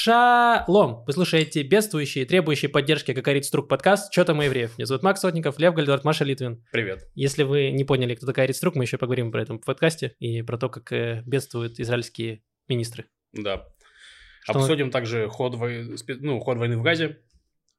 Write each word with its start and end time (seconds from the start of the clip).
Шалом! 0.00 1.02
Вы 1.08 1.12
слушаете 1.12 1.64
бедствующий, 1.64 2.24
требующий 2.24 2.68
поддержки, 2.68 3.12
как 3.12 3.24
говорит 3.24 3.44
Струк 3.44 3.66
подкаст 3.68 4.12
«Чё 4.12 4.24
там 4.24 4.38
у 4.38 4.42
евреев?». 4.42 4.78
Меня 4.78 4.86
зовут 4.86 5.02
Макс 5.02 5.20
Сотников, 5.20 5.58
Лев 5.58 5.74
Гальдорт, 5.74 6.04
Маша 6.04 6.22
Литвин. 6.22 6.64
Привет. 6.70 7.08
Если 7.16 7.42
вы 7.42 7.72
не 7.72 7.82
поняли, 7.82 8.14
кто 8.14 8.24
такая 8.24 8.46
Рит 8.46 8.54
Струк, 8.54 8.76
мы 8.76 8.84
еще 8.84 8.96
поговорим 8.96 9.32
про 9.32 9.42
этом 9.42 9.58
в 9.58 9.64
подкасте 9.64 10.14
и 10.20 10.42
про 10.42 10.56
то, 10.56 10.68
как 10.68 10.92
э, 10.92 11.24
бедствуют 11.26 11.80
израильские 11.80 12.44
министры. 12.68 13.06
Да. 13.32 13.66
Что 14.44 14.60
мы- 14.60 14.60
Обсудим 14.66 14.92
также 14.92 15.26
ход, 15.26 15.56
вой- 15.56 15.96
ну, 16.20 16.38
ход 16.38 16.58
войны 16.58 16.78
в 16.78 16.82
Газе. 16.82 17.18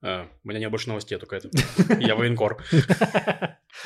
А, 0.01 0.27
у 0.43 0.49
меня 0.49 0.59
нет 0.59 0.71
больше 0.71 0.89
новостей, 0.89 1.17
только 1.17 1.37
это. 1.37 1.49
Я 2.01 2.17
военкор. 2.17 2.61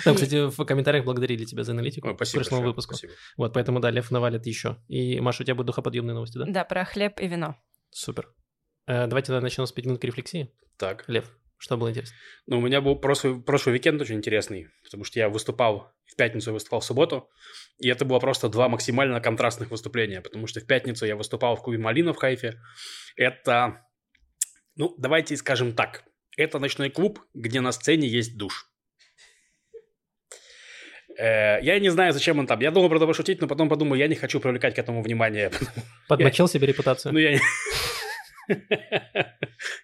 Там, 0.04 0.16
кстати, 0.16 0.50
в 0.50 0.66
комментариях 0.66 1.06
благодарили 1.06 1.46
тебя 1.46 1.64
за 1.64 1.74
аналитику 1.74 2.08
Ой, 2.08 2.16
Спасибо. 2.16 2.40
прошлому 2.40 2.62
большое, 2.62 2.72
выпуску. 2.72 2.96
спасибо. 2.96 3.14
Вот, 3.38 3.54
поэтому, 3.54 3.80
да, 3.80 3.92
Лев 3.92 4.10
навалит 4.10 4.48
еще. 4.48 4.78
И, 4.88 5.20
Маша, 5.20 5.44
у 5.44 5.46
тебя 5.46 5.54
будут 5.54 5.68
духоподъемные 5.68 6.16
новости, 6.16 6.40
да? 6.40 6.46
Да, 6.48 6.64
про 6.64 6.84
хлеб 6.84 7.20
и 7.20 7.28
вино. 7.28 7.58
Супер. 7.94 8.34
Э, 8.88 9.08
давайте 9.08 9.28
тогда 9.28 9.42
начнем 9.42 9.66
с 9.66 9.72
5 9.72 9.86
минут 9.86 10.04
рефлексии. 10.04 10.52
Так. 10.78 11.06
Лев, 11.08 11.32
что 11.58 11.78
было 11.78 11.90
интересно? 11.90 12.16
Ну, 12.48 12.58
у 12.58 12.62
меня 12.62 12.82
был 12.82 12.96
прошлый, 12.98 13.42
прошлый 13.42 13.76
уикенд 13.76 14.02
очень 14.02 14.16
интересный, 14.16 14.68
потому 14.84 15.04
что 15.04 15.20
я 15.20 15.30
выступал 15.30 15.94
в 16.06 16.16
пятницу 16.16 16.50
и 16.50 16.54
выступал 16.54 16.82
в 16.82 16.86
субботу, 16.86 17.30
и 17.78 17.88
это 17.88 18.04
было 18.04 18.20
просто 18.20 18.50
два 18.50 18.68
максимально 18.68 19.22
контрастных 19.22 19.72
выступления, 19.72 20.22
потому 20.22 20.48
что 20.48 20.60
в 20.60 20.66
пятницу 20.66 21.06
я 21.06 21.16
выступал 21.16 21.56
в 21.56 21.62
клубе 21.62 21.80
«Малина» 21.80 22.14
в 22.14 22.18
Хайфе. 22.18 22.60
Это, 23.16 23.88
ну, 24.76 24.94
давайте 24.98 25.38
скажем 25.38 25.74
так, 25.74 26.04
это 26.36 26.60
ночной 26.60 26.90
клуб, 26.90 27.22
где 27.34 27.62
на 27.62 27.72
сцене 27.72 28.08
есть 28.08 28.38
душ. 28.38 28.73
Э, 31.18 31.60
Я 31.62 31.80
не 31.80 31.90
знаю, 31.90 32.14
зачем 32.14 32.40
он 32.40 32.48
там. 32.48 32.60
Я 32.62 32.72
думал 32.72 32.90
про 32.90 32.98
это 32.98 33.08
пошутить, 33.08 33.42
но 33.42 33.48
потом 33.48 33.70
подумал, 33.70 33.96
я 33.96 34.08
не 34.08 34.16
хочу 34.16 34.40
привлекать 34.40 34.76
к 34.76 34.80
этому 34.80 35.02
внимание. 35.02 35.52
Подмочил 36.08 36.48
себе 36.48 36.68
репутацию? 36.68 37.14
Ну, 37.14 37.20
я 37.20 37.32
не... 37.32 37.40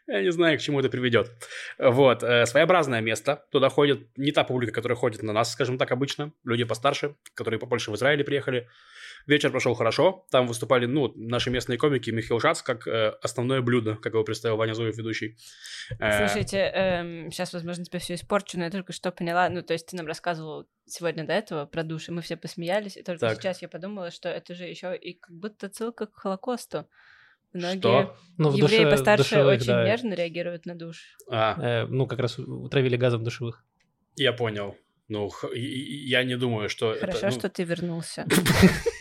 Я 0.08 0.22
не 0.22 0.32
знаю, 0.32 0.58
к 0.58 0.62
чему 0.62 0.80
это 0.80 0.90
приведет. 0.90 1.32
Вот, 1.78 2.24
э, 2.24 2.46
своеобразное 2.46 3.00
место. 3.00 3.46
Туда 3.52 3.70
ходит 3.70 4.08
не 4.18 4.32
та 4.32 4.44
публика, 4.44 4.74
которая 4.74 4.98
ходит 4.98 5.24
на 5.24 5.34
нас, 5.34 5.52
скажем 5.52 5.78
так, 5.78 5.92
обычно. 5.92 6.34
Люди 6.44 6.64
постарше, 6.64 7.16
которые 7.36 7.60
побольше 7.60 7.92
в 7.92 7.96
Израиле 7.96 8.24
приехали. 8.24 8.68
Вечер 9.28 9.52
прошел 9.52 9.74
хорошо. 9.74 10.26
Там 10.32 10.48
выступали, 10.48 10.86
ну, 10.86 11.12
наши 11.16 11.50
местные 11.50 11.78
комики. 11.78 12.10
Михаил 12.10 12.40
Шац, 12.40 12.62
как 12.62 12.88
э, 12.88 13.10
основное 13.22 13.62
блюдо, 13.62 13.96
как 13.96 14.14
его 14.14 14.24
представил 14.24 14.58
Ваня 14.58 14.74
Зуев, 14.74 14.98
ведущий. 14.98 15.38
Э, 16.00 16.26
Слушайте, 16.28 17.28
сейчас, 17.32 17.54
возможно, 17.54 17.86
тебя 17.86 18.00
все 18.00 18.16
испорчу, 18.16 18.58
но 18.58 18.66
я 18.66 18.72
только 18.72 18.94
что 18.94 19.12
поняла, 19.12 19.50
ну, 19.50 19.62
то 19.62 19.74
есть 19.74 19.88
ты 19.88 19.96
нам 19.98 20.08
рассказывал 20.08 20.68
сегодня 20.86 21.26
до 21.26 21.34
этого 21.34 21.66
про 21.66 21.84
душ, 21.84 22.10
и 22.10 22.12
мы 22.12 22.22
все 22.22 22.38
посмеялись, 22.38 22.98
и 22.98 23.04
только 23.04 23.20
Так. 23.28 23.38
сейчас 23.42 23.62
я 23.62 23.68
подумала, 23.70 24.10
что 24.12 24.30
это 24.30 24.56
же 24.56 24.64
еще 24.66 24.96
и 24.96 25.14
как 25.14 25.32
будто 25.36 25.70
ссылка 25.72 26.08
к 26.08 26.16
Холокосту. 26.16 26.88
Многие 27.54 27.80
Что? 27.80 28.18
Ну, 28.38 28.50
в 28.50 28.56
евреи 28.56 28.82
душе- 28.86 28.90
постарше 28.92 29.24
душевых, 29.36 29.54
очень 29.58 29.68
да. 29.68 29.84
нежно 29.86 30.14
реагируют 30.14 30.66
на 30.66 30.76
душ. 30.76 31.16
А, 31.32 31.56
Э, 31.60 31.86
ну, 31.88 32.06
как 32.08 32.20
раз 32.20 32.38
утравили 32.40 32.96
газом 32.96 33.24
душевых. 33.24 33.64
я 34.16 34.34
понял. 34.34 34.76
Ну, 35.08 35.32
я 35.56 36.24
не 36.24 36.38
думаю, 36.38 36.70
что... 36.70 36.92
это, 36.94 37.08
Хорошо, 37.08 37.26
ну, 37.26 37.32
что 37.32 37.50
ты 37.50 37.64
вернулся. 37.64 38.28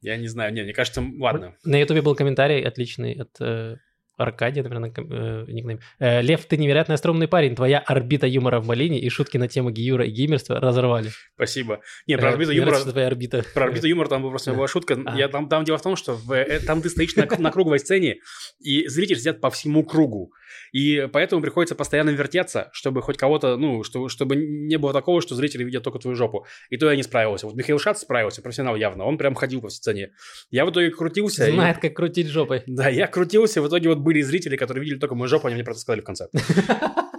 Я 0.00 0.16
не 0.16 0.28
знаю. 0.28 0.52
Не, 0.52 0.62
мне 0.62 0.72
кажется, 0.72 1.02
ладно. 1.18 1.56
На 1.64 1.80
ютубе 1.80 2.02
был 2.02 2.14
комментарий 2.14 2.62
отличный 2.62 3.12
от 3.14 3.30
э, 3.40 3.76
Аркадия, 4.18 4.62
наверное, 4.62 4.92
э, 4.96 5.44
никнейм. 5.48 5.80
Э, 6.00 6.20
Лев, 6.22 6.44
ты 6.44 6.56
невероятно 6.56 6.94
остроумный 6.94 7.28
парень. 7.28 7.54
Твоя 7.54 7.78
орбита 7.78 8.26
юмора 8.26 8.60
в 8.60 8.66
Малине 8.66 8.98
и 9.00 9.08
шутки 9.08 9.38
на 9.38 9.48
тему 9.48 9.70
Гиюра 9.70 10.04
и 10.04 10.10
геймерства 10.10 10.60
разорвали. 10.60 11.10
Спасибо. 11.36 11.80
Не, 12.06 12.18
про 12.18 12.30
Э, 12.30 12.32
орбиту 12.32 12.50
юмора... 12.52 12.78
твоя 12.80 13.06
орбита. 13.06 13.44
Про 13.54 13.64
орбиту 13.66 13.86
юмора 13.86 14.08
там 14.08 14.28
просто 14.28 14.50
Да. 14.50 14.56
была 14.56 14.68
шутка. 14.68 14.98
А. 15.06 15.16
Я, 15.16 15.28
там, 15.28 15.48
там 15.48 15.64
дело 15.64 15.78
в 15.78 15.82
том, 15.82 15.96
что 15.96 16.14
в, 16.14 16.32
э, 16.32 16.60
там 16.60 16.82
ты 16.82 16.90
стоишь 16.90 17.14
на, 17.16 17.26
на 17.38 17.50
круговой 17.50 17.78
сцене, 17.78 18.16
и 18.60 18.86
зрители 18.88 19.16
сидят 19.18 19.40
по 19.40 19.50
всему 19.50 19.84
кругу. 19.84 20.32
И 20.72 21.08
поэтому 21.12 21.40
приходится 21.40 21.74
постоянно 21.74 22.10
вертеться, 22.10 22.70
чтобы 22.72 23.00
хоть 23.02 23.16
кого-то, 23.16 23.56
ну, 23.56 23.84
чтобы, 23.84 24.08
чтобы 24.10 24.36
не 24.36 24.76
было 24.78 24.92
такого, 24.92 25.22
что 25.22 25.34
зрители 25.34 25.62
видят 25.64 25.82
только 25.84 25.98
твою 25.98 26.14
жопу. 26.16 26.44
И 26.70 26.76
то 26.76 26.90
я 26.90 26.96
не 26.96 27.02
справился. 27.02 27.46
Вот 27.46 27.54
Михаил 27.54 27.78
Шац 27.78 28.00
справился, 28.00 28.42
профессионал 28.42 28.76
явно. 28.76 29.04
Он 29.04 29.16
прям 29.16 29.34
ходил 29.34 29.60
по 29.60 29.68
сцене. 29.68 30.10
Я 30.50 30.66
в 30.66 30.70
итоге 30.70 30.90
крутился. 30.90 31.46
и- 31.48 31.52
Знает, 31.52 31.78
как 31.78 31.94
крутить 31.94 32.26
жопой. 32.28 32.62
Да, 32.66 32.88
я 32.88 33.06
крутился, 33.06 33.62
в 33.62 33.68
итоге 33.68 33.88
вот 33.88 33.98
были 34.08 34.22
зрители, 34.22 34.56
которые 34.56 34.82
видели 34.84 34.98
только 34.98 35.14
мою 35.14 35.28
жопу, 35.28 35.46
они 35.48 35.54
мне 35.54 35.64
про 35.64 35.72
это 35.72 35.80
сказали 35.80 36.00
в 36.00 36.04
конце. 36.04 36.28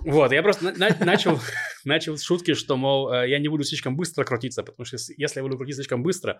Вот, 0.05 0.31
я 0.31 0.41
просто 0.41 0.63
на- 0.63 0.73
на- 0.73 1.05
начал, 1.05 1.39
начал 1.85 2.15
с 2.17 2.23
шутки, 2.23 2.53
что, 2.53 2.77
мол, 2.77 3.11
э, 3.11 3.29
я 3.29 3.37
не 3.37 3.49
буду 3.49 3.63
слишком 3.63 3.97
быстро 3.97 4.23
крутиться, 4.23 4.63
потому 4.63 4.85
что 4.85 4.95
если- 4.95 5.13
я 5.17 5.43
буду 5.43 5.57
крутиться 5.57 5.81
слишком 5.81 6.03
быстро, 6.03 6.39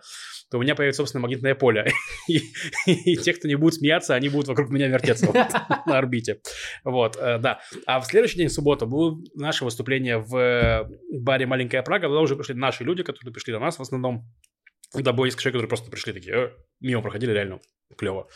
то 0.50 0.58
у 0.58 0.62
меня 0.62 0.74
появится 0.74 1.02
собственное 1.02 1.22
магнитное 1.22 1.54
поле. 1.54 1.92
И, 2.28 2.40
и 2.86 3.16
те, 3.16 3.32
кто 3.34 3.48
не 3.48 3.56
будут 3.56 3.74
смеяться, 3.74 4.14
они 4.14 4.28
будут 4.30 4.48
вокруг 4.48 4.70
меня 4.70 4.88
вертеться 4.88 5.26
вот 5.26 5.34
на 5.86 5.98
орбите. 5.98 6.40
Вот, 6.84 7.16
э, 7.20 7.38
да. 7.38 7.60
А 7.86 8.00
в 8.00 8.06
следующий 8.06 8.38
день, 8.38 8.48
в 8.48 8.52
субботу, 8.52 8.86
было 8.86 9.18
наше 9.34 9.64
выступление 9.64 10.18
в 10.18 10.36
э, 10.36 10.88
баре 11.20 11.46
«Маленькая 11.46 11.82
Прага». 11.82 12.08
Туда 12.08 12.20
уже 12.20 12.36
пришли 12.36 12.54
наши 12.54 12.82
люди, 12.82 13.02
которые 13.02 13.32
пришли 13.32 13.52
на 13.52 13.60
нас 13.60 13.78
в 13.78 13.82
основном. 13.82 14.24
Да, 14.94 15.12
было 15.12 15.26
несколько 15.26 15.42
человек, 15.42 15.56
которые 15.56 15.68
просто 15.68 15.90
пришли 15.90 16.12
такие, 16.14 16.34
«Э, 16.34 16.50
мимо 16.80 17.02
проходили, 17.02 17.30
реально 17.32 17.60
клево. 17.96 18.26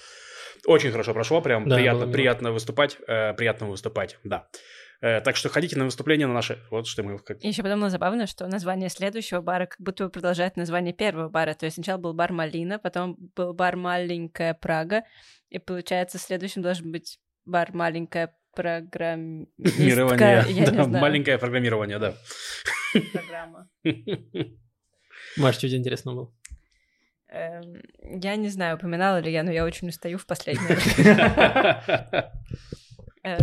Очень 0.67 0.91
хорошо 0.91 1.13
прошло, 1.13 1.41
прям 1.41 1.69
Да, 1.69 1.77
приятно, 1.77 2.07
приятно 2.07 2.53
выступать, 2.53 2.99
э, 3.07 3.35
приятно 3.35 3.67
выступать, 3.67 4.19
да. 4.25 4.49
Э, 5.01 5.21
так 5.21 5.37
что 5.37 5.49
ходите 5.49 5.77
на 5.77 5.85
выступления 5.85 6.27
на 6.27 6.33
наши. 6.33 6.59
Вот 6.71 6.87
что 6.87 7.03
мы 7.03 7.19
как... 7.19 7.43
Я 7.43 7.51
еще 7.51 7.63
подумала 7.63 7.91
забавно, 7.91 8.27
что 8.27 8.47
название 8.47 8.89
следующего 8.89 9.41
бара 9.43 9.67
как 9.67 9.77
будто 9.79 10.05
бы 10.05 10.11
продолжает 10.11 10.57
название 10.57 10.95
первого 10.95 11.29
бара. 11.29 11.55
То 11.55 11.67
есть 11.67 11.75
сначала 11.75 11.99
был 11.99 12.15
бар 12.15 12.33
Малина, 12.33 12.79
потом 12.79 13.17
был 13.37 13.53
бар 13.53 13.77
Маленькая 13.77 14.55
Прага, 14.55 15.05
и 15.51 15.59
получается 15.59 16.19
следующим 16.19 16.63
должен 16.63 16.91
быть 16.91 17.19
бар 17.45 17.73
Маленькая. 17.73 18.35
Программирование. 18.55 20.45
Я 20.49 20.67
да, 20.67 20.71
не 20.71 20.85
знаю. 20.85 21.03
маленькое 21.03 21.39
программирование, 21.39 21.99
да. 21.99 22.15
программа. 23.13 23.69
Маш, 25.37 25.57
что 25.57 25.67
у 25.67 25.69
тебя 25.69 25.81
интересно 25.81 26.13
было? 26.15 26.33
Эм, 27.35 27.83
Я 28.23 28.37
не 28.37 28.49
знаю, 28.49 28.77
упоминала 28.77 29.19
ли 29.19 29.33
я, 29.33 29.43
но 29.43 29.51
я 29.51 29.65
очень 29.65 29.89
устаю 29.89 30.19
в 30.19 30.27
последнее 30.27 30.77
время. 30.77 32.33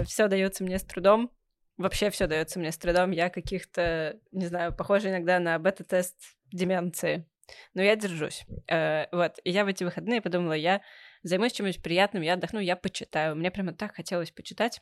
Все 0.06 0.28
дается 0.28 0.64
мне 0.64 0.78
с 0.80 0.84
трудом. 0.84 1.32
Вообще 1.78 2.10
все 2.10 2.28
дается 2.28 2.60
мне 2.60 2.72
с 2.72 2.78
трудом. 2.78 3.12
Я 3.12 3.30
каких-то, 3.30 4.18
не 4.32 4.46
знаю, 4.46 4.76
похоже 4.76 5.10
иногда 5.10 5.40
на 5.40 5.58
бета-тест 5.60 6.16
деменции. 6.52 7.26
Но 7.74 7.82
я 7.82 7.96
держусь. 7.96 8.46
Э, 8.70 9.06
Вот. 9.12 9.40
И 9.44 9.52
я 9.52 9.66
в 9.66 9.68
эти 9.68 9.84
выходные 9.84 10.22
подумала, 10.22 10.54
я 10.54 10.82
займусь 11.24 11.54
чем-нибудь 11.54 11.82
приятным, 11.84 12.24
я 12.24 12.34
отдохну, 12.36 12.60
я 12.60 12.76
почитаю. 12.76 13.36
Мне 13.36 13.52
прямо 13.52 13.74
так 13.74 13.96
хотелось 13.96 14.32
почитать. 14.32 14.82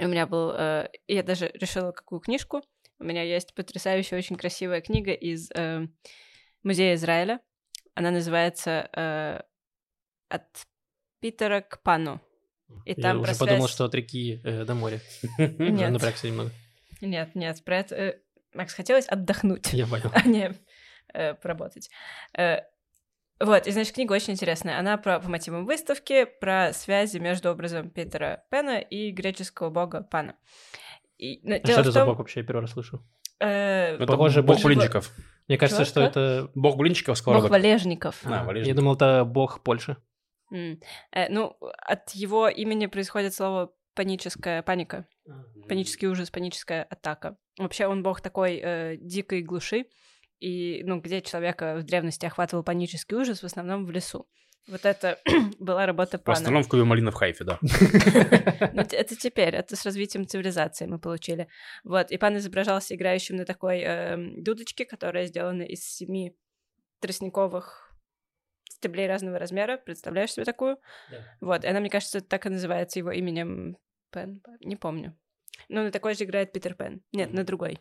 И 0.00 0.04
у 0.04 0.08
меня 0.08 0.26
был... 0.26 0.52
э, 0.56 0.88
Я 1.06 1.22
даже 1.22 1.50
решила, 1.54 1.92
какую 1.92 2.20
книжку. 2.20 2.62
У 2.98 3.04
меня 3.04 3.22
есть 3.22 3.54
потрясающая, 3.54 4.18
очень 4.18 4.36
красивая 4.36 4.80
книга 4.80 5.12
из 5.12 5.50
э, 5.54 5.86
Музея 6.62 6.94
Израиля. 6.94 7.40
Она 7.98 8.10
называется 8.10 8.88
э, 8.92 9.40
«От 10.28 10.46
Питера 11.20 11.60
к 11.60 11.82
Пану». 11.82 12.20
И 12.84 12.92
Я 12.96 13.02
там 13.02 13.20
уже 13.20 13.32
про 13.32 13.38
подумал, 13.40 13.62
связь- 13.66 13.74
что 13.74 13.84
от 13.86 13.94
реки 13.94 14.40
э, 14.44 14.64
до 14.64 14.74
моря. 14.74 15.00
Нет. 15.38 15.90
Напрягся 15.90 16.26
немного. 16.28 16.50
Нет, 17.00 17.34
нет, 17.34 17.64
про 17.64 17.78
это... 17.78 18.16
Макс, 18.54 18.74
хотелось 18.74 19.06
отдохнуть, 19.08 19.72
Я 19.72 19.86
понял. 19.86 20.10
а 20.14 20.22
не 20.28 20.52
э, 21.14 21.34
поработать. 21.34 21.90
Э, 22.36 22.58
Вот, 23.40 23.66
и, 23.66 23.70
значит, 23.70 23.94
книга 23.94 24.12
очень 24.12 24.32
интересная. 24.34 24.78
Она 24.78 24.96
про, 24.98 25.20
по 25.20 25.28
мотивам 25.28 25.64
выставки, 25.64 26.24
про 26.24 26.72
связи 26.72 27.18
между 27.18 27.50
образом 27.50 27.90
Питера 27.90 28.44
Пена 28.50 28.78
и 28.78 29.10
греческого 29.12 29.70
бога 29.70 30.02
Пана. 30.02 30.34
И, 31.18 31.40
А 31.50 31.58
что 31.66 31.72
это 31.80 31.90
за 31.90 32.00
том, 32.00 32.08
бог 32.08 32.18
вообще? 32.18 32.40
Я 32.40 32.46
первый 32.46 32.60
раз 32.62 32.72
слышу. 32.72 33.02
э, 33.40 33.94
Это 33.96 34.06
Похоже, 34.06 34.42
бог 34.42 34.56
больше- 34.56 34.66
блинчиков. 34.66 35.10
Мне 35.48 35.56
кажется, 35.56 35.84
Чё, 35.84 35.90
что 35.90 36.00
это... 36.02 36.50
Бог 36.54 36.76
блинчиков 36.76 37.12
бог 37.12 37.16
сковородок. 37.18 37.50
валежников. 37.50 38.20
А, 38.24 38.40
А, 38.40 38.44
валежник. 38.44 38.68
Я 38.68 38.74
думал, 38.74 38.94
это 38.94 39.24
бог 39.24 39.62
Польши. 39.62 39.96
М. 40.52 40.80
Э, 41.10 41.28
ну, 41.30 41.56
от 41.78 42.10
его 42.10 42.48
имени 42.48 42.86
происходит 42.86 43.34
слово 43.34 43.72
паническая 43.94 44.62
паника. 44.62 45.06
Панический 45.68 46.08
ужас, 46.08 46.30
паническая 46.30 46.84
атака. 46.84 47.36
Вообще 47.58 47.86
он 47.86 48.02
бог 48.02 48.20
такой 48.20 48.60
э, 48.62 48.96
дикой 48.98 49.42
глуши, 49.42 49.86
и, 50.38 50.82
ну, 50.84 51.00
где 51.00 51.20
человека 51.20 51.76
в 51.76 51.82
древности 51.82 52.24
охватывал 52.26 52.62
панический 52.62 53.16
ужас, 53.16 53.42
в 53.42 53.46
основном 53.46 53.84
в 53.84 53.90
лесу. 53.90 54.28
Вот 54.68 54.84
это 54.84 55.18
была 55.58 55.86
работа 55.86 56.18
В 56.18 56.22
пана. 56.22 56.38
основном 56.38 56.62
в 56.62 56.68
клубе 56.68 56.84
Малина 56.84 57.10
в 57.10 57.14
Хайфе, 57.14 57.44
да. 57.44 57.58
Ну, 58.72 58.82
это 58.82 59.16
теперь, 59.16 59.54
это 59.54 59.76
с 59.76 59.84
развитием 59.84 60.26
цивилизации 60.26 60.86
мы 60.86 60.98
получили. 60.98 61.48
Вот, 61.84 62.10
и 62.10 62.18
пан 62.18 62.36
изображался 62.36 62.94
играющим 62.94 63.36
на 63.36 63.44
такой 63.44 63.80
эм, 63.80 64.42
дудочке, 64.42 64.84
которая 64.84 65.26
сделана 65.26 65.62
из 65.62 65.82
семи 65.84 66.36
тростниковых 67.00 67.94
стеблей 68.70 69.06
разного 69.08 69.38
размера. 69.38 69.78
Представляешь 69.78 70.32
себе 70.32 70.44
такую? 70.44 70.76
Да. 71.10 71.24
Вот, 71.40 71.64
и 71.64 71.66
она, 71.66 71.80
мне 71.80 71.90
кажется, 71.90 72.20
так 72.20 72.46
и 72.46 72.50
называется 72.50 72.98
его 72.98 73.10
именем 73.10 73.76
Пен, 74.10 74.42
не 74.60 74.76
помню. 74.76 75.16
Ну, 75.68 75.82
на 75.82 75.90
такой 75.90 76.14
же 76.14 76.24
играет 76.24 76.52
Питер 76.52 76.74
Пен. 76.74 77.02
Нет, 77.12 77.32
на 77.32 77.44
другой. 77.44 77.80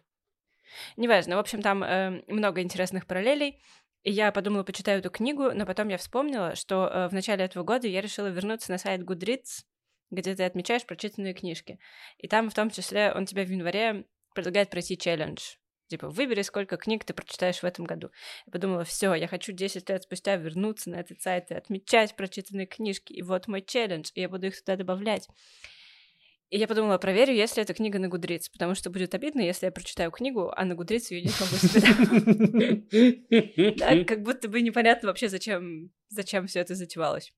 Неважно. 0.98 1.36
В 1.36 1.40
общем, 1.40 1.62
там 1.62 1.84
эм, 1.84 2.24
много 2.28 2.62
интересных 2.62 3.06
параллелей. 3.08 3.62
И 4.08 4.12
я 4.12 4.32
подумала, 4.32 4.64
почитаю 4.64 5.00
эту 5.00 5.10
книгу, 5.10 5.52
но 5.54 5.66
потом 5.66 5.90
я 5.90 5.98
вспомнила, 5.98 6.56
что 6.56 6.88
э, 6.88 7.10
в 7.10 7.14
начале 7.14 7.44
этого 7.44 7.66
года 7.66 7.90
я 7.90 8.00
решила 8.00 8.28
вернуться 8.28 8.72
на 8.72 8.78
сайт 8.78 9.02
Goodreads, 9.02 9.66
где 10.12 10.34
ты 10.34 10.46
отмечаешь 10.46 10.86
прочитанные 10.86 11.34
книжки. 11.34 11.78
И 12.18 12.30
там 12.30 12.50
в 12.50 12.54
том 12.54 12.70
числе 12.70 13.12
он 13.12 13.26
тебе 13.26 13.44
в 13.44 13.50
январе 13.50 14.06
предлагает 14.34 14.70
пройти 14.70 14.98
челлендж. 14.98 15.56
Типа, 15.90 16.08
выбери, 16.08 16.42
сколько 16.44 16.78
книг 16.78 17.04
ты 17.04 17.14
прочитаешь 17.14 17.60
в 17.60 17.66
этом 17.66 17.84
году. 17.84 18.10
Я 18.46 18.52
подумала, 18.54 18.86
все, 18.86 19.14
я 19.14 19.28
хочу 19.28 19.52
10 19.52 19.90
лет 19.90 20.04
спустя 20.04 20.38
вернуться 20.38 20.90
на 20.90 21.02
этот 21.02 21.22
сайт 21.22 21.52
и 21.52 21.56
отмечать 21.56 22.16
прочитанные 22.16 22.66
книжки. 22.66 23.12
И 23.12 23.22
вот 23.22 23.50
мой 23.50 23.62
челлендж, 23.62 24.12
и 24.14 24.22
я 24.22 24.30
буду 24.30 24.48
их 24.48 24.58
туда 24.58 24.78
добавлять. 24.78 25.28
И 26.50 26.58
я 26.58 26.68
подумала, 26.68 26.98
проверю, 26.98 27.34
если 27.34 27.62
эта 27.62 27.74
книга 27.74 28.00
на 28.00 28.08
Гудриц, 28.08 28.48
потому 28.48 28.74
что 28.74 28.90
будет 28.90 29.14
обидно, 29.14 29.42
если 29.42 29.66
я 29.66 29.72
прочитаю 29.72 30.12
книгу, 30.12 30.54
а 30.56 30.64
на 30.64 30.76
Гудриц 30.76 31.12
ее 31.12 31.22
не 31.22 31.30
смогу. 31.32 31.58
Да, 33.78 34.06
как 34.06 34.24
будто 34.24 34.48
бы 34.48 34.62
непонятно 34.62 35.10
вообще, 35.10 35.28
зачем, 35.28 35.92
зачем 36.08 36.48
все 36.48 36.62
это 36.62 36.74
затевалось. 36.76 37.34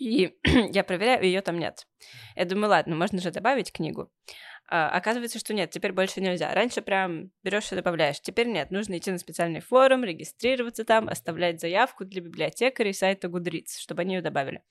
И 0.00 0.36
я 0.72 0.82
проверяю, 0.82 1.22
ее 1.24 1.42
там 1.42 1.58
нет. 1.58 1.86
Я 2.34 2.44
думаю, 2.44 2.70
ладно, 2.70 2.96
можно 2.96 3.20
же 3.20 3.30
добавить 3.30 3.72
книгу. 3.72 4.10
А, 4.68 4.88
оказывается, 4.90 5.38
что 5.38 5.54
нет, 5.54 5.70
теперь 5.70 5.92
больше 5.92 6.20
нельзя. 6.20 6.52
Раньше 6.52 6.82
прям 6.82 7.30
берешь 7.44 7.70
и 7.70 7.76
добавляешь. 7.76 8.20
Теперь 8.20 8.48
нет, 8.48 8.72
нужно 8.72 8.98
идти 8.98 9.12
на 9.12 9.18
специальный 9.18 9.60
форум, 9.60 10.02
регистрироваться 10.02 10.84
там, 10.84 11.08
оставлять 11.08 11.60
заявку 11.60 12.04
для 12.04 12.20
библиотекарей 12.20 12.94
сайта 12.94 13.28
Goodreads, 13.28 13.78
чтобы 13.78 14.02
они 14.02 14.16
ее 14.16 14.22
добавили 14.22 14.62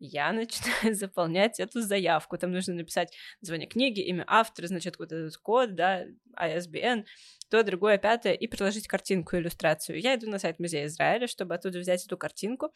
я 0.00 0.32
начинаю 0.32 0.94
заполнять 0.94 1.60
эту 1.60 1.80
заявку. 1.82 2.36
Там 2.38 2.50
нужно 2.50 2.74
написать 2.74 3.14
название 3.40 3.68
книги, 3.68 4.00
имя 4.00 4.24
автора, 4.26 4.66
значит, 4.66 4.98
вот 4.98 5.12
этот 5.12 5.36
код, 5.36 5.74
да, 5.74 6.06
ISBN, 6.38 7.04
то, 7.50 7.62
другое, 7.62 7.98
пятое, 7.98 8.32
и 8.32 8.46
приложить 8.46 8.86
картинку, 8.86 9.36
иллюстрацию. 9.36 10.00
Я 10.00 10.14
иду 10.14 10.30
на 10.30 10.38
сайт 10.38 10.58
Музея 10.58 10.86
Израиля, 10.86 11.26
чтобы 11.26 11.54
оттуда 11.54 11.80
взять 11.80 12.04
эту 12.04 12.16
картинку. 12.16 12.72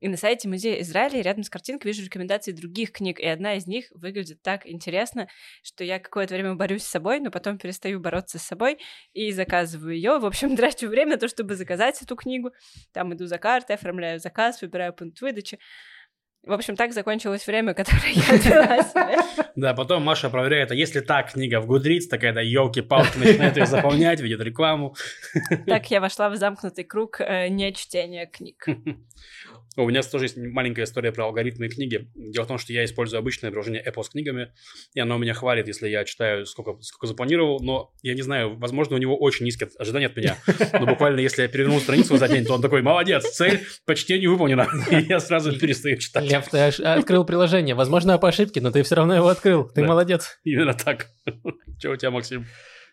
И 0.00 0.08
на 0.08 0.16
сайте 0.16 0.48
Музея 0.48 0.80
Израиля 0.82 1.22
рядом 1.22 1.42
с 1.42 1.50
картинкой 1.50 1.90
вижу 1.90 2.04
рекомендации 2.04 2.52
других 2.52 2.92
книг, 2.92 3.18
и 3.18 3.26
одна 3.26 3.54
из 3.54 3.66
них 3.66 3.86
выглядит 3.90 4.42
так 4.42 4.66
интересно, 4.66 5.28
что 5.62 5.82
я 5.82 5.98
какое-то 5.98 6.34
время 6.34 6.54
борюсь 6.54 6.84
с 6.84 6.88
собой, 6.88 7.20
но 7.20 7.30
потом 7.30 7.58
перестаю 7.58 8.00
бороться 8.00 8.38
с 8.38 8.42
собой 8.42 8.78
и 9.14 9.32
заказываю 9.32 9.94
ее. 9.94 10.18
В 10.18 10.26
общем, 10.26 10.56
трачу 10.56 10.88
время 10.88 11.12
на 11.12 11.18
то, 11.18 11.28
чтобы 11.28 11.56
заказать 11.56 12.00
эту 12.02 12.14
книгу. 12.14 12.52
Там 12.92 13.12
иду 13.14 13.26
за 13.26 13.38
картой, 13.38 13.76
оформляю 13.76 14.20
заказ, 14.20 14.60
выбираю 14.60 14.92
пункт 14.92 15.20
выдачи. 15.20 15.58
В 16.46 16.52
общем, 16.52 16.76
так 16.76 16.92
закончилось 16.92 17.46
время, 17.46 17.74
которое 17.74 18.12
я 18.12 18.82
себе. 18.82 19.18
Да, 19.56 19.74
потом 19.74 20.02
Маша 20.02 20.30
проверяет, 20.30 20.70
а 20.70 20.74
если 20.74 21.00
так 21.00 21.32
книга 21.32 21.60
в 21.60 21.70
Goodreads, 21.70 22.06
такая, 22.08 22.32
да, 22.32 22.40
елки-палки, 22.40 23.18
начинает 23.18 23.56
ее 23.56 23.66
заполнять, 23.66 24.20
видит 24.20 24.40
рекламу. 24.40 24.94
Так 25.66 25.90
я 25.90 26.00
вошла 26.00 26.30
в 26.30 26.36
замкнутый 26.36 26.84
круг 26.84 27.20
э, 27.20 27.48
не 27.48 27.64
книг. 29.78 29.86
У 29.86 29.90
меня 29.90 30.02
тоже 30.02 30.24
есть 30.24 30.36
маленькая 30.36 30.84
история 30.84 31.12
про 31.12 31.24
алгоритмы 31.24 31.66
и 31.66 31.68
книги. 31.68 32.08
Дело 32.14 32.44
в 32.44 32.48
том, 32.48 32.58
что 32.58 32.72
я 32.72 32.84
использую 32.84 33.18
обычное 33.18 33.50
приложение 33.50 33.82
Apple 33.86 34.02
с 34.02 34.10
книгами, 34.10 34.52
и 34.94 35.00
оно 35.00 35.18
меня 35.18 35.34
хвалит, 35.34 35.66
если 35.68 35.88
я 35.88 36.04
читаю, 36.04 36.46
сколько, 36.46 36.80
сколько 36.82 37.06
запланировал, 37.06 37.60
но 37.60 37.92
я 38.02 38.14
не 38.14 38.22
знаю, 38.22 38.56
возможно, 38.58 38.96
у 38.96 38.98
него 38.98 39.16
очень 39.16 39.44
низкие 39.44 39.68
ожидания 39.78 40.06
от 40.06 40.16
меня. 40.16 40.36
Но 40.72 40.86
буквально, 40.86 41.20
если 41.20 41.42
я 41.42 41.48
перевернул 41.48 41.80
страницу 41.80 42.16
за 42.16 42.28
день, 42.28 42.44
то 42.44 42.54
он 42.54 42.62
такой, 42.62 42.82
молодец, 42.82 43.24
цель 43.30 43.60
по 43.86 43.94
чтению 43.94 44.32
выполнена. 44.32 44.68
И 44.90 45.06
я 45.08 45.20
сразу 45.20 45.56
перестаю 45.58 45.98
читать. 45.98 46.24
Лев, 46.24 46.48
ты 46.48 46.58
открыл 46.58 47.24
приложение. 47.24 47.74
Возможно, 47.74 48.18
по 48.18 48.28
ошибке, 48.28 48.60
но 48.60 48.70
ты 48.70 48.82
все 48.82 48.96
равно 48.96 49.14
его 49.14 49.28
открыл. 49.28 49.68
Ты 49.68 49.84
молодец. 49.84 50.38
Именно 50.44 50.74
так. 50.74 51.08
Что 51.78 51.90
у 51.90 51.96
тебя, 51.96 52.10
Максим? 52.10 52.46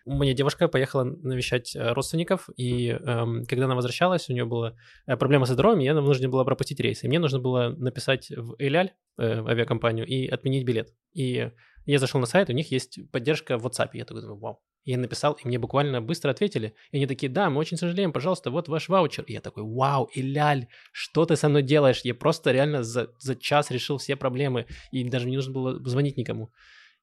У 0.08 0.14
меня 0.14 0.34
девушка 0.34 0.68
поехала 0.68 1.04
навещать 1.04 1.76
э, 1.76 1.94
родственников, 1.94 2.48
и 2.58 2.90
эм, 2.90 3.44
когда 3.46 3.66
она 3.66 3.74
возвращалась, 3.74 4.30
у 4.30 4.34
нее 4.34 4.46
была 4.46 4.76
э, 5.08 5.18
проблема 5.18 5.48
со 5.48 5.54
здоровьем, 5.54 5.82
и 5.82 5.86
ей 5.86 5.94
нужно 5.94 6.30
было 6.30 6.44
пропустить 6.44 6.80
рейс. 6.80 7.04
И 7.04 7.08
мне 7.08 7.18
нужно 7.18 7.40
было 7.40 7.70
написать 7.70 8.30
в 8.30 8.56
Эляль, 8.60 8.94
э, 9.18 9.44
авиакомпанию, 9.44 10.06
и 10.06 10.28
отменить 10.28 10.64
билет. 10.64 10.94
И 11.14 11.50
я 11.88 12.00
зашел 12.00 12.22
на 12.22 12.28
сайт, 12.28 12.50
у 12.50 12.54
них 12.54 12.70
есть 12.70 13.00
поддержка 13.12 13.58
в 13.58 13.66
WhatsApp. 13.66 13.90
Я 13.94 14.06
такой 14.06 14.22
думаю, 14.22 14.38
вау. 14.38 14.62
Я 14.84 15.00
написал, 15.00 15.34
и 15.34 15.48
мне 15.48 15.58
буквально 15.58 16.04
быстро 16.04 16.30
ответили. 16.30 16.76
И 16.92 16.98
они 16.98 17.08
такие, 17.08 17.32
да, 17.32 17.50
мы 17.50 17.60
очень 17.60 17.76
сожалеем, 17.76 18.14
пожалуйста, 18.14 18.52
вот 18.52 18.68
ваш 18.68 18.90
ваучер. 18.90 19.24
И 19.24 19.34
я 19.34 19.42
такой, 19.42 19.64
вау, 19.64 20.08
Иляль, 20.14 20.68
что 20.92 21.26
ты 21.26 21.36
со 21.36 21.50
мной 21.50 21.64
делаешь? 21.64 22.02
Я 22.04 22.14
просто 22.14 22.52
реально 22.52 22.84
за, 22.84 23.10
за 23.18 23.36
час 23.36 23.72
решил 23.72 23.98
все 23.98 24.16
проблемы, 24.16 24.68
и 24.92 25.04
даже 25.04 25.28
не 25.28 25.38
нужно 25.38 25.52
было 25.52 25.90
звонить 25.90 26.18
никому 26.18 26.52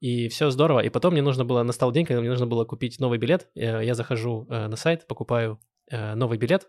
и 0.03 0.29
все 0.29 0.51
здорово. 0.51 0.81
И 0.81 0.89
потом 0.89 1.13
мне 1.13 1.23
нужно 1.23 1.45
было, 1.45 1.63
настал 1.63 1.93
день, 1.93 2.05
когда 2.05 2.21
мне 2.21 2.31
нужно 2.31 2.49
было 2.49 2.65
купить 2.65 2.99
новый 2.99 3.19
билет. 3.19 3.49
Э, 3.55 3.85
я 3.85 3.95
захожу 3.95 4.49
э, 4.51 4.67
на 4.67 4.75
сайт, 4.77 5.07
покупаю 5.07 5.61
э, 5.91 6.15
новый 6.17 6.39
билет 6.39 6.69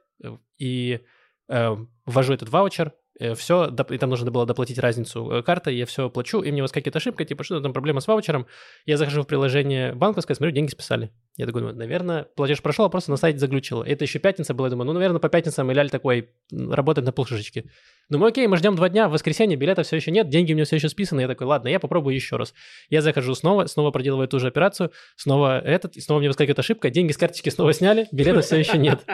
и 0.59 1.01
ввожу 1.50 2.33
этот 2.33 2.47
ваучер, 2.47 2.94
все, 3.36 3.74
и 3.89 3.98
там 3.98 4.10
нужно 4.10 4.31
было 4.31 4.45
доплатить 4.45 4.80
разницу 4.80 5.30
э, 5.30 5.44
карты, 5.44 5.71
я 5.71 5.86
все 5.86 6.10
плачу, 6.10 6.42
и 6.42 6.51
мне 6.51 6.62
выскакивает 6.62 6.95
ошибка, 6.95 7.25
типа, 7.25 7.44
что 7.44 7.60
там 7.60 7.74
проблема 7.74 8.00
с 8.00 8.07
ваучером. 8.07 8.48
Я 8.86 8.98
захожу 8.98 9.21
в 9.21 9.27
приложение 9.27 9.94
банковское, 9.94 10.36
смотрю, 10.36 10.54
деньги 10.54 10.71
списали. 10.71 11.12
Я 11.38 11.45
такой, 11.45 11.62
ну, 11.62 11.74
наверное, 11.74 12.24
платеж 12.36 12.62
прошел, 12.62 12.86
а 12.86 12.89
просто 12.89 13.12
на 13.12 13.18
сайте 13.18 13.39
заглючило. 13.39 13.83
Это 13.83 14.04
еще 14.04 14.19
пятница 14.19 14.54
была, 14.54 14.68
я 14.68 14.71
думаю, 14.71 14.88
ну, 14.88 14.94
наверное, 14.94 15.19
по 15.19 15.30
пятницам 15.30 15.71
Иляль 15.71 15.89
такой 15.89 16.31
работает 16.51 17.06
на 17.06 17.12
полшишечки. 17.12 17.69
Думаю, 18.10 18.30
окей, 18.30 18.48
мы 18.48 18.57
ждем 18.57 18.75
два 18.75 18.89
дня, 18.89 19.07
в 19.07 19.12
воскресенье 19.12 19.57
билета 19.57 19.83
все 19.83 19.95
еще 19.95 20.12
нет, 20.12 20.30
деньги 20.30 20.54
у 20.54 20.56
меня 20.56 20.65
все 20.65 20.77
еще 20.77 20.89
списаны. 20.89 21.21
Я 21.21 21.27
такой, 21.27 21.48
ладно, 21.48 21.68
я 21.68 21.80
попробую 21.80 22.15
еще 22.15 22.38
раз. 22.38 22.54
Я 22.89 23.01
захожу 23.01 23.36
снова, 23.36 23.68
снова 23.68 23.92
проделываю 23.92 24.27
ту 24.27 24.39
же 24.39 24.48
операцию, 24.48 24.92
снова 25.15 25.60
этот, 25.60 25.98
и 25.98 26.01
снова 26.01 26.19
мне 26.19 26.30
выскакивает 26.30 26.60
ошибка, 26.60 26.89
деньги 26.89 27.12
с 27.12 27.18
карточки 27.18 27.50
снова 27.50 27.74
сняли, 27.74 28.07
билета 28.12 28.42
все 28.42 28.57
еще 28.57 28.77
нет. 28.77 29.06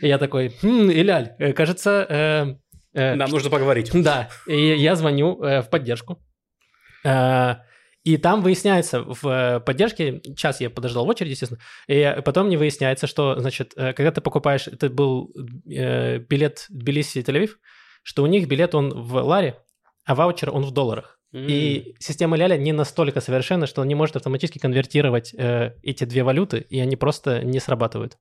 И 0.00 0.08
я 0.08 0.18
такой, 0.18 0.52
хм, 0.60 0.90
Иляль, 0.90 1.34
э, 1.38 1.52
кажется, 1.52 2.06
Э, 2.08 2.54
Нам 2.94 3.30
нужно 3.30 3.50
поговорить. 3.50 3.90
Да, 3.92 4.30
и 4.46 4.74
я 4.76 4.94
звоню 4.96 5.42
э, 5.42 5.62
в 5.62 5.70
поддержку. 5.70 6.22
Э, 7.04 7.56
и 8.04 8.16
там 8.18 8.42
выясняется 8.42 9.02
в 9.02 9.62
поддержке, 9.64 10.20
час 10.36 10.60
я 10.60 10.70
подождал 10.70 11.06
в 11.06 11.08
очереди, 11.08 11.32
естественно, 11.32 11.60
и 11.88 12.20
потом 12.24 12.48
мне 12.48 12.58
выясняется, 12.58 13.06
что, 13.06 13.40
значит, 13.40 13.72
когда 13.74 14.10
ты 14.10 14.20
покупаешь, 14.20 14.68
это 14.68 14.90
был 14.90 15.32
билет 15.64 16.66
Тбилиси-Тель-Авив, 16.70 17.52
что 18.02 18.22
у 18.22 18.26
них 18.26 18.46
билет 18.46 18.74
он 18.74 18.90
в 18.90 19.14
ларе, 19.22 19.58
а 20.04 20.14
ваучер 20.14 20.50
он 20.50 20.64
в 20.64 20.70
долларах. 20.70 21.18
Mm. 21.34 21.46
И 21.48 21.96
система 21.98 22.36
Ляля 22.36 22.56
не 22.56 22.72
настолько 22.72 23.20
совершенна, 23.20 23.66
что 23.66 23.82
она 23.82 23.88
не 23.88 23.96
может 23.96 24.14
автоматически 24.14 24.58
конвертировать 24.58 25.34
э, 25.34 25.72
эти 25.82 26.04
две 26.04 26.22
валюты, 26.22 26.58
и 26.58 26.78
они 26.78 26.94
просто 26.94 27.42
не 27.42 27.58
срабатывают. 27.58 28.18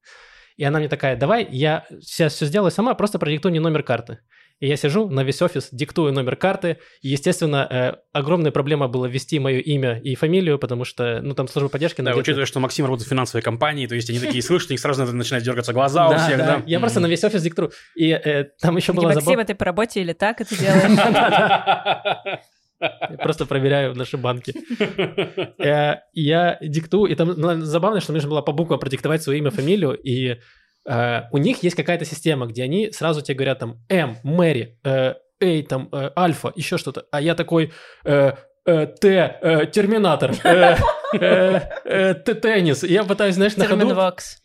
И 0.58 0.64
она 0.64 0.80
мне 0.80 0.90
такая, 0.90 1.16
давай 1.16 1.48
я 1.52 1.86
сейчас 2.02 2.34
все 2.34 2.46
сделаю 2.46 2.72
сама, 2.72 2.96
просто 2.96 3.20
продиктуй 3.20 3.52
мне 3.52 3.60
номер 3.60 3.84
карты. 3.84 4.20
И 4.64 4.68
я 4.68 4.78
сижу 4.78 5.10
на 5.10 5.26
весь 5.26 5.42
офис, 5.42 5.68
диктую 5.74 6.14
номер 6.14 6.38
карты. 6.38 6.78
И, 7.02 7.10
естественно, 7.10 7.68
э, 7.70 7.96
огромная 8.14 8.52
проблема 8.52 8.88
была 8.88 9.10
ввести 9.10 9.38
мое 9.38 9.60
имя 9.60 10.00
и 10.00 10.16
фамилию, 10.16 10.58
потому 10.58 10.86
что, 10.86 11.20
ну, 11.22 11.34
там 11.34 11.50
служба 11.50 11.68
поддержки... 11.68 12.00
Да, 12.00 12.16
учитывая, 12.16 12.46
что 12.46 12.62
Максим 12.62 12.86
работает 12.86 13.08
в 13.08 13.10
финансовой 13.10 13.42
компании, 13.42 13.88
то 13.88 13.96
есть 13.96 14.10
они 14.10 14.20
такие 14.20 14.42
слышат, 14.42 14.70
у 14.70 14.74
них 14.74 14.80
сразу 14.80 15.04
начинают 15.04 15.44
дергаться 15.44 15.74
глаза 15.74 16.08
у 16.08 16.18
всех, 16.18 16.38
да? 16.38 16.64
Я 16.66 16.80
просто 16.80 17.02
на 17.02 17.08
весь 17.08 17.26
офис 17.26 17.42
диктую. 17.42 17.74
И 17.98 18.12
э, 18.12 18.46
там 18.62 18.78
еще 18.78 18.94
была 18.94 19.14
Максим, 19.14 19.38
а 19.38 19.44
ты 19.44 19.54
по 19.54 19.66
работе 19.66 20.00
или 20.00 20.14
так 20.14 20.40
это 20.40 20.58
делаешь? 20.58 20.98
Я 22.80 23.18
просто 23.18 23.46
проверяю 23.46 23.96
наши 23.96 24.18
банки. 24.18 24.54
Э, 25.60 26.02
я 26.14 26.58
диктую, 26.62 27.12
и 27.12 27.16
там 27.16 27.34
ну, 27.36 27.62
забавно, 27.62 28.02
что 28.02 28.12
мне 28.12 28.18
нужно 28.18 28.30
было 28.30 28.42
по 28.42 28.52
буквам 28.52 28.80
продиктовать 28.80 29.24
свое 29.24 29.40
имя, 29.40 29.52
фамилию, 29.52 29.94
и 29.94 30.40
Uh, 30.86 31.24
у 31.32 31.38
них 31.38 31.64
есть 31.64 31.78
какая-то 31.78 32.04
система, 32.04 32.46
где 32.46 32.64
они 32.64 32.92
сразу 32.92 33.22
тебе 33.22 33.36
говорят 33.36 33.60
там 33.60 33.78
М, 33.90 34.18
Мэри, 34.24 34.80
э, 34.84 35.14
Эй, 35.40 35.64
там, 35.64 35.90
э, 35.92 36.10
Альфа, 36.18 36.52
еще 36.56 36.78
что-то. 36.78 37.06
А 37.12 37.22
я 37.22 37.36
такой, 37.36 37.72
э, 38.06 38.34
э, 38.66 38.88
Т, 38.88 39.38
э, 39.42 39.66
Терминатор, 39.68 40.32
э, 40.32 40.36
э, 40.44 40.76
э, 40.76 40.76
теннис. 41.14 42.84
Я 42.84 43.04
пытаюсь, 43.04 43.36
знаешь, 43.36 43.56
на 43.56 43.66
ходу... 43.66 43.88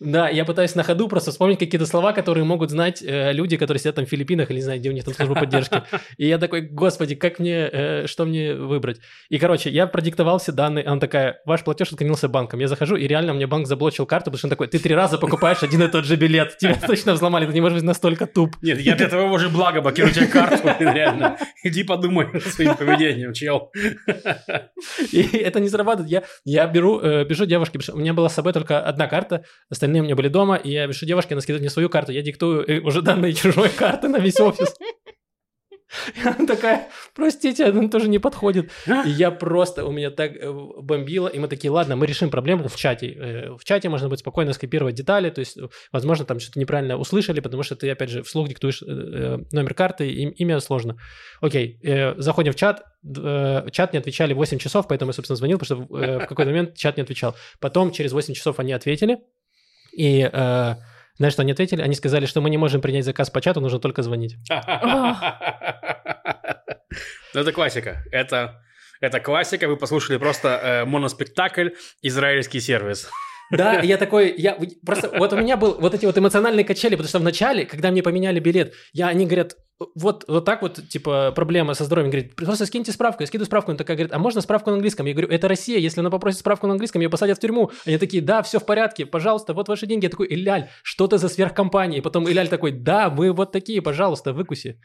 Да, 0.00 0.28
я 0.28 0.44
пытаюсь 0.44 0.74
на 0.74 0.82
ходу 0.82 1.08
просто 1.08 1.30
вспомнить 1.30 1.58
какие-то 1.58 1.86
слова, 1.86 2.12
которые 2.12 2.44
могут 2.44 2.70
знать 2.70 3.02
э, 3.02 3.32
люди, 3.32 3.56
которые 3.56 3.80
сидят 3.80 3.96
там 3.96 4.06
в 4.06 4.08
Филиппинах 4.08 4.50
или, 4.50 4.56
не 4.56 4.62
знаю, 4.62 4.80
где 4.80 4.90
у 4.90 4.92
них 4.92 5.04
там 5.04 5.14
служба 5.14 5.34
поддержки. 5.34 5.82
И 6.16 6.26
я 6.26 6.38
такой, 6.38 6.62
господи, 6.62 7.14
как 7.14 7.38
мне, 7.38 7.68
э, 7.72 8.06
что 8.06 8.24
мне 8.24 8.54
выбрать? 8.54 9.00
И, 9.28 9.38
короче, 9.38 9.70
я 9.70 9.86
продиктовал 9.86 10.38
все 10.38 10.52
данные, 10.52 10.84
она 10.84 11.00
такая, 11.00 11.40
ваш 11.44 11.64
платеж 11.64 11.92
отклонился 11.92 12.28
банком. 12.28 12.60
Я 12.60 12.68
захожу, 12.68 12.96
и 12.96 13.06
реально 13.06 13.34
мне 13.34 13.46
банк 13.46 13.66
заблочил 13.66 14.06
карту, 14.06 14.26
потому 14.26 14.38
что 14.38 14.46
он 14.46 14.50
такой, 14.50 14.68
ты 14.68 14.78
три 14.78 14.94
раза 14.94 15.18
покупаешь 15.18 15.62
один 15.62 15.82
и 15.82 15.88
тот 15.88 16.04
же 16.04 16.16
билет, 16.16 16.58
тебя 16.58 16.74
точно 16.74 17.12
взломали, 17.14 17.46
ты 17.46 17.52
не 17.52 17.60
можешь 17.60 17.76
быть 17.76 17.84
настолько 17.84 18.26
туп. 18.26 18.56
Нет, 18.62 18.80
я 18.80 18.96
для 18.96 19.08
твоего 19.08 19.38
же 19.38 19.48
блага 19.48 19.80
блокирую 19.80 20.12
тебе 20.12 20.26
карту, 20.26 20.68
реально. 20.78 21.38
Иди 21.62 21.84
подумай 21.84 22.40
своим 22.40 22.76
поведением, 22.76 23.32
чел. 23.32 23.72
И 25.12 25.22
это 25.36 25.60
не 25.60 25.68
зарабатывает. 25.68 26.10
Я, 26.10 26.22
я 26.58 26.66
беру, 26.66 27.00
э, 27.00 27.24
пишу 27.24 27.46
девушке, 27.46 27.78
у 27.92 27.98
меня 27.98 28.14
была 28.14 28.28
с 28.28 28.34
собой 28.34 28.52
только 28.52 28.80
одна 28.80 29.06
карта, 29.06 29.44
остальные 29.70 30.02
у 30.02 30.04
меня 30.04 30.16
были 30.16 30.28
дома, 30.28 30.56
и 30.56 30.70
я 30.72 30.88
пишу 30.88 31.06
девушке, 31.06 31.34
она 31.34 31.40
скидывает 31.40 31.62
мне 31.62 31.70
свою 31.70 31.88
карту, 31.88 32.10
я 32.10 32.22
диктую 32.22 32.68
э, 32.68 32.80
уже 32.80 33.00
данные 33.00 33.32
чужой 33.32 33.68
карты 33.68 34.08
на 34.08 34.18
весь 34.18 34.40
офис. 34.40 34.74
И 36.14 36.20
она 36.26 36.46
такая, 36.46 36.88
простите, 37.14 37.66
она 37.66 37.88
тоже 37.88 38.08
не 38.08 38.18
подходит. 38.18 38.70
И 39.06 39.10
я 39.10 39.30
просто, 39.30 39.84
у 39.86 39.90
меня 39.92 40.10
так 40.10 40.32
э, 40.36 40.50
бомбило, 40.50 41.28
и 41.28 41.38
мы 41.38 41.48
такие, 41.48 41.70
ладно, 41.70 41.96
мы 41.96 42.06
решим 42.06 42.28
проблему 42.30 42.68
в 42.68 42.76
чате. 42.76 43.12
Э, 43.12 43.50
В 43.56 43.64
чате 43.64 43.88
можно 43.88 44.08
будет 44.08 44.18
спокойно 44.20 44.52
скопировать 44.52 44.94
детали, 44.94 45.30
то 45.30 45.38
есть, 45.40 45.56
э, 45.56 45.68
возможно, 45.92 46.24
там 46.26 46.40
что-то 46.40 46.58
неправильно 46.60 46.96
услышали, 46.98 47.40
потому 47.40 47.62
что 47.62 47.74
ты, 47.76 47.90
опять 47.90 48.10
же, 48.10 48.22
вслух 48.22 48.48
диктуешь 48.48 48.82
номер 48.82 49.74
карты, 49.74 50.10
им- 50.10 50.30
имя 50.30 50.60
сложно. 50.60 50.96
Окей, 51.40 51.80
заходим 52.16 52.52
в 52.52 52.56
чат, 52.56 52.82
чат 53.72 53.92
не 53.92 53.98
отвечали 53.98 54.34
8 54.34 54.58
часов, 54.58 54.86
поэтому 54.88 55.10
я, 55.10 55.12
собственно, 55.14 55.36
звонил, 55.36 55.58
потому 55.58 55.86
что 55.86 55.94
в 55.94 56.26
какой-то 56.26 56.50
момент 56.50 56.74
чат 56.76 56.96
не 56.96 57.02
отвечал. 57.02 57.34
Потом 57.60 57.92
через 57.92 58.12
8 58.12 58.34
часов 58.34 58.58
они 58.58 58.72
ответили, 58.72 59.18
и 59.96 60.28
знаешь, 61.18 61.32
что 61.32 61.42
они 61.42 61.52
ответили? 61.52 61.82
Они 61.82 61.94
сказали, 61.94 62.26
что 62.26 62.40
мы 62.40 62.48
не 62.48 62.58
можем 62.58 62.80
принять 62.80 63.04
заказ 63.04 63.28
по 63.30 63.40
чату, 63.40 63.60
нужно 63.60 63.78
только 63.78 64.02
звонить. 64.02 64.36
Ну, 67.34 67.42
это 67.42 67.52
классика. 67.52 68.02
Это, 68.10 68.62
это 69.00 69.20
классика. 69.20 69.68
Вы 69.68 69.76
послушали 69.76 70.16
просто 70.16 70.48
э, 70.48 70.84
моноспектакль 70.86 71.68
«Израильский 72.00 72.58
сервис». 72.58 73.10
Да, 73.50 73.80
я 73.80 73.96
такой, 73.96 74.34
я 74.36 74.58
просто, 74.84 75.10
вот 75.16 75.32
у 75.32 75.36
меня 75.36 75.56
был 75.56 75.76
вот 75.80 75.94
эти 75.94 76.06
вот 76.06 76.16
эмоциональные 76.18 76.64
качели, 76.64 76.94
потому 76.94 77.08
что 77.08 77.18
в 77.18 77.22
начале, 77.22 77.64
когда 77.64 77.90
мне 77.90 78.02
поменяли 78.02 78.40
билет, 78.40 78.74
я, 78.92 79.08
они 79.08 79.26
говорят, 79.26 79.56
вот, 79.94 80.24
вот 80.26 80.44
так 80.44 80.62
вот, 80.62 80.80
типа, 80.88 81.32
проблема 81.34 81.74
со 81.74 81.84
здоровьем, 81.84 82.10
говорит, 82.10 82.34
просто 82.34 82.66
скиньте 82.66 82.90
справку, 82.90 83.22
я 83.22 83.26
скидываю 83.28 83.46
справку, 83.46 83.70
она 83.70 83.78
такая 83.78 83.96
говорит, 83.96 84.12
а 84.12 84.18
можно 84.18 84.40
справку 84.40 84.70
на 84.70 84.76
английском? 84.76 85.06
Я 85.06 85.12
говорю, 85.12 85.28
это 85.28 85.46
Россия, 85.46 85.78
если 85.78 86.00
она 86.00 86.10
попросит 86.10 86.40
справку 86.40 86.66
на 86.66 86.72
английском, 86.72 87.00
ее 87.00 87.08
посадят 87.08 87.38
в 87.38 87.40
тюрьму. 87.40 87.70
Они 87.86 87.96
такие, 87.96 88.20
да, 88.20 88.42
все 88.42 88.58
в 88.58 88.66
порядке, 88.66 89.06
пожалуйста, 89.06 89.54
вот 89.54 89.68
ваши 89.68 89.86
деньги. 89.86 90.04
Я 90.04 90.10
такой, 90.10 90.26
Иляль, 90.28 90.68
что 90.82 91.06
ты 91.06 91.18
за 91.18 91.28
сверхкомпания? 91.28 91.98
И 91.98 92.00
потом 92.00 92.28
Иляль 92.28 92.48
такой, 92.48 92.72
да, 92.72 93.08
мы 93.08 93.32
вот 93.32 93.52
такие, 93.52 93.80
пожалуйста, 93.80 94.32
выкуси. 94.32 94.80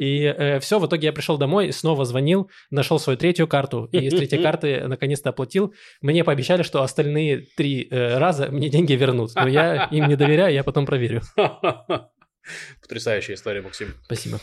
И 0.00 0.58
все, 0.60 0.78
в 0.78 0.86
итоге 0.86 1.06
я 1.06 1.12
пришел 1.12 1.36
домой, 1.36 1.72
снова 1.72 2.04
звонил, 2.04 2.48
нашел 2.70 3.00
свою 3.00 3.18
третью 3.18 3.48
карту, 3.48 3.88
и 3.90 4.08
с 4.08 4.14
третьей 4.14 4.38
карты 4.42 4.86
наконец-то 4.86 5.30
оплатил. 5.30 5.74
Мне 6.00 6.22
пообещали, 6.22 6.62
что 6.62 6.82
остальные 6.82 7.46
три 7.56 7.88
э, 7.90 7.97
раза 7.98 8.48
мне 8.50 8.68
деньги 8.68 8.92
вернут. 8.92 9.34
Но 9.34 9.48
я 9.48 9.84
им 9.90 10.08
не 10.08 10.16
доверяю, 10.16 10.52
я 10.52 10.64
потом 10.64 10.86
проверю. 10.86 11.22
Потрясающая 12.82 13.34
история, 13.34 13.62
Максим. 13.62 13.94
Спасибо. 14.04 14.38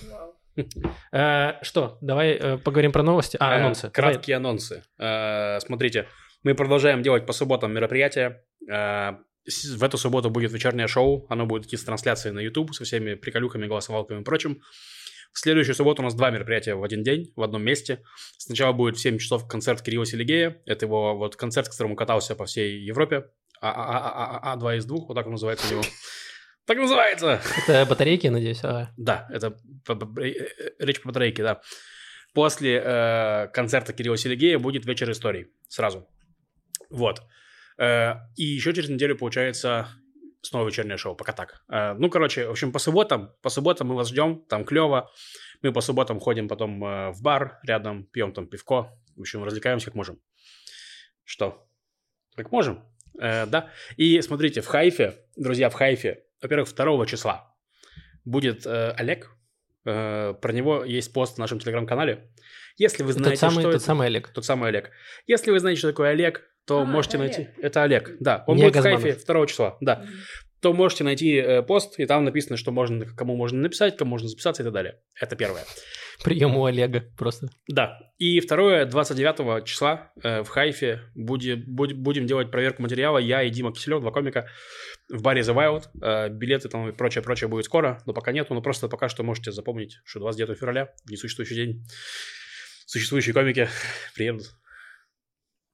Э, 1.12 1.54
Что, 1.64 1.98
давай 2.02 2.32
э, 2.34 2.58
поговорим 2.58 2.92
про 2.92 3.04
новости. 3.04 3.38
А, 3.40 3.56
Э, 3.56 3.60
анонсы. 3.62 3.90
Краткие 3.90 4.38
анонсы. 4.38 4.84
Э, 5.00 5.60
Смотрите, 5.60 6.08
мы 6.44 6.56
продолжаем 6.56 7.02
делать 7.02 7.26
по 7.26 7.34
субботам 7.34 7.74
мероприятия. 7.74 8.44
Э, 8.72 9.14
В 9.78 9.84
эту 9.84 9.98
субботу 9.98 10.30
будет 10.30 10.52
вечернее 10.54 10.88
шоу. 10.88 11.26
Оно 11.30 11.46
будет 11.46 11.66
идти 11.66 11.78
с 11.78 11.84
трансляцией 11.84 12.34
на 12.34 12.40
YouTube 12.40 12.74
со 12.74 12.84
всеми 12.84 13.16
приколюхами, 13.16 13.68
голосовалками 13.68 14.22
и 14.22 14.24
прочим. 14.24 14.62
В 15.34 15.40
следующую 15.40 15.76
субботу 15.76 16.02
у 16.02 16.06
нас 16.06 16.14
два 16.16 16.30
мероприятия 16.32 16.76
в 16.76 16.84
один 16.84 17.04
день, 17.04 17.34
в 17.36 17.44
одном 17.44 17.62
месте. 17.62 18.02
Сначала 18.38 18.72
будет 18.72 18.96
в 18.96 19.02
7 19.02 19.18
часов 19.18 19.48
концерт 19.50 19.82
Кирилла 19.82 20.06
Селигея. 20.06 20.62
Это 20.66 20.86
его 20.86 21.18
вот 21.18 21.36
концерт, 21.36 21.68
с 21.68 21.70
которым 21.72 21.92
он 21.92 21.98
катался 21.98 22.36
по 22.36 22.46
всей 22.46 22.80
Европе. 22.80 23.26
А, 23.62 23.70
а, 23.70 23.98
а, 23.98 24.38
а, 24.38 24.54
а, 24.54 24.56
два 24.58 24.76
из 24.76 24.86
двух, 24.86 25.08
вот 25.08 25.16
так 25.16 25.26
он 25.26 25.34
называется 25.34 25.68
у 25.68 25.72
него. 25.72 25.84
Так 26.66 26.78
называется! 26.78 27.42
Это 27.68 27.86
батарейки, 27.88 28.28
надеюсь. 28.28 28.64
а. 28.64 28.90
Да, 28.98 29.28
это 29.32 29.56
речь 30.80 31.02
по 31.02 31.10
батарейке, 31.10 31.44
да. 31.44 31.62
После 32.34 32.82
э, 32.84 33.48
концерта 33.54 33.94
Кирилла 33.94 34.18
Селигея 34.18 34.60
будет 34.60 34.86
вечер 34.86 35.10
историй 35.12 35.48
сразу. 35.70 36.10
Вот. 36.90 37.22
Э, 37.78 38.16
и 38.36 38.44
еще 38.44 38.74
через 38.74 38.90
неделю, 38.90 39.16
получается, 39.18 39.88
снова 40.42 40.68
вечернее 40.68 40.98
шоу, 40.98 41.16
пока 41.16 41.34
так. 41.34 41.64
Э, 41.70 41.94
ну, 41.94 42.10
короче, 42.10 42.48
в 42.48 42.52
общем, 42.52 42.72
по 42.72 42.80
субботам, 42.80 43.32
по 43.42 43.50
субботам 43.50 43.88
мы 43.88 43.96
вас 43.96 44.10
ждем, 44.10 44.44
там 44.50 44.66
клево. 44.66 45.12
Мы 45.62 45.72
по 45.72 45.82
субботам 45.82 46.20
ходим 46.20 46.48
потом 46.48 46.84
э, 46.84 47.12
в 47.12 47.22
бар 47.22 47.60
рядом, 47.64 48.06
пьем 48.06 48.34
там 48.34 48.48
пивко. 48.48 48.92
В 49.16 49.22
общем, 49.22 49.44
развлекаемся 49.44 49.86
как 49.86 49.96
можем. 49.96 50.20
Что? 51.24 51.68
Как 52.36 52.52
можем? 52.52 52.84
Э, 53.20 53.46
да. 53.46 53.70
И 53.98 54.22
смотрите, 54.22 54.62
в 54.62 54.68
Хайфе, 54.68 55.16
друзья, 55.36 55.70
в 55.70 55.74
Хайфе, 55.74 56.24
во-первых, 56.42 56.74
2 56.74 57.06
числа 57.06 57.54
будет 58.26 58.66
э, 58.66 58.92
Олег. 58.98 59.32
Э, 59.86 60.34
про 60.42 60.52
него 60.52 60.84
есть 60.84 61.14
пост 61.14 61.36
в 61.36 61.40
нашем 61.40 61.60
телеграм-канале. 61.60 62.30
Если 62.78 63.04
вы 63.04 63.14
знаете, 63.14 63.40
Тот 63.40 63.40
самый, 63.40 63.62
что 63.62 63.72
тот 63.72 63.76
это... 63.76 63.86
самый 63.86 64.08
Олег. 64.08 64.28
Тот 64.30 64.46
самый 64.46 64.70
Олег. 64.70 64.92
Если 65.28 65.52
вы 65.52 65.60
знаете, 65.60 65.80
что 65.80 65.90
такое 65.90 66.10
Олег, 66.10 66.44
то 66.66 66.82
А, 66.82 66.86
можете 66.86 67.18
это 67.18 67.26
найти... 67.26 67.42
Олег. 67.42 67.60
Это 67.62 67.84
Олег, 67.84 68.12
да. 68.20 68.44
Он 68.48 68.58
Не 68.58 68.64
будет 68.64 68.74
Газманов. 68.74 69.00
в 69.00 69.04
Хайфе 69.04 69.26
2 69.26 69.48
числа, 69.48 69.78
да. 69.82 70.06
То 70.66 70.74
можете 70.74 71.04
найти 71.04 71.36
э, 71.36 71.62
пост, 71.62 72.00
и 72.00 72.08
там 72.08 72.24
написано, 72.24 72.58
что 72.58 72.72
можно, 72.72 73.06
кому 73.06 73.36
можно 73.36 73.62
написать, 73.62 73.98
кому 73.98 74.10
можно 74.10 74.28
записаться 74.28 74.64
и 74.64 74.66
так 74.66 74.74
далее. 74.74 75.00
Это 75.22 75.36
первое. 75.36 75.64
Прием 76.24 76.58
у 76.58 76.66
Олега 76.66 77.02
просто. 77.20 77.50
Да. 77.68 78.00
И 78.18 78.40
второе, 78.40 78.88
29 78.88 79.64
числа 79.64 80.12
э, 80.24 80.42
в 80.42 80.48
Хайфе 80.48 81.02
будет, 81.14 81.68
будь- 81.68 81.94
будем 81.94 82.26
делать 82.26 82.50
проверку 82.50 82.82
материала. 82.82 83.20
Я 83.20 83.44
и 83.44 83.52
Дима 83.52 83.74
Киселев, 83.74 84.02
два 84.02 84.10
комика, 84.10 84.48
в 85.08 85.22
баре 85.22 85.42
The 85.44 85.54
Wild. 85.54 85.84
Э, 86.02 86.30
билеты 86.30 86.68
там 86.68 86.90
и 86.90 86.94
прочее-прочее 86.94 87.48
будет 87.48 87.66
скоро, 87.66 88.02
но 88.08 88.14
пока 88.14 88.32
нету. 88.32 88.56
Но 88.56 88.64
просто 88.64 88.90
пока 88.90 89.08
что 89.08 89.22
можете 89.22 89.52
запомнить, 89.52 90.00
что 90.04 90.20
29 90.20 90.58
февраля, 90.58 90.92
несуществующий 91.08 91.56
день, 91.58 91.86
существующие 92.88 93.36
комики 93.36 93.70
приедут. 94.16 94.48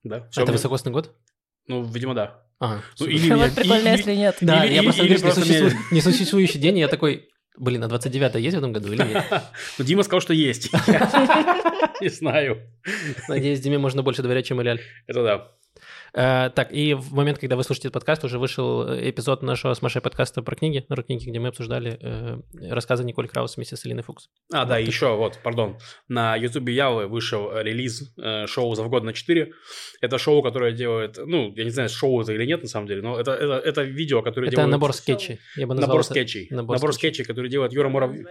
Да. 0.04 0.28
всё, 0.32 0.42
это 0.42 0.52
мне- 0.52 0.58
высокосный 0.58 0.92
год? 0.92 1.16
Ну, 1.68 1.82
видимо, 1.82 2.14
да. 2.14 2.46
Ага. 2.62 2.82
Ну, 3.00 3.06
или 3.08 3.34
Вот 3.34 3.56
прикольно, 3.56 3.82
или- 3.82 3.90
если 3.98 4.16
нет. 4.16 4.38
Да, 4.42 4.64
или- 4.66 4.76
я 4.76 4.84
просто 4.84 5.02
или 5.04 5.16
говорю, 5.18 5.34
просто 5.34 5.42
несуществу- 5.52 5.80
несуществующий 5.92 6.60
день, 6.60 6.78
и 6.78 6.82
я 6.82 6.88
такой, 6.88 7.28
блин, 7.58 7.84
а 7.84 7.88
29 7.88 8.36
есть 8.36 8.56
в 8.56 8.60
этом 8.60 8.72
году 8.72 8.94
или 8.94 9.04
нет? 9.04 9.26
Ну, 9.80 9.84
Дима 9.86 10.04
сказал, 10.04 10.22
что 10.22 10.34
есть. 10.34 10.70
Не 12.02 12.10
знаю. 12.10 12.62
Надеюсь, 13.28 13.60
Диме 13.62 13.78
можно 13.80 14.04
больше 14.04 14.22
доверять, 14.22 14.46
чем 14.46 14.62
Эль 14.62 14.69
Аль. 14.69 14.80
Это 15.08 15.24
да. 15.24 15.48
Э, 16.14 16.50
так, 16.54 16.74
и 16.74 16.94
в 16.94 17.14
момент, 17.14 17.40
когда 17.40 17.56
вы 17.56 17.64
слушаете 17.64 17.88
этот 17.88 17.94
подкаст, 18.02 18.24
уже 18.26 18.38
вышел 18.38 18.86
э, 18.88 19.10
эпизод 19.10 19.44
нашего 19.44 19.74
с 19.74 19.82
Машей 19.82 20.02
подкаста 20.02 20.42
про 20.42 20.56
книги, 20.56 20.86
на 20.90 20.96
книги, 20.98 21.30
где 21.30 21.40
мы 21.40 21.48
обсуждали 21.48 21.98
э, 22.02 22.40
рассказы 22.70 23.06
Николь 23.06 23.30
Краус 23.30 23.56
вместе 23.56 23.78
с 23.78 23.86
Элиной 23.86 24.04
Фукс. 24.04 24.28
А, 24.52 24.66
да, 24.66 24.78
еще, 24.78 25.16
вот, 25.16 25.40
пардон. 25.42 25.78
На 26.10 26.36
Ютубе 26.36 26.74
Явы 26.74 27.08
вышел 27.08 27.50
релиз 27.58 28.14
э, 28.18 28.46
шоу 28.48 28.76
«За 28.76 28.84
вгод 28.84 29.04
на 29.04 29.12
4». 29.12 29.52
Это 30.02 30.18
шоу, 30.18 30.42
которое 30.42 30.74
делает... 30.74 31.18
Ну, 31.18 31.54
я 31.56 31.64
не 31.64 31.70
знаю, 31.70 31.88
шоу 31.88 32.22
это 32.22 32.34
или 32.34 32.46
нет, 32.46 32.62
на 32.62 32.68
самом 32.68 32.88
деле, 32.88 33.02
но 33.02 33.18
это, 33.18 33.32
это, 33.32 33.54
это 33.60 33.84
видео, 33.84 34.22
которое 34.22 34.48
Это 34.48 34.58
делает... 34.58 34.72
набор 34.72 34.94
скетчей. 34.94 35.40
Я 35.56 35.66
бы 35.66 35.76
Набор 35.76 36.02
это- 36.02 36.10
скетчей. 36.10 36.48
набор 36.52 36.76
Набор, 36.76 36.92
скетчей. 36.94 37.14
скетчей, 37.14 37.26
который 37.26 37.50
делает 37.50 37.72
Юра 37.72 37.88
Муравьев. 37.88 38.28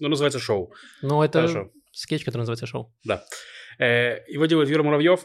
Ну, 0.00 0.08
называется 0.08 0.38
шоу. 0.38 0.72
Ну, 1.02 1.22
это 1.22 1.40
Хорошо. 1.40 1.70
скетч, 1.90 2.24
который 2.24 2.42
называется 2.42 2.66
шоу. 2.66 2.94
Да. 3.04 3.24
Э, 3.80 4.20
Его 4.28 4.46
делает 4.46 4.68
Юра 4.70 4.82
Муравьев, 4.84 5.24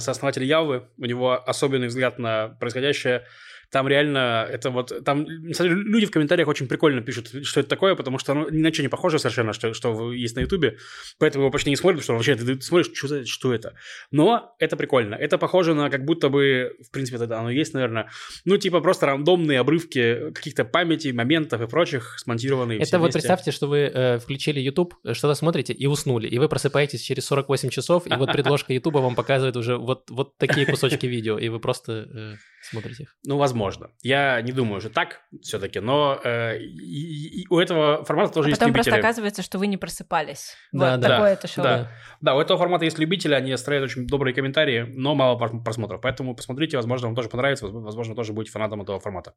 сооснователь 0.00 0.44
Явы. 0.44 0.88
У 0.98 1.04
него 1.04 1.32
особенный 1.46 1.86
взгляд 1.86 2.18
на 2.18 2.48
происходящее. 2.48 3.24
Там 3.70 3.86
реально, 3.86 4.46
это 4.50 4.70
вот, 4.70 4.92
там, 5.04 5.26
люди 5.28 6.06
в 6.06 6.10
комментариях 6.10 6.48
очень 6.48 6.66
прикольно 6.66 7.02
пишут, 7.02 7.46
что 7.46 7.60
это 7.60 7.68
такое, 7.68 7.94
потому 7.94 8.18
что 8.18 8.32
оно 8.32 8.50
ни 8.50 8.58
на 8.58 8.72
что 8.72 8.82
не 8.82 8.88
похоже 8.88 9.18
совершенно, 9.18 9.52
что, 9.52 9.74
что 9.74 10.12
есть 10.12 10.36
на 10.36 10.40
Ютубе, 10.40 10.78
поэтому 11.18 11.44
его 11.44 11.52
почти 11.52 11.70
не 11.70 11.76
смотрят, 11.76 12.00
потому 12.00 12.20
что 12.20 12.32
вообще 12.32 12.44
ты, 12.44 12.60
смотришь, 12.60 12.90
что, 12.94 13.24
что 13.24 13.54
это. 13.54 13.74
Но 14.10 14.54
это 14.58 14.76
прикольно. 14.76 15.14
Это 15.14 15.38
похоже 15.38 15.74
на 15.74 15.88
как 15.88 16.04
будто 16.04 16.28
бы, 16.28 16.76
в 16.84 16.90
принципе, 16.90 17.22
это 17.24 17.38
оно 17.38 17.50
есть, 17.50 17.74
наверное, 17.74 18.10
ну, 18.44 18.56
типа 18.56 18.80
просто 18.80 19.06
рандомные 19.06 19.60
обрывки 19.60 20.32
каких-то 20.32 20.64
памяти, 20.64 21.08
моментов 21.12 21.60
и 21.60 21.66
прочих, 21.66 22.18
смонтированные 22.18 22.78
Это 22.80 22.98
вот 22.98 23.04
вместе. 23.04 23.18
представьте, 23.18 23.52
что 23.52 23.68
вы 23.68 23.78
э, 23.78 24.18
включили 24.18 24.60
YouTube, 24.60 24.94
что-то 25.12 25.34
смотрите 25.34 25.72
и 25.72 25.86
уснули, 25.86 26.26
и 26.26 26.38
вы 26.38 26.48
просыпаетесь 26.48 27.02
через 27.02 27.24
48 27.26 27.70
часов, 27.70 28.06
и 28.06 28.14
вот 28.14 28.32
предложка 28.32 28.72
YouTube 28.72 28.94
вам 28.94 29.14
показывает 29.14 29.56
уже 29.56 29.76
вот, 29.76 30.10
вот 30.10 30.36
такие 30.38 30.66
кусочки 30.66 31.06
видео, 31.06 31.38
и 31.38 31.48
вы 31.48 31.60
просто 31.60 32.08
э, 32.12 32.34
смотрите 32.62 33.04
их. 33.04 33.16
Ну, 33.24 33.36
возможно. 33.36 33.59
Я 34.02 34.40
не 34.42 34.52
думаю, 34.52 34.80
что 34.80 34.90
так 34.90 35.20
все-таки, 35.42 35.80
но 35.80 36.20
э, 36.24 36.58
и- 36.58 37.42
и 37.42 37.46
у 37.50 37.58
этого 37.58 38.04
формата 38.04 38.32
тоже 38.34 38.48
А 38.48 38.50
есть 38.50 38.60
потом 38.60 38.72
просто 38.72 38.90
любители. 38.90 39.06
оказывается, 39.06 39.42
что 39.42 39.58
вы 39.58 39.66
не 39.66 39.76
просыпались. 39.76 40.54
Да, 40.72 40.92
вот 40.92 41.00
да, 41.00 41.08
такое 41.08 41.32
это 41.32 41.48
шоу. 41.48 41.62
да. 41.64 41.90
Да, 42.20 42.34
у 42.36 42.40
этого 42.40 42.58
формата 42.58 42.84
есть 42.84 42.98
любители, 42.98 43.34
они 43.34 43.52
оставляют 43.52 43.90
очень 43.90 44.06
добрые 44.06 44.34
комментарии, 44.34 44.84
но 44.88 45.14
мало 45.14 45.38
прос- 45.38 45.62
просмотров. 45.62 46.00
Поэтому 46.00 46.34
посмотрите, 46.34 46.76
возможно, 46.76 47.08
вам 47.08 47.16
тоже 47.16 47.28
понравится, 47.28 47.66
воз- 47.66 47.84
возможно, 47.84 48.14
тоже 48.14 48.32
будете 48.32 48.52
фанатом 48.52 48.82
этого 48.82 49.00
формата. 49.00 49.34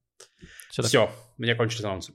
Так. 0.76 0.86
Все, 0.86 1.10
у 1.38 1.42
меня 1.42 1.56
кончились 1.56 1.84
анонсы. 1.86 2.14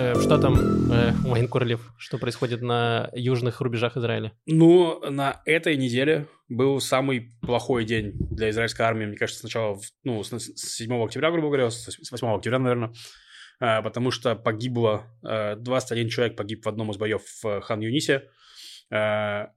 Э, 0.00 0.14
что 0.18 0.38
там, 0.38 0.54
э, 0.90 1.12
Уэйн 1.26 1.46
Курлев, 1.46 1.92
что 1.98 2.16
происходит 2.16 2.62
на 2.62 3.10
южных 3.12 3.60
рубежах 3.60 3.98
Израиля? 3.98 4.32
Ну, 4.46 4.98
на 5.10 5.42
этой 5.44 5.76
неделе 5.76 6.26
был 6.48 6.80
самый 6.80 7.34
плохой 7.42 7.84
день 7.84 8.14
для 8.30 8.48
израильской 8.48 8.86
армии, 8.86 9.04
мне 9.04 9.18
кажется, 9.18 9.40
сначала, 9.40 9.78
ну, 10.04 10.22
с, 10.22 10.30
с 10.30 10.76
7 10.76 11.04
октября, 11.04 11.30
грубо 11.30 11.48
говоря, 11.48 11.70
с 11.70 11.84
с 11.84 12.10
8 12.10 12.28
октября, 12.28 12.58
наверное, 12.58 12.94
э, 13.60 13.82
потому 13.82 14.10
что 14.10 14.34
погибло, 14.36 15.04
э, 15.22 15.56
21 15.56 16.08
человек 16.08 16.34
погиб 16.34 16.64
в 16.64 16.68
одном 16.70 16.90
из 16.92 16.96
боев 16.96 17.22
в 17.42 17.60
Хан-Юнисе. 17.60 18.24
Э, 18.90 19.48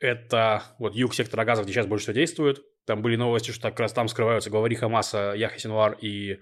Это 0.00 0.64
вот 0.80 0.96
юг 0.96 1.14
сектора 1.14 1.44
Газа, 1.44 1.62
где 1.62 1.72
сейчас 1.72 1.86
больше 1.86 2.06
всего 2.06 2.14
действует. 2.14 2.60
Там 2.86 3.02
были 3.02 3.14
новости, 3.14 3.52
что 3.52 3.70
как 3.70 3.78
раз 3.78 3.92
там 3.92 4.08
скрываются 4.08 4.50
главари 4.50 4.74
Хамаса 4.74 5.32
Яхя 5.36 5.94
и 6.00 6.40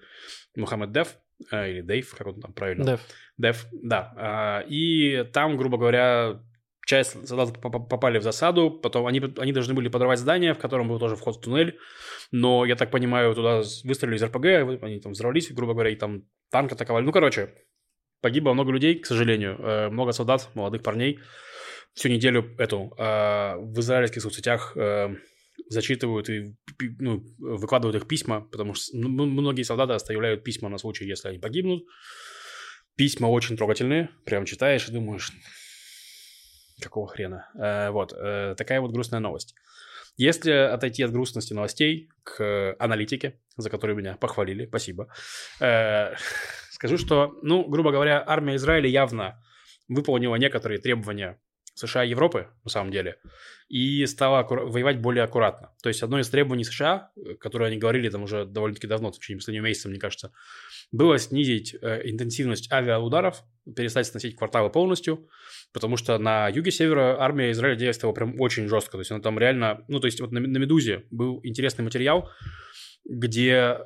Мухаммед 0.55 0.91
Дев. 0.91 1.19
Э, 1.51 1.71
или 1.71 1.81
Дейв, 1.81 2.13
как 2.15 2.27
он 2.27 2.41
там 2.41 2.53
правильно? 2.53 2.85
Дев. 2.85 3.01
Дев, 3.37 3.65
да. 3.71 4.13
А, 4.17 4.59
И 4.67 5.23
там, 5.33 5.57
грубо 5.57 5.77
говоря, 5.77 6.41
часть 6.85 7.27
солдат 7.27 7.59
поп- 7.61 7.89
попали 7.89 8.19
в 8.19 8.23
засаду, 8.23 8.71
потом 8.71 9.07
они, 9.07 9.21
они 9.37 9.53
должны 9.53 9.73
были 9.73 9.87
подорвать 9.87 10.19
здание, 10.19 10.53
в 10.53 10.59
котором 10.59 10.87
был 10.87 10.99
тоже 10.99 11.15
вход 11.15 11.37
в 11.37 11.41
туннель, 11.41 11.77
но, 12.31 12.65
я 12.65 12.75
так 12.75 12.91
понимаю, 12.91 13.33
туда 13.33 13.61
выстрелили 13.83 14.17
из 14.17 14.23
РПГ, 14.23 14.83
они 14.83 14.99
там 14.99 15.13
взорвались, 15.13 15.51
грубо 15.51 15.73
говоря, 15.73 15.89
и 15.89 15.95
там 15.95 16.23
танк 16.49 16.71
атаковали. 16.73 17.05
Ну, 17.05 17.11
короче, 17.11 17.53
погибло 18.21 18.53
много 18.53 18.71
людей, 18.71 18.99
к 18.99 19.05
сожалению, 19.05 19.57
э, 19.59 19.89
много 19.89 20.11
солдат, 20.11 20.49
молодых 20.53 20.83
парней. 20.83 21.19
Всю 21.93 22.09
неделю 22.09 22.55
эту 22.57 22.93
э, 22.97 23.55
в 23.57 23.79
израильских 23.79 24.21
соцсетях 24.21 24.73
э, 24.75 25.15
зачитывают 25.69 26.29
и 26.29 26.55
ну, 26.99 27.23
выкладывают 27.37 27.95
их 28.01 28.07
письма, 28.07 28.41
потому 28.41 28.73
что 28.73 28.95
многие 28.97 29.63
солдаты 29.63 29.93
оставляют 29.93 30.43
письма 30.43 30.69
на 30.69 30.77
случай, 30.77 31.05
если 31.05 31.29
они 31.29 31.39
погибнут. 31.39 31.83
Письма 32.95 33.27
очень 33.27 33.57
трогательные, 33.57 34.09
прям 34.25 34.45
читаешь 34.45 34.87
и 34.87 34.91
думаешь, 34.91 35.31
какого 36.81 37.07
хрена. 37.07 37.49
Э, 37.55 37.89
вот, 37.91 38.13
э, 38.13 38.55
такая 38.57 38.81
вот 38.81 38.91
грустная 38.91 39.19
новость. 39.19 39.55
Если 40.17 40.51
отойти 40.51 41.03
от 41.03 41.11
грустности 41.11 41.53
новостей 41.53 42.09
к 42.23 42.75
аналитике, 42.79 43.39
за 43.55 43.69
которую 43.69 43.97
меня 43.97 44.17
похвалили, 44.17 44.65
спасибо, 44.65 45.07
э, 45.61 46.13
скажу, 46.71 46.97
что, 46.97 47.39
ну, 47.41 47.67
грубо 47.67 47.91
говоря, 47.91 48.23
армия 48.25 48.55
Израиля 48.55 48.89
явно 48.89 49.41
выполнила 49.87 50.35
некоторые 50.35 50.79
требования 50.79 51.39
США 51.73 52.03
и 52.03 52.09
Европы, 52.09 52.47
на 52.63 52.69
самом 52.69 52.91
деле, 52.91 53.17
и 53.69 54.05
стала 54.05 54.43
воевать 54.43 54.99
более 54.99 55.23
аккуратно. 55.23 55.71
То 55.81 55.89
есть 55.89 56.03
одно 56.03 56.19
из 56.19 56.29
требований 56.29 56.63
США, 56.63 57.11
э, 57.15 57.35
которое 57.35 57.67
они 57.67 57.77
говорили 57.77 58.09
там 58.09 58.23
уже 58.23 58.45
довольно-таки 58.45 58.87
давно, 58.87 59.11
в 59.11 59.15
течение 59.15 59.39
последнего 59.39 59.65
месяца, 59.65 59.89
мне 59.89 59.99
кажется, 59.99 60.33
было 60.91 61.17
снизить 61.17 61.75
э, 61.81 62.01
интенсивность 62.09 62.71
авиаударов, 62.71 63.43
перестать 63.75 64.07
сносить 64.07 64.35
кварталы 64.35 64.69
полностью, 64.69 65.29
потому 65.71 65.95
что 65.95 66.17
на 66.17 66.49
юге 66.49 66.71
севера 66.71 67.21
армия 67.21 67.51
Израиля 67.51 67.77
действовала 67.77 68.13
прям 68.13 68.39
очень 68.41 68.67
жестко. 68.67 68.93
То 68.93 68.99
есть 68.99 69.11
она 69.11 69.21
там 69.21 69.39
реально... 69.39 69.85
Ну, 69.87 69.99
то 69.99 70.07
есть 70.07 70.19
вот 70.19 70.31
на, 70.31 70.39
на 70.41 70.57
«Медузе» 70.57 71.05
был 71.09 71.39
интересный 71.43 71.83
материал, 71.83 72.29
где 73.05 73.77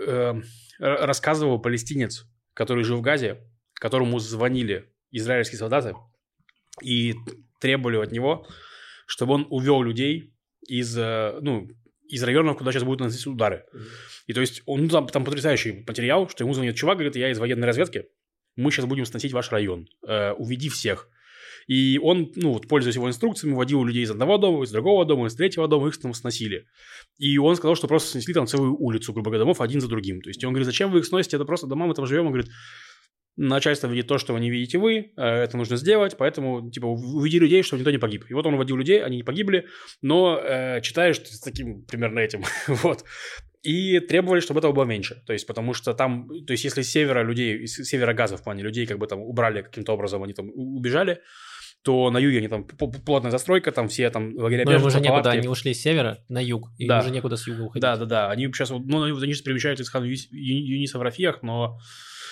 э, 0.00 0.34
рассказывал 0.78 1.60
палестинец, 1.60 2.26
который 2.54 2.84
жил 2.84 2.98
в 2.98 3.02
Газе, 3.02 3.42
которому 3.74 4.18
звонили 4.18 4.90
израильские 5.10 5.58
солдаты 5.58 5.94
и 6.82 7.14
требовали 7.60 7.96
от 7.96 8.12
него, 8.12 8.46
чтобы 9.06 9.34
он 9.34 9.46
увел 9.50 9.82
людей 9.82 10.32
из, 10.66 10.96
э, 10.96 11.38
ну, 11.40 11.68
из 12.08 12.22
районов, 12.22 12.58
куда 12.58 12.72
сейчас 12.72 12.84
будут 12.84 13.00
наносить 13.00 13.26
удары. 13.26 13.64
И 14.26 14.32
то 14.32 14.40
есть 14.40 14.62
он, 14.66 14.82
ну, 14.82 14.88
там, 14.88 15.06
там 15.08 15.24
потрясающий 15.24 15.84
материал, 15.86 16.28
что 16.28 16.44
ему 16.44 16.54
звонит 16.54 16.76
чувак, 16.76 16.96
говорит, 16.96 17.16
я 17.16 17.30
из 17.30 17.38
военной 17.38 17.66
разведки, 17.66 18.06
мы 18.56 18.70
сейчас 18.70 18.86
будем 18.86 19.04
сносить 19.04 19.32
ваш 19.32 19.50
район, 19.50 19.88
э, 20.06 20.32
уведи 20.32 20.68
всех. 20.68 21.08
И 21.66 21.98
он, 22.02 22.30
ну, 22.36 22.52
вот, 22.52 22.68
пользуясь 22.68 22.96
его 22.96 23.08
инструкциями, 23.08 23.54
водил 23.54 23.84
людей 23.84 24.02
из 24.02 24.10
одного 24.10 24.36
дома, 24.36 24.64
из 24.64 24.70
другого 24.70 25.06
дома, 25.06 25.28
из 25.28 25.34
третьего 25.34 25.66
дома, 25.66 25.88
их 25.88 25.98
там 25.98 26.12
сносили. 26.12 26.66
И 27.18 27.38
он 27.38 27.56
сказал, 27.56 27.74
что 27.74 27.88
просто 27.88 28.10
снесли 28.10 28.34
там 28.34 28.46
целую 28.46 28.76
улицу, 28.76 29.12
грубо 29.12 29.30
говоря, 29.30 29.40
домов 29.40 29.60
один 29.60 29.80
за 29.80 29.88
другим. 29.88 30.20
То 30.20 30.28
есть 30.28 30.44
он 30.44 30.52
говорит, 30.52 30.66
зачем 30.66 30.90
вы 30.90 30.98
их 30.98 31.06
сносите, 31.06 31.36
это 31.36 31.46
просто 31.46 31.66
дома, 31.66 31.86
мы 31.86 31.94
там 31.94 32.06
живем. 32.06 32.26
Он 32.26 32.32
говорит, 32.32 32.50
начальство 33.36 33.88
видит 33.88 34.06
то, 34.06 34.18
что 34.18 34.32
вы 34.32 34.40
не 34.40 34.50
видите 34.50 34.78
вы, 34.78 35.12
э, 35.16 35.22
это 35.22 35.56
нужно 35.56 35.76
сделать, 35.76 36.16
поэтому, 36.16 36.70
типа, 36.70 36.86
уведи 36.86 37.38
людей, 37.38 37.62
чтобы 37.62 37.80
никто 37.80 37.90
не 37.90 37.98
погиб. 37.98 38.24
И 38.28 38.34
вот 38.34 38.46
он 38.46 38.54
уводил 38.54 38.76
людей, 38.76 39.02
они 39.02 39.16
не 39.18 39.22
погибли, 39.24 39.66
но 40.02 40.38
э, 40.38 40.80
читаешь 40.82 41.18
с 41.18 41.40
таким 41.40 41.84
примерно 41.84 42.20
этим, 42.20 42.42
вот. 42.68 43.04
И 43.62 43.98
требовали, 44.00 44.40
чтобы 44.40 44.58
этого 44.60 44.72
было 44.72 44.84
меньше. 44.84 45.22
То 45.26 45.32
есть, 45.32 45.46
потому 45.46 45.72
что 45.72 45.94
там, 45.94 46.28
то 46.46 46.52
есть, 46.52 46.64
если 46.64 46.82
с 46.82 46.90
севера 46.90 47.22
людей, 47.22 47.62
из 47.64 47.74
севера 47.74 48.12
газа 48.12 48.36
в 48.36 48.44
плане 48.44 48.62
людей 48.62 48.86
как 48.86 48.98
бы 48.98 49.06
там 49.06 49.20
убрали 49.20 49.62
каким-то 49.62 49.92
образом, 49.94 50.22
они 50.22 50.34
там 50.34 50.50
убежали, 50.54 51.20
то 51.82 52.10
на 52.10 52.18
юге 52.18 52.38
они 52.38 52.48
там 52.48 52.64
плотная 52.66 53.30
застройка, 53.30 53.72
там 53.72 53.88
все 53.88 54.10
там 54.10 54.34
лагеря 54.36 54.64
Но 54.64 54.70
им 54.72 54.76
уже 54.76 54.86
беженцев, 54.86 55.00
некуда, 55.02 55.22
палатки. 55.22 55.38
они 55.38 55.48
ушли 55.48 55.72
с 55.74 55.80
севера 55.80 56.18
на 56.28 56.42
юг, 56.42 56.70
и 56.78 56.86
Да. 56.86 57.00
уже 57.00 57.10
некуда 57.10 57.36
с 57.36 57.46
юга 57.46 57.62
уходить. 57.62 57.82
Да, 57.82 57.96
да, 57.96 58.04
да. 58.04 58.30
Они 58.30 58.46
сейчас, 58.46 58.70
ну, 58.70 59.02
они, 59.02 59.16
они 59.18 59.32
сейчас 59.32 59.42
перемещаются 59.42 59.82
из 59.82 59.88
Хан 59.88 60.04
Юниса 60.04 60.98
в 60.98 61.02
Рафиях, 61.02 61.42
но 61.42 61.78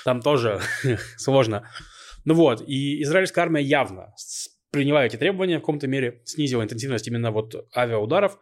там 0.04 0.20
тоже 0.20 0.60
сложно. 1.16 1.68
Ну 2.24 2.34
вот, 2.34 2.62
и 2.66 3.02
израильская 3.02 3.42
армия 3.42 3.62
явно 3.62 4.14
приняла 4.70 5.04
эти 5.04 5.16
требования 5.16 5.58
в 5.58 5.60
каком-то 5.60 5.86
мере, 5.86 6.22
снизила 6.24 6.62
интенсивность 6.62 7.06
именно 7.06 7.30
вот 7.30 7.68
авиаударов, 7.76 8.38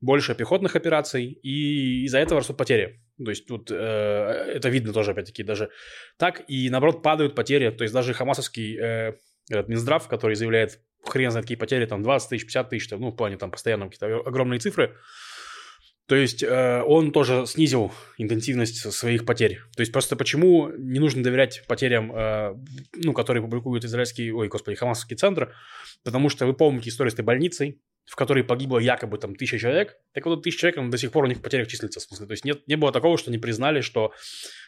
больше 0.00 0.34
пехотных 0.34 0.76
операций, 0.76 1.24
и 1.24 2.04
из-за 2.04 2.18
этого 2.18 2.40
растут 2.40 2.56
потери. 2.56 3.02
То 3.22 3.30
есть 3.30 3.46
тут 3.46 3.70
э, 3.70 3.74
это 3.74 4.68
видно 4.68 4.92
тоже, 4.92 5.12
опять-таки, 5.12 5.42
даже 5.42 5.70
так, 6.18 6.42
и 6.48 6.70
наоборот 6.70 7.02
падают 7.02 7.34
потери, 7.34 7.70
то 7.70 7.82
есть 7.82 7.94
даже 7.94 8.14
хамасовский 8.14 8.78
э, 8.78 9.14
этот 9.48 9.68
Минздрав, 9.68 10.06
который 10.08 10.36
заявляет 10.36 10.80
хрен 11.02 11.30
знает 11.30 11.44
какие 11.44 11.56
потери, 11.56 11.86
там 11.86 12.02
20 12.02 12.28
тысяч, 12.28 12.44
50 12.44 12.68
тысяч, 12.70 12.90
ну, 12.90 13.10
в 13.10 13.16
плане 13.16 13.36
там 13.36 13.50
постоянно 13.50 13.86
какие-то 13.86 14.28
огромные 14.28 14.60
цифры, 14.60 14.96
то 16.10 16.16
есть 16.16 16.42
э, 16.42 16.82
он 16.82 17.12
тоже 17.12 17.46
снизил 17.46 17.92
интенсивность 18.18 18.92
своих 18.92 19.24
потерь. 19.24 19.60
То 19.76 19.80
есть 19.80 19.92
просто 19.92 20.16
почему 20.16 20.68
не 20.76 20.98
нужно 20.98 21.22
доверять 21.22 21.62
потерям, 21.68 22.10
э, 22.12 22.56
ну, 22.96 23.12
которые 23.12 23.44
публикует 23.44 23.84
израильский, 23.84 24.32
ой, 24.32 24.48
господи, 24.48 24.76
хамасовский 24.76 25.16
центр, 25.16 25.54
потому 26.02 26.28
что 26.28 26.46
вы 26.46 26.52
помните 26.52 26.90
историю 26.90 27.12
с 27.12 27.14
этой 27.14 27.24
больницей, 27.24 27.80
в 28.06 28.16
которой 28.16 28.42
погибло 28.42 28.80
якобы 28.80 29.18
там 29.18 29.36
тысяча 29.36 29.56
человек, 29.60 29.98
так 30.12 30.26
вот 30.26 30.42
тысяча 30.42 30.62
человек, 30.62 30.78
он 30.80 30.90
до 30.90 30.98
сих 30.98 31.12
пор 31.12 31.26
у 31.26 31.28
них 31.28 31.38
в 31.38 31.42
потерях 31.42 31.68
числится, 31.68 32.00
в 32.00 32.02
смысле. 32.02 32.26
То 32.26 32.32
есть 32.32 32.44
нет, 32.44 32.66
не 32.66 32.74
было 32.74 32.90
такого, 32.90 33.16
что 33.16 33.30
они 33.30 33.38
признали, 33.38 33.80
что 33.80 34.12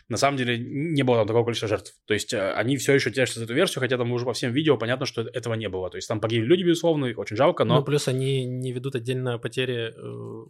на 0.09 0.18
самом 0.18 0.37
деле 0.37 0.57
не 0.59 1.02
было 1.02 1.16
там 1.18 1.26
такого 1.26 1.44
количества 1.44 1.68
жертв. 1.68 1.92
То 2.07 2.14
есть 2.14 2.33
э, 2.33 2.52
они 2.52 2.76
все 2.76 2.92
еще 2.92 3.11
держатся 3.11 3.40
за 3.40 3.46
эту 3.46 3.55
версию, 3.55 3.81
хотя 3.81 3.98
там 3.98 4.12
уже 4.12 4.24
по 4.24 4.33
всем 4.33 4.52
видео 4.52 4.76
понятно, 4.76 5.07
что 5.07 5.22
этого 5.22 5.55
не 5.55 5.68
было. 5.68 5.90
То 5.90 5.96
есть 5.96 6.07
там 6.07 6.20
погибли 6.20 6.46
люди, 6.46 6.62
безусловно, 6.62 7.07
их 7.07 7.18
очень 7.18 7.37
жалко, 7.37 7.64
но... 7.64 7.78
Ну, 7.78 7.85
плюс 7.85 8.07
они 8.07 8.44
не 8.44 8.72
ведут 8.72 8.94
отдельно 8.94 9.38
потери 9.38 9.92
э, 9.92 10.46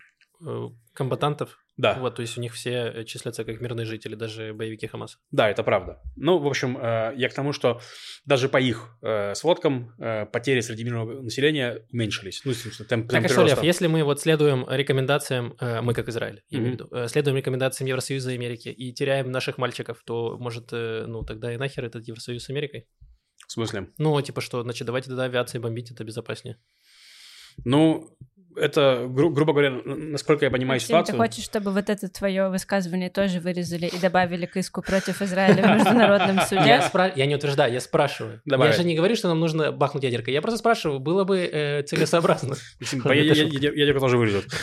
комбатантов. 0.94 1.58
да. 1.76 1.94
Вот, 1.98 2.16
то 2.16 2.22
есть 2.22 2.36
у 2.36 2.40
них 2.40 2.52
все 2.52 2.92
э, 2.94 3.04
числятся 3.04 3.44
как 3.44 3.60
мирные 3.60 3.86
жители, 3.86 4.14
даже 4.14 4.52
боевики 4.52 4.86
Хамаса. 4.86 5.18
Да, 5.30 5.48
это 5.48 5.62
правда. 5.62 6.00
Ну, 6.16 6.38
в 6.38 6.46
общем, 6.46 6.76
э, 6.76 7.14
я 7.16 7.28
к 7.28 7.34
тому, 7.34 7.52
что 7.52 7.80
даже 8.26 8.48
по 8.48 8.58
их 8.60 8.96
э, 9.02 9.34
сводкам 9.34 9.94
э, 9.98 10.26
потери 10.26 10.60
среди 10.60 10.84
мирного 10.84 11.22
населения 11.22 11.86
уменьшились. 11.92 12.42
Ну, 12.44 12.52
в 12.52 12.56
смысле, 12.56 12.84
темп, 12.86 13.08
Так, 13.08 13.12
темп 13.12 13.26
а 13.26 13.28
что, 13.28 13.40
Лев, 13.40 13.46
прироста. 13.50 13.66
если 13.66 13.86
мы 13.86 14.04
вот 14.04 14.20
следуем 14.20 14.66
рекомендациям, 14.68 15.54
э, 15.60 15.80
мы 15.80 15.94
как 15.94 16.08
Израиль, 16.08 16.42
я 16.50 16.58
имею 16.58 16.72
в 16.72 16.74
виду, 16.74 16.88
э, 16.92 17.08
следуем 17.08 17.36
рекомендациям 17.36 17.88
Евросоюза 17.88 18.32
и 18.32 18.34
Америки 18.34 18.68
и 18.68 18.92
теряем 18.92 19.30
наших 19.30 19.58
мальчиков, 19.58 20.02
то, 20.04 20.36
может, 20.38 20.68
э, 20.72 21.06
ну, 21.06 21.22
тогда 21.24 21.54
и 21.54 21.56
нахер 21.56 21.84
этот 21.84 22.06
Евросоюз 22.06 22.44
с 22.44 22.50
Америкой? 22.50 22.86
В 23.48 23.52
смысле? 23.52 23.88
Ну, 23.98 24.20
типа 24.20 24.40
что, 24.40 24.62
значит, 24.62 24.86
давайте 24.86 25.08
тогда 25.08 25.24
авиацией 25.24 25.62
бомбить, 25.62 25.90
это 25.90 26.04
безопаснее. 26.04 26.58
Ну, 27.64 28.16
это, 28.56 29.06
гру- 29.08 29.30
грубо 29.30 29.52
говоря, 29.52 29.70
насколько 29.84 30.44
я 30.44 30.50
понимаю 30.50 30.76
Максим, 30.76 30.86
ты 30.86 31.06
ситуацию... 31.06 31.16
хочешь, 31.18 31.44
чтобы 31.44 31.72
вот 31.72 31.88
это 31.90 32.08
твое 32.08 32.48
высказывание 32.48 33.10
тоже 33.10 33.40
вырезали 33.40 33.86
и 33.86 33.98
добавили 33.98 34.46
к 34.46 34.56
иску 34.56 34.82
против 34.82 35.22
Израиля 35.22 35.62
в 35.62 35.76
международном 35.78 36.36
Я, 36.38 36.46
суде? 36.46 36.80
спра- 36.92 37.12
я 37.14 37.26
не 37.26 37.34
утверждаю, 37.34 37.72
я 37.72 37.80
спрашиваю. 37.80 38.40
Давай. 38.44 38.68
Я 38.68 38.74
же 38.74 38.84
не 38.84 38.94
говорю, 38.94 39.16
что 39.16 39.28
нам 39.28 39.40
нужно 39.40 39.72
бахнуть 39.72 40.04
ядеркой. 40.04 40.34
Я 40.34 40.42
просто 40.42 40.58
спрашиваю, 40.58 40.98
было 41.00 41.24
бы 41.24 41.38
э, 41.38 41.82
целесообразно. 41.82 42.56
Я- 43.04 43.14
я- 43.14 43.32
я- 43.44 43.72
Ядерку 43.72 44.00
тоже 44.00 44.16
вырежут. 44.18 44.46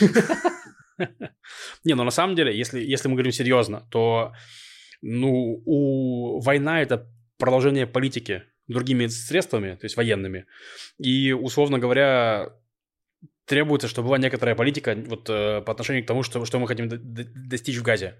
Не, 1.84 1.94
ну 1.94 2.04
на 2.04 2.10
самом 2.10 2.36
деле, 2.36 2.56
если, 2.56 2.80
если 2.80 3.08
мы 3.08 3.14
говорим 3.14 3.32
серьезно, 3.32 3.86
то 3.90 4.32
ну, 5.02 5.62
у 5.64 6.40
война 6.40 6.82
это 6.82 7.06
продолжение 7.38 7.86
политики 7.86 8.42
другими 8.68 9.06
средствами, 9.06 9.74
то 9.76 9.84
есть 9.86 9.96
военными. 9.96 10.44
И, 10.98 11.32
условно 11.32 11.78
говоря, 11.78 12.50
требуется, 13.50 13.88
чтобы 13.88 14.06
была 14.08 14.18
некоторая 14.18 14.54
политика 14.54 14.96
вот, 15.06 15.28
э, 15.28 15.60
по 15.62 15.72
отношению 15.72 16.04
к 16.04 16.06
тому, 16.06 16.22
что, 16.22 16.44
что 16.44 16.58
мы 16.60 16.68
хотим 16.68 16.88
достичь 17.48 17.78
в 17.78 17.82
Газе. 17.82 18.14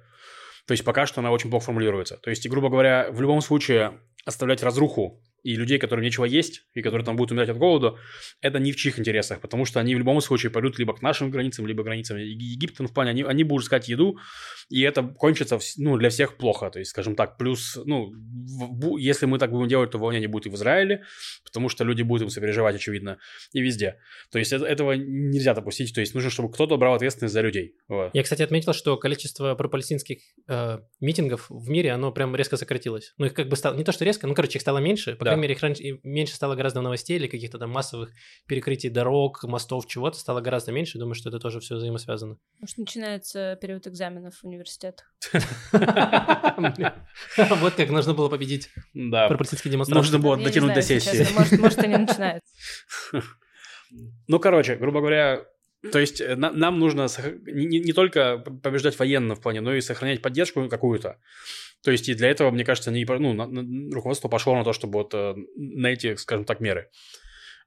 То 0.67 0.73
есть 0.73 0.85
пока 0.85 1.07
что 1.07 1.21
она 1.21 1.31
очень 1.31 1.51
плохо 1.51 1.67
формулируется. 1.67 2.17
То 2.17 2.31
есть, 2.31 2.49
грубо 2.49 2.69
говоря, 2.69 3.07
в 3.13 3.21
любом 3.21 3.41
случае 3.41 4.01
оставлять 4.27 4.63
разруху 4.65 5.23
и 5.43 5.57
людей, 5.57 5.79
которым 5.79 6.05
нечего 6.05 6.25
есть, 6.25 6.63
и 6.75 6.83
которые 6.83 7.05
там 7.05 7.17
будут 7.17 7.33
умирать 7.33 7.49
от 7.49 7.57
голода, 7.59 7.95
это 8.41 8.59
не 8.59 8.73
в 8.73 8.77
чьих 8.77 8.99
интересах, 8.99 9.41
потому 9.41 9.65
что 9.65 9.81
они 9.81 9.95
в 9.95 9.99
любом 9.99 10.21
случае 10.21 10.51
пойдут 10.51 10.79
либо 10.79 10.95
к 10.95 11.03
нашим 11.03 11.31
границам, 11.31 11.67
либо 11.67 11.83
границам 11.83 12.17
Еги- 12.19 12.53
Египта, 12.55 12.83
ну, 12.83 12.89
в 12.89 12.93
плане, 12.95 13.11
они, 13.11 13.23
они 13.23 13.45
будут 13.45 13.65
искать 13.65 13.89
еду, 13.89 14.19
и 14.69 14.83
это 14.83 15.03
кончится, 15.03 15.59
ну, 15.79 15.97
для 15.97 16.09
всех 16.11 16.37
плохо, 16.37 16.71
то 16.71 16.79
есть, 16.79 16.91
скажем 16.91 17.15
так, 17.15 17.37
плюс, 17.39 17.79
ну, 17.85 18.13
в- 18.13 18.97
если 18.99 19.27
мы 19.27 19.39
так 19.39 19.51
будем 19.51 19.69
делать, 19.69 19.91
то 19.91 19.99
волнение 19.99 20.29
будет 20.29 20.47
и 20.47 20.51
в 20.51 20.55
Израиле, 20.55 21.03
потому 21.45 21.69
что 21.69 21.85
люди 21.85 22.03
будут 22.03 22.23
им 22.25 22.31
сопереживать, 22.31 22.77
очевидно, 22.77 23.19
и 23.53 23.61
везде. 23.61 23.97
То 24.31 24.39
есть, 24.39 24.53
это- 24.53 24.67
этого 24.67 24.93
нельзя 24.93 25.55
допустить, 25.55 25.95
то 25.95 26.01
есть, 26.01 26.15
нужно, 26.15 26.31
чтобы 26.31 26.53
кто-то 26.53 26.77
брал 26.77 26.95
ответственность 26.95 27.35
за 27.35 27.41
людей. 27.41 27.75
Вот. 27.89 28.11
Я, 28.15 28.23
кстати, 28.23 28.43
отметил, 28.43 28.73
что 28.73 28.97
количество 28.97 29.55
пропалестинских 29.55 30.19
э, 30.49 30.79
митингов 31.01 31.47
в 31.49 31.69
мире, 31.71 31.93
оно 31.93 32.13
прям 32.13 32.35
резко 32.37 32.57
сократилось. 32.57 33.15
Ну, 33.19 33.27
их 33.27 33.35
как 33.35 33.49
бы 33.49 33.57
стало, 33.57 33.77
не 33.77 33.85
то, 33.85 33.93
что 33.93 34.05
резко, 34.05 34.27
ну, 34.27 34.35
короче, 34.35 34.59
их 34.59 34.63
стало 34.63 34.79
меньше 34.79 35.17
Да. 35.21 35.30
Крайней 35.31 35.43
мере, 35.43 35.55
их 35.55 35.63
раньше, 35.63 36.01
меньше 36.03 36.35
стало 36.35 36.55
гораздо 36.55 36.81
новостей 36.81 37.17
или 37.17 37.27
каких-то 37.27 37.59
там 37.59 37.71
массовых 37.71 38.11
перекрытий 38.47 38.91
дорог, 38.91 39.43
мостов, 39.45 39.87
чего-то 39.87 40.19
стало 40.19 40.41
гораздо 40.41 40.73
меньше. 40.73 40.99
Думаю, 40.99 41.15
что 41.15 41.29
это 41.29 41.39
тоже 41.39 41.61
все 41.61 41.77
взаимосвязано. 41.77 42.37
Может, 42.61 42.79
начинается 42.79 43.59
период 43.61 43.87
экзаменов 43.87 44.37
в 44.37 44.45
университетах. 44.45 45.15
Вот 45.73 47.75
как 47.75 47.91
нужно 47.91 48.15
было 48.15 48.29
победить 48.29 48.69
Да. 48.95 49.29
пропустительские 49.29 49.73
демонстрации. 49.73 49.99
Нужно 50.01 50.19
было 50.19 50.37
дотянуть 50.37 50.75
до 50.75 50.83
сессии. 50.83 51.27
может, 51.59 51.83
и 51.83 51.89
не 51.89 51.97
начинается. 51.97 52.53
Ну, 54.29 54.39
короче, 54.39 54.77
грубо 54.77 55.01
говоря, 55.01 55.45
то 55.93 55.99
есть 55.99 56.21
э, 56.21 56.37
на- 56.37 56.53
нам 56.53 56.79
нужно 56.79 57.07
не, 57.47 57.81
не- 57.81 57.93
только 57.93 58.39
побеждать 58.39 58.99
военно 58.99 59.35
в 59.35 59.41
плане, 59.41 59.61
но 59.61 59.75
и 59.75 59.81
сохранять 59.81 60.23
поддержку 60.23 60.69
какую-то. 60.69 61.19
То 61.83 61.91
есть 61.91 62.09
и 62.09 62.15
для 62.15 62.29
этого, 62.29 62.51
мне 62.51 62.65
кажется, 62.65 62.91
не, 62.91 63.05
ну, 63.05 63.33
на- 63.33 63.47
на- 63.47 63.95
руководство 63.95 64.29
пошло 64.29 64.55
на 64.57 64.65
то, 64.65 64.73
чтобы 64.73 64.99
вот 64.99 65.15
э, 65.15 65.35
на 65.57 65.87
эти, 65.89 66.15
скажем 66.17 66.45
так, 66.45 66.61
меры. 66.61 66.91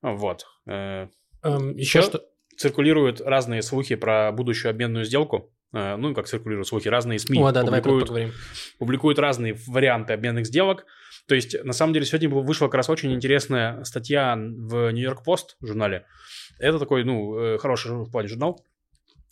Вот. 0.02 0.46
Э, 0.68 1.08
Эм, 1.46 1.76
Еще 1.76 2.02
что? 2.02 2.24
циркулируют 2.56 3.20
разные 3.20 3.62
слухи 3.62 3.96
про 3.96 4.32
будущую 4.32 4.70
обменную 4.70 5.04
сделку. 5.06 5.52
Э, 5.74 5.96
Ну, 5.98 6.14
как 6.14 6.28
циркулируют 6.28 6.68
слухи, 6.68 6.88
разные 6.88 7.20
СМИ 7.20 7.40
О, 7.42 7.52
да, 7.52 7.64
давай 7.64 7.82
публикуют, 7.82 8.08
поговорим. 8.08 8.32
публикуют 8.80 9.20
разные 9.20 9.58
варианты 9.68 10.14
обменных 10.14 10.46
сделок. 10.46 10.86
То 11.28 11.36
есть, 11.36 11.62
на 11.64 11.74
самом 11.74 11.94
деле, 11.94 12.06
сегодня 12.06 12.30
вышла 12.30 12.68
как 12.68 12.76
раз 12.76 12.90
очень 12.90 13.14
интересная 13.14 13.84
статья 13.84 14.36
в 14.38 14.92
Нью-Йорк 14.92 15.24
Пост 15.24 15.58
журнале. 15.62 16.06
Это 16.60 16.80
такой, 16.80 17.04
ну, 17.04 17.38
э, 17.38 17.58
хороший 17.58 17.92
в 17.92 18.12
плане 18.12 18.28
журнал, 18.28 18.64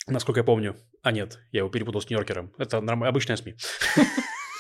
насколько 0.07 0.39
я 0.39 0.43
помню. 0.43 0.75
А 1.03 1.11
нет, 1.11 1.39
я 1.51 1.59
его 1.59 1.69
перепутал 1.69 2.01
с 2.01 2.09
Нью-Йоркером. 2.09 2.53
Это 2.57 2.81
норм... 2.81 3.03
обычная 3.03 3.35
СМИ. 3.35 3.55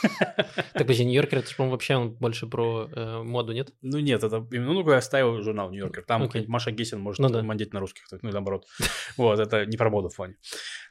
Так, 0.01 0.73
подожди, 0.73 1.05
Нью-Йоркер, 1.05 1.39
это, 1.39 1.55
по-моему, 1.55 1.73
вообще 1.73 1.95
он 1.95 2.13
больше 2.15 2.47
про 2.47 2.89
э, 2.91 3.21
моду, 3.23 3.53
нет? 3.53 3.71
Ну 3.81 3.99
нет, 3.99 4.23
это 4.23 4.47
именно, 4.51 4.73
ну, 4.73 4.89
я 4.91 5.01
ставил 5.01 5.41
журнал 5.41 5.69
Нью-Йоркер. 5.69 6.03
Там 6.03 6.23
какая-нибудь 6.23 6.49
Маша 6.49 6.71
Гесин 6.71 6.99
может 6.99 7.19
Ну 7.19 7.29
да. 7.29 7.43
мандеть 7.43 7.73
на 7.73 7.79
русских, 7.79 8.05
ну 8.21 8.29
и 8.29 8.31
наоборот. 8.31 8.65
Вот, 9.17 9.39
это 9.39 9.65
не 9.65 9.77
про 9.77 9.89
моду 9.89 10.09
в 10.09 10.15
плане. 10.15 10.35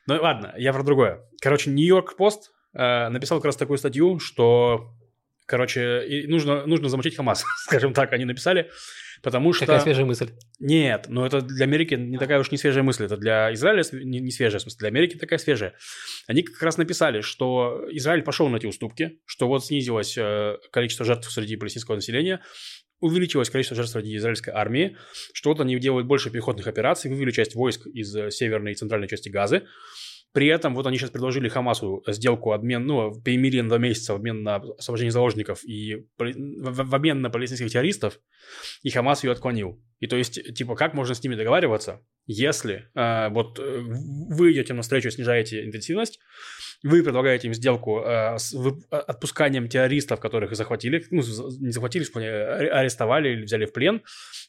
Ну 0.07 0.21
ладно, 0.21 0.55
я 0.57 0.73
про 0.73 0.83
другое. 0.83 1.27
Короче, 1.41 1.71
Нью-Йорк 1.71 2.17
Пост 2.17 2.53
э, 2.73 3.09
написал 3.09 3.39
как 3.39 3.47
раз 3.47 3.57
такую 3.57 3.79
статью, 3.79 4.19
что, 4.21 4.93
короче, 5.51 6.07
и 6.07 6.29
нужно, 6.29 6.65
нужно 6.65 6.89
замочить 6.89 7.17
Хамас, 7.17 7.45
скажем 7.65 7.93
так, 7.93 8.13
они 8.13 8.25
написали, 8.25 8.71
потому 9.21 9.53
что... 9.53 9.67
Какая 9.67 9.81
свежая 9.81 10.07
мысль. 10.07 10.31
Нет, 10.61 11.07
ну 11.09 11.25
это 11.27 11.41
для 11.41 11.65
Америки 11.65 11.95
не 11.95 12.19
такая 12.19 12.39
уж 12.39 12.53
не 12.53 12.57
свежая 12.57 12.85
мысль, 12.85 13.07
это 13.07 13.17
для 13.17 13.53
Израиля 13.53 13.83
не, 13.93 14.21
не 14.21 14.31
свежая, 14.31 14.61
в 14.61 14.63
смысле, 14.63 14.79
для 14.79 14.89
Америки 14.89 15.17
такая 15.17 15.41
свежая. 15.41 15.75
Они 16.29 16.43
как 16.43 16.63
раз 16.63 16.79
написали, 16.79 17.21
что 17.21 17.85
Израиль 17.91 18.23
пошел 18.23 18.49
на 18.49 18.59
эти 18.59 18.67
уступки, 18.67 19.19
что 19.27 19.49
вот 19.49 19.67
снизилось 19.67 20.17
э, 20.17 20.57
количество 20.71 21.05
жертв 21.05 21.29
среди 21.33 21.57
палестинского 21.57 21.97
населения, 21.97 22.41
увеличилось 23.01 23.51
количество 23.51 23.75
жертв 23.75 23.93
среди 23.93 24.17
израильской 24.17 24.55
армии, 24.55 24.97
что 25.33 25.51
вот 25.51 25.61
они 25.61 25.77
делают 25.81 26.07
больше 26.07 26.31
пехотных 26.31 26.69
операций, 26.69 27.11
вывели 27.11 27.33
часть 27.33 27.57
войск 27.57 27.89
из 27.89 28.15
э, 28.15 28.31
северной 28.31 28.73
и 28.73 28.75
центральной 28.77 29.09
части 29.09 29.29
Газы. 29.29 29.65
При 30.33 30.47
этом 30.47 30.75
вот 30.75 30.87
они 30.87 30.97
сейчас 30.97 31.11
предложили 31.11 31.49
Хамасу 31.49 32.03
сделку 32.07 32.53
обмен, 32.53 32.87
ну, 32.87 33.21
перемирие 33.21 33.63
на 33.63 33.69
два 33.69 33.79
месяца 33.79 34.13
в 34.13 34.17
обмен 34.17 34.43
на 34.43 34.57
освобождение 34.57 35.11
заложников 35.11 35.65
и 35.65 36.07
в 36.19 36.95
обмен 36.95 37.21
на 37.21 37.31
палестинских 37.31 37.71
террористов, 37.71 38.21
и 38.83 38.91
Хамас 38.91 39.25
ее 39.25 39.33
отклонил. 39.33 39.83
И 39.99 40.07
то 40.07 40.17
есть, 40.17 40.55
типа, 40.55 40.77
как 40.77 40.95
можно 40.95 41.15
с 41.15 41.23
ними 41.23 41.35
договариваться, 41.35 42.01
если 42.33 42.89
э, 42.95 43.29
вот 43.31 43.59
вы 43.59 44.53
идете 44.53 44.73
навстречу, 44.75 45.11
снижаете 45.11 45.65
интенсивность, 45.65 46.19
вы 46.83 47.03
предлагаете 47.03 47.49
им 47.49 47.55
сделку 47.55 48.01
э, 48.01 48.39
с 48.39 48.53
вы- 48.55 48.83
а- 48.91 48.99
отпусканием 49.01 49.69
террористов, 49.69 50.19
которых 50.21 50.55
захватили, 50.57 51.05
ну, 51.11 51.23
не 51.61 51.73
захватили, 51.73 52.05
в 52.05 52.13
плане, 52.13 52.29
а- 52.31 52.79
арестовали 52.81 53.29
или 53.31 53.43
взяли 53.45 53.67
в 53.67 53.73
плен, 53.73 54.03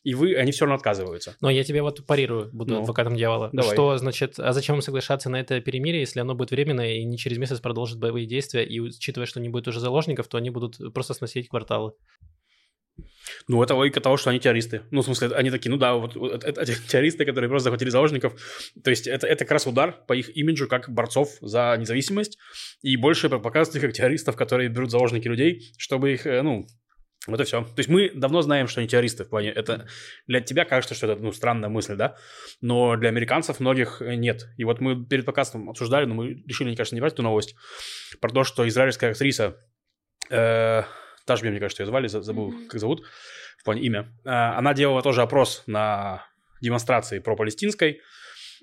и 0.03 0.13
вы, 0.15 0.35
они 0.35 0.51
все 0.51 0.65
равно 0.65 0.75
отказываются. 0.75 1.35
Но 1.41 1.49
я 1.49 1.63
тебе 1.63 1.81
вот 1.81 2.05
парирую, 2.05 2.49
буду 2.53 2.75
Ну, 2.75 2.81
адвокатом 2.81 3.15
дьявола. 3.17 3.49
давай. 3.51 3.73
Что 3.75 3.97
значит, 3.97 4.39
а 4.39 4.53
зачем 4.53 4.75
им 4.75 4.81
соглашаться 4.81 5.29
на 5.29 5.39
это 5.41 5.59
перемирие, 5.59 6.01
если 6.01 6.21
оно 6.21 6.33
будет 6.35 6.51
временное 6.51 6.93
и 6.93 7.03
не 7.03 7.17
через 7.17 7.37
месяц 7.37 7.59
продолжит 7.59 7.99
боевые 7.99 8.25
действия, 8.27 8.63
и 8.63 8.79
учитывая, 8.79 9.25
что 9.27 9.39
не 9.41 9.49
будет 9.49 9.67
уже 9.67 9.79
заложников, 9.79 10.27
то 10.27 10.37
они 10.37 10.49
будут 10.51 10.77
просто 10.93 11.13
сносить 11.13 11.49
кварталы. 11.49 11.91
Ну, 13.47 13.61
это 13.63 13.75
логика 13.75 14.01
того, 14.01 14.17
что 14.17 14.29
они 14.29 14.39
террористы. 14.39 14.81
Ну, 14.91 15.01
в 15.01 15.05
смысле, 15.05 15.29
они 15.29 15.51
такие, 15.51 15.71
ну 15.71 15.77
да, 15.77 15.95
вот, 15.95 16.15
вот 16.15 16.43
это- 16.43 16.61
эти 16.61 16.75
террористы, 16.87 17.25
которые 17.25 17.49
просто 17.49 17.65
захватили 17.65 17.89
заложников. 17.89 18.33
То 18.83 18.89
есть 18.89 19.07
это, 19.07 19.27
это 19.27 19.45
как 19.45 19.51
раз 19.51 19.67
удар 19.67 19.95
по 20.07 20.13
их 20.13 20.35
имиджу 20.35 20.67
как 20.67 20.89
борцов 20.89 21.29
за 21.41 21.75
независимость. 21.79 22.37
И 22.81 22.95
больше 22.97 23.29
показывают 23.29 23.75
их 23.75 23.81
как 23.81 23.93
террористов, 23.93 24.35
которые 24.35 24.69
берут 24.69 24.91
заложники 24.91 25.27
людей, 25.27 25.73
чтобы 25.77 26.13
их, 26.13 26.25
э, 26.25 26.41
ну, 26.41 26.67
вот 27.27 27.39
и 27.39 27.43
все. 27.43 27.61
То 27.61 27.77
есть 27.77 27.89
мы 27.89 28.09
давно 28.09 28.41
знаем, 28.41 28.67
что 28.67 28.79
они 28.79 28.87
террористы 28.87 29.25
в 29.25 29.29
плане. 29.29 29.49
Это 29.49 29.87
для 30.25 30.41
тебя 30.41 30.65
кажется, 30.65 30.95
что 30.95 31.05
это 31.05 31.21
ну, 31.21 31.31
странная 31.31 31.69
мысль, 31.69 31.95
да? 31.95 32.15
Но 32.61 32.95
для 32.95 33.09
американцев 33.09 33.59
многих 33.59 34.01
э, 34.01 34.15
нет. 34.15 34.47
И 34.57 34.63
вот 34.63 34.81
мы 34.81 35.05
перед 35.05 35.25
подкастом 35.25 35.69
обсуждали, 35.69 36.05
но 36.05 36.15
мы 36.15 36.43
решили, 36.47 36.69
мне 36.69 36.77
кажется, 36.77 36.95
не 36.95 37.01
брать 37.01 37.13
эту 37.13 37.21
новость, 37.21 37.55
про 38.19 38.31
то, 38.31 38.43
что 38.43 38.67
израильская 38.67 39.11
актриса 39.11 39.55
э, 40.31 40.83
Ташби, 41.31 41.49
мне 41.49 41.59
кажется, 41.59 41.83
ее 41.83 41.87
звали, 41.87 42.07
за- 42.07 42.21
забыл, 42.21 42.49
Мгм. 42.51 42.67
как 42.67 42.79
зовут, 42.79 43.03
в 43.59 43.63
плане 43.63 43.81
имя. 43.81 44.07
Э, 44.25 44.29
Она 44.57 44.73
делала 44.73 45.01
тоже 45.01 45.21
опрос 45.21 45.63
на 45.67 46.25
демонстрации 46.61 47.19
про 47.19 47.35
палестинской, 47.35 47.99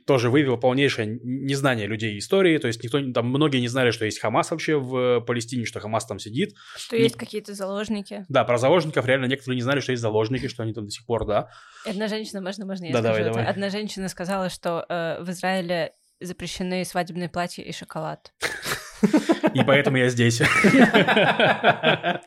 тоже 0.07 0.31
выявила 0.31 0.57
полнейшее 0.57 1.19
незнание 1.23 1.87
людей 1.87 2.19
истории, 2.19 2.57
то 2.59 2.67
есть 2.67 2.83
никто, 2.83 2.99
там 3.13 3.27
многие 3.29 3.59
не 3.61 3.69
знали, 3.69 3.91
что 3.91 4.05
есть 4.07 4.21
Хамас 4.21 4.51
вообще 4.51 4.77
в 4.79 5.21
Палестине, 5.21 5.67
что 5.67 5.81
Хамас 5.81 6.07
там 6.07 6.19
сидит. 6.19 6.55
Что 6.77 6.97
Не- 6.97 7.03
есть 7.03 7.17
какие-то 7.17 7.53
заложники. 7.53 8.25
Да, 8.31 8.45
про 8.45 8.57
заложников 8.57 9.05
реально 9.07 9.27
некоторые 9.27 9.57
не 9.57 9.63
знали, 9.63 9.81
что 9.81 9.93
есть 9.93 10.01
заложники, 10.03 10.49
что 10.49 10.63
они 10.63 10.73
там 10.73 10.85
до 10.87 10.91
сих 10.91 11.05
пор, 11.05 11.27
да. 11.27 11.49
Одна 11.85 12.09
женщина, 12.09 12.41
можно, 12.41 12.65
можно 12.65 12.87
я 12.87 12.93
Да, 12.93 13.01
скажу 13.01 13.15
давай, 13.17 13.21
это? 13.23 13.31
давай. 13.33 13.47
Одна 13.51 13.69
женщина 13.71 14.09
сказала, 14.09 14.49
что 14.49 14.87
э, 14.89 15.23
в 15.23 15.29
Израиле 15.31 15.93
запрещены 16.21 16.85
свадебные 16.87 17.29
платья 17.29 17.63
и 17.63 17.73
шоколад. 17.73 18.33
И 19.55 19.63
поэтому 19.65 19.97
я 19.97 20.09
здесь. 20.09 20.41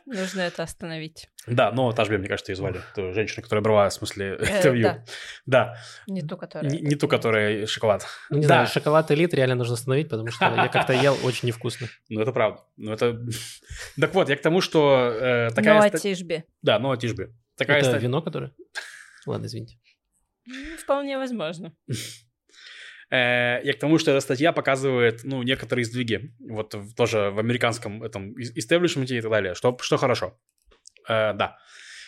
Нужно 0.06 0.42
это 0.42 0.64
остановить. 0.64 1.28
Да, 1.48 1.72
но 1.72 1.92
Ташби, 1.92 2.18
мне 2.18 2.28
кажется, 2.28 2.52
ее 2.52 2.56
звали. 2.56 2.82
Это 2.94 3.14
женщина, 3.14 3.42
которая 3.42 3.64
брала, 3.64 3.90
в 3.90 3.94
смысле, 3.94 4.38
Э, 4.40 4.58
интервью. 4.58 4.90
да. 5.46 5.76
Не 6.08 6.22
ту, 6.22 6.38
которая... 6.38 6.70
не 6.70 6.96
ту, 6.96 7.08
которая 7.08 7.66
шоколад. 7.66 8.06
Не 8.30 8.42
Да. 8.42 8.48
знаю, 8.48 8.68
шоколад 8.68 9.10
элит 9.12 9.34
реально 9.34 9.56
нужно 9.56 9.74
остановить, 9.74 10.10
потому 10.10 10.30
что 10.32 10.46
я 10.46 10.68
как-то 10.68 10.94
ел 10.94 11.18
очень 11.24 11.48
невкусно. 11.48 11.88
Ну, 12.10 12.22
это 12.22 12.32
правда. 12.32 12.62
Ну, 12.78 12.92
это... 12.92 13.20
Так 14.00 14.14
вот, 14.14 14.30
я 14.30 14.36
к 14.36 14.42
тому, 14.42 14.62
что 14.62 14.98
э, 15.12 15.50
такая... 15.56 15.80
Ну, 15.80 15.86
а 15.86 15.90
тишби. 15.90 16.44
Да, 16.62 16.80
ну, 16.80 16.96
Тишби. 16.96 17.30
Такая 17.58 17.80
Это 17.82 17.98
вино, 17.98 18.22
которое? 18.22 18.52
Ладно, 19.26 19.46
извините. 19.46 19.78
Вполне 20.80 21.18
возможно. 21.18 21.74
Э, 23.12 23.60
Я 23.64 23.74
к 23.74 23.80
тому, 23.80 23.98
что 24.00 24.12
эта 24.12 24.22
статья 24.22 24.52
показывает, 24.54 25.22
ну, 25.24 25.44
некоторые 25.44 25.84
сдвиги, 25.86 26.34
вот 26.40 26.74
тоже 26.96 27.30
в 27.32 27.40
американском 27.40 28.04
этом 28.04 28.32
ис- 28.38 28.54
истеблишменте 28.56 29.18
и 29.18 29.22
так 29.22 29.30
далее, 29.32 29.54
что, 29.54 29.78
что 29.82 29.98
хорошо. 29.98 30.40
Э, 31.10 31.34
да. 31.34 31.58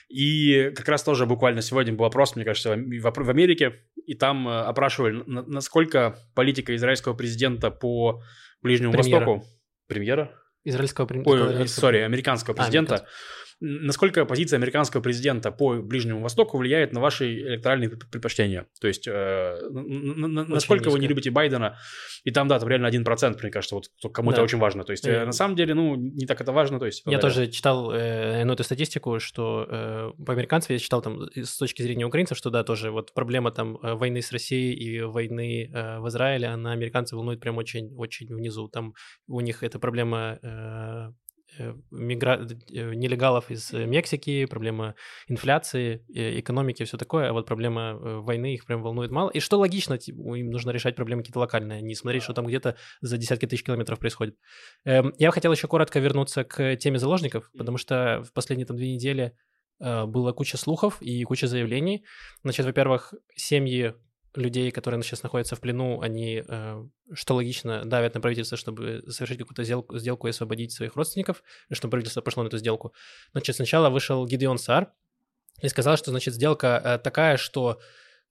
И 0.09 0.71
как 0.75 0.87
раз 0.89 1.03
тоже 1.03 1.25
буквально 1.25 1.61
сегодня 1.61 1.93
был 1.93 2.05
опрос, 2.05 2.35
мне 2.35 2.45
кажется, 2.45 2.69
в 2.69 2.73
Ам- 2.73 2.89
в, 2.89 3.23
в 3.25 3.29
Америке, 3.29 3.73
и 4.05 4.13
там 4.15 4.47
э, 4.47 4.61
опрашивали, 4.61 5.23
на- 5.25 5.43
насколько 5.43 6.15
политика 6.35 6.73
израильского 6.75 7.13
президента 7.15 7.69
по 7.71 8.21
Ближнему 8.61 8.93
Премьера. 8.93 9.25
Востоку... 9.25 9.47
Премьера? 9.87 10.31
Израильского 10.63 11.05
прем- 11.05 11.23
Ой, 11.25 11.67
сори, 11.67 11.97
американского 11.97 12.53
А, 12.53 12.57
президента. 12.57 12.93
американского. 12.95 13.52
Насколько 13.65 14.25
позиция 14.25 14.57
американского 14.57 15.01
президента 15.01 15.49
по 15.51 15.75
Ближнему 15.75 16.21
Востоку 16.21 16.57
влияет 16.57 16.91
на 16.91 16.99
ваши 16.99 17.33
электоральные 17.39 17.89
предп- 17.89 18.09
предпочтения? 18.11 18.67
То 18.81 18.89
есть, 18.89 19.07
э, 19.07 19.57
насколько 19.69 20.89
вы 20.89 20.99
не 20.99 21.03
низко. 21.03 21.09
любите 21.09 21.31
Байдена? 21.31 21.77
И 22.25 22.31
там, 22.31 22.47
да, 22.49 22.59
там 22.59 22.67
реально 22.67 22.87
1%, 22.87 23.41
мне 23.41 23.51
кажется, 23.51 23.75
вот 23.75 23.87
кому 24.13 24.31
это 24.31 24.41
Да. 24.41 24.43
очень 24.43 24.59
важно. 24.59 24.83
То 24.83 24.91
есть, 24.91 25.07
э, 25.07 25.13
Э, 25.13 25.25
на 25.25 25.31
самом 25.31 25.55
деле, 25.55 25.73
ну, 25.75 25.95
не 25.95 26.25
так 26.25 26.41
это 26.41 26.51
важно. 26.51 26.77
То 26.79 26.85
есть, 26.85 27.03
Я 27.05 27.17
да. 27.17 27.21
тоже 27.21 27.47
читал 27.47 27.91
э, 27.93 28.43
ну, 28.43 28.53
эту 28.53 28.63
статистику, 28.63 29.19
что 29.19 29.65
э, 29.69 30.11
по 30.25 30.33
американцам 30.33 30.73
я 30.73 30.79
читал 30.79 31.01
там 31.01 31.21
с 31.35 31.57
точки 31.57 31.83
зрения 31.83 32.05
украинцев, 32.05 32.37
что 32.37 32.49
да, 32.49 32.63
тоже 32.63 32.91
вот 32.91 33.13
проблема 33.13 33.51
там 33.51 33.77
э, 33.77 33.93
войны 33.93 34.21
с 34.21 34.31
Россией 34.31 34.73
и 34.73 35.01
войны 35.01 35.69
э, 35.73 35.99
в 35.99 36.07
Израиле, 36.09 36.47
она 36.47 36.71
американцев 36.73 37.15
волнует 37.17 37.39
прям 37.39 37.57
очень, 37.57 37.93
очень 37.95 38.27
внизу. 38.35 38.67
Там 38.67 38.93
у 39.27 39.39
них 39.41 39.63
эта 39.63 39.79
проблема 39.79 40.39
э, 40.41 41.11
мигра... 41.91 42.47
э, 42.71 42.93
нелегалов 42.93 43.51
из 43.51 43.73
э, 43.73 43.85
Мексики, 43.85 44.45
проблема 44.45 44.95
инфляции, 45.27 46.05
э, 46.13 46.39
экономики, 46.39 46.83
все 46.83 46.97
такое, 46.97 47.29
а 47.29 47.33
вот 47.33 47.45
проблема 47.45 47.81
э, 47.81 48.17
войны 48.17 48.53
их 48.53 48.65
прям 48.65 48.81
волнует 48.81 49.11
мало. 49.11 49.29
И 49.29 49.39
что 49.39 49.59
логично, 49.59 49.97
типа, 49.97 50.35
им 50.35 50.49
нужно 50.49 50.71
решать 50.71 50.95
проблемы 50.95 51.21
какие-то 51.21 51.39
локальные, 51.39 51.81
не 51.81 51.95
смотреть, 51.95 52.23
что 52.23 52.33
там 52.33 52.45
где-то 52.45 52.75
за 53.01 53.17
десятки 53.17 53.45
тысяч 53.45 53.63
километров 53.63 53.99
происходит. 53.99 54.35
Эм, 54.85 55.13
Я 55.17 55.31
хотел 55.31 55.51
еще 55.51 55.67
коротко 55.67 55.99
вернуться 55.99 56.43
к 56.43 56.75
теме 56.77 56.99
заложников, 56.99 57.49
потому 57.57 57.77
что 57.77 58.23
в 58.23 58.33
последние 58.33 58.65
там 58.65 58.77
две 58.77 58.93
недели 58.93 59.33
э, 59.79 60.05
было 60.05 60.31
куча 60.31 60.57
слухов 60.57 61.01
и 61.01 61.23
куча 61.23 61.47
заявлений. 61.47 62.05
Значит, 62.43 62.65
во-первых, 62.65 63.13
семьи 63.35 63.93
людей, 64.35 64.71
которые 64.71 65.01
сейчас 65.03 65.23
находятся 65.23 65.55
в 65.55 65.59
плену, 65.59 66.01
они, 66.01 66.43
э, 66.47 66.85
что 67.13 67.35
логично, 67.35 67.85
давят 67.85 68.15
на 68.15 68.21
правительство, 68.21 68.57
чтобы 68.57 69.03
совершить 69.09 69.39
какую-то 69.39 69.63
сделку, 69.63 69.97
сделку 69.97 70.27
и 70.27 70.31
освободить 70.31 70.71
своих 70.71 70.95
родственников, 70.95 71.43
чтобы 71.71 71.91
правительство 71.91 72.21
пошло 72.21 72.43
на 72.43 72.47
эту 72.47 72.57
сделку. 72.57 72.93
Значит, 73.31 73.55
сначала 73.55 73.89
вышел 73.89 74.25
Гидеон 74.25 74.57
Сар, 74.57 74.91
и 75.61 75.69
сказал, 75.69 75.97
что, 75.97 76.11
значит, 76.11 76.33
сделка 76.33 76.81
э, 76.83 76.97
такая, 76.97 77.37
что 77.37 77.79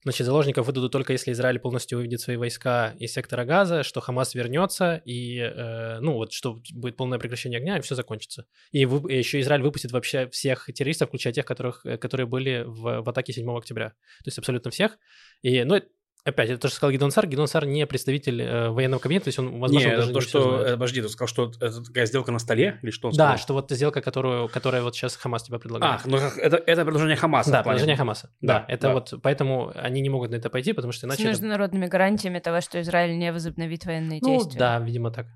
Значит, 0.05 0.27
заложников 0.27 0.67
выдадут 0.67 0.91
только 0.91 1.13
если 1.13 1.31
Израиль 1.31 1.61
полностью 1.61 1.99
выведет 1.99 2.21
свои 2.21 2.37
войска 2.37 2.95
из 2.99 3.13
сектора 3.13 3.45
Газа, 3.45 3.85
что 3.85 4.01
Хамас 4.01 4.35
вернется, 4.35 5.01
и, 5.05 5.39
э, 5.39 6.01
ну, 6.01 6.15
вот, 6.15 6.33
что 6.33 6.61
будет 6.73 6.97
полное 6.97 7.21
прекращение 7.21 7.59
огня, 7.59 7.79
и 7.79 7.81
все 7.83 7.95
закончится. 7.95 8.47
И, 8.73 8.85
вы, 8.85 9.13
и 9.13 9.19
еще 9.19 9.39
Израиль 9.41 9.63
выпустит 9.63 9.93
вообще 9.93 10.29
всех 10.29 10.67
террористов, 10.75 11.09
включая 11.09 11.33
тех, 11.33 11.47
которых, 11.47 11.87
э, 11.87 11.99
которые 11.99 12.27
были 12.27 12.65
в, 12.67 13.03
в 13.03 13.09
атаке 13.09 13.33
7 13.33 13.49
октября. 13.57 13.91
То 13.91 14.27
есть 14.27 14.39
абсолютно 14.39 14.73
всех. 14.73 14.99
И, 15.43 15.63
ну, 15.63 15.81
Опять, 16.25 16.51
это 16.51 16.61
то, 16.61 16.69
что 16.69 16.77
сказал 16.77 16.93
Гидон 16.93 17.11
Сар. 17.11 17.27
Гидон 17.27 17.49
Сар 17.49 17.67
не 17.67 17.85
представитель 17.85 18.41
э, 18.43 18.69
военного 18.69 19.01
кабинета, 19.01 19.25
то 19.25 19.29
есть 19.29 19.41
он, 19.41 19.59
возможно, 19.59 19.89
не, 19.89 19.97
даже 19.97 20.09
то, 20.13 20.15
не 20.15 20.21
что, 20.21 20.43
знает. 20.43 20.67
э, 20.69 20.73
подожди, 20.75 21.03
ты 21.03 21.09
сказал, 21.09 21.27
что 21.27 21.51
это 21.61 21.83
такая 21.83 22.07
сделка 22.07 22.31
на 22.31 22.39
столе, 22.39 22.79
или 22.83 22.91
что 22.93 23.09
он 23.09 23.15
Да, 23.15 23.31
сказал? 23.31 23.39
что 23.39 23.55
вот 23.55 23.71
сделка, 23.73 24.01
которую, 24.03 24.49
которая 24.49 24.83
вот 24.83 24.95
сейчас 24.95 25.17
Хамас 25.17 25.43
тебе 25.43 25.59
предлагает. 25.59 26.01
А, 26.05 26.09
ну 26.09 26.19
это, 26.19 26.57
это 26.65 26.85
предложение 26.85 27.17
Хамаса. 27.17 27.51
да, 27.51 27.63
предложение 27.65 27.97
Хамаса. 27.97 28.31
Да, 28.41 28.61
Да, 28.61 28.65
это 28.69 28.87
да. 28.89 28.95
вот, 28.95 29.15
поэтому 29.21 29.73
они 29.75 30.01
не 30.01 30.11
могут 30.11 30.31
на 30.31 30.37
это 30.37 30.49
пойти, 30.49 30.73
потому 30.73 30.93
что 30.93 31.01
С 31.01 31.05
иначе... 31.07 31.23
это- 31.25 31.31
международными 31.33 31.87
гарантиями 31.89 32.39
того, 32.39 32.61
что 32.61 32.81
Израиль 32.81 33.19
не 33.19 33.33
возобновит 33.33 33.85
военные 33.85 34.21
Ну, 34.23 34.29
действия. 34.29 34.59
да, 34.61 34.79
видимо, 34.79 35.11
так. 35.11 35.27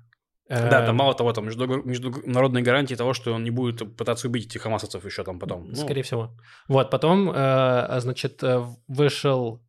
Да, 0.49 0.85
там 0.85 0.95
мало 0.95 1.13
того, 1.13 1.33
там 1.33 1.43
между- 1.47 1.67
международные 1.67 2.63
гарантии 2.63 2.95
того, 2.95 3.13
что 3.13 3.33
он 3.33 3.43
не 3.43 3.51
будет 3.51 3.97
пытаться 3.97 4.29
убить 4.29 4.45
этих 4.45 4.61
хамасовцев 4.61 5.03
еще 5.03 5.25
там 5.25 5.37
потом. 5.39 5.67
Ну, 5.67 5.75
Скорее 5.75 6.03
всего. 6.03 6.31
Вот, 6.69 6.89
потом, 6.89 7.29
э, 7.35 7.99
значит, 7.99 8.41
э, 8.41 8.63
вышел... 8.87 9.61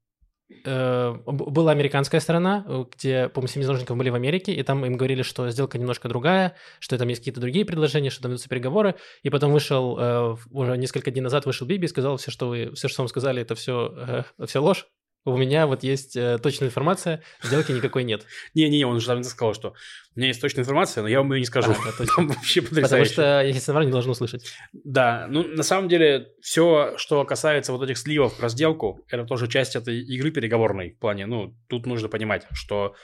э, 0.65 1.15
Была 1.27 1.73
американская 1.73 2.21
сторона, 2.21 2.65
э, 2.67 2.85
где, 2.95 3.29
по-моему, 3.29 3.49
семьи 3.49 3.65
заложников 3.65 3.97
были 3.97 4.11
в 4.11 4.15
Америке, 4.15 4.53
и 4.53 4.63
там 4.63 4.85
им 4.85 4.97
говорили, 4.97 5.23
что 5.23 5.49
сделка 5.51 5.79
немножко 5.79 6.09
другая, 6.09 6.55
что 6.79 6.97
там 6.99 7.09
есть 7.09 7.21
какие-то 7.21 7.41
другие 7.41 7.65
предложения, 7.65 8.11
что 8.11 8.23
там 8.23 8.31
ведутся 8.31 8.49
переговоры. 8.49 8.95
И 9.23 9.31
потом 9.31 9.53
вышел, 9.53 9.99
э, 9.99 10.37
уже 10.51 10.77
несколько 10.77 11.11
дней 11.11 11.23
назад 11.23 11.47
вышел 11.47 11.67
Биби 11.67 11.87
и 11.87 11.89
сказал, 11.89 12.17
все, 12.17 12.31
что 12.31 12.49
вы, 12.49 12.73
все, 12.75 12.89
что 12.89 13.03
вам 13.03 13.09
сказали, 13.09 13.43
это 13.43 13.55
все, 13.55 14.25
все 14.47 14.61
ложь. 14.61 14.87
У 15.25 15.37
меня 15.37 15.67
вот 15.67 15.83
есть 15.83 16.17
э, 16.17 16.39
точная 16.39 16.69
информация, 16.69 17.23
сделки 17.43 17.73
никакой 17.73 18.05
нет. 18.05 18.25
Не-не-не, 18.55 18.85
он 18.85 19.01
же 19.01 19.07
там 19.07 19.23
сказал, 19.25 19.55
что 19.55 19.75
у 20.15 20.19
меня 20.19 20.29
есть 20.29 20.41
точная 20.41 20.63
информация, 20.63 21.03
но 21.03 21.09
я 21.09 21.19
вам 21.19 21.33
ее 21.33 21.41
не 21.41 21.47
скажу. 21.47 21.73
А. 21.73 22.07
Там 22.17 22.29
вообще 22.29 22.63
Потому 22.63 23.05
что 23.05 23.43
если 23.43 23.73
не 23.85 23.91
должен 23.91 24.11
услышать. 24.11 24.47
Да, 24.73 25.27
ну 25.29 25.43
на 25.43 25.63
самом 25.63 25.89
деле 25.89 26.33
все, 26.41 26.95
что 26.97 27.25
касается 27.25 27.73
вот 27.73 27.83
этих 27.83 27.99
сливов 27.99 28.37
про 28.37 28.49
сделку, 28.49 29.05
это 29.09 29.25
тоже 29.25 29.49
часть 29.49 29.77
этой 29.77 30.01
игры 30.01 30.31
переговорной 30.31 30.91
в 30.93 30.99
плане, 30.99 31.27
ну 31.27 31.55
тут 31.69 31.87
нужно 31.87 32.09
понимать, 32.09 32.47
что 32.53 32.95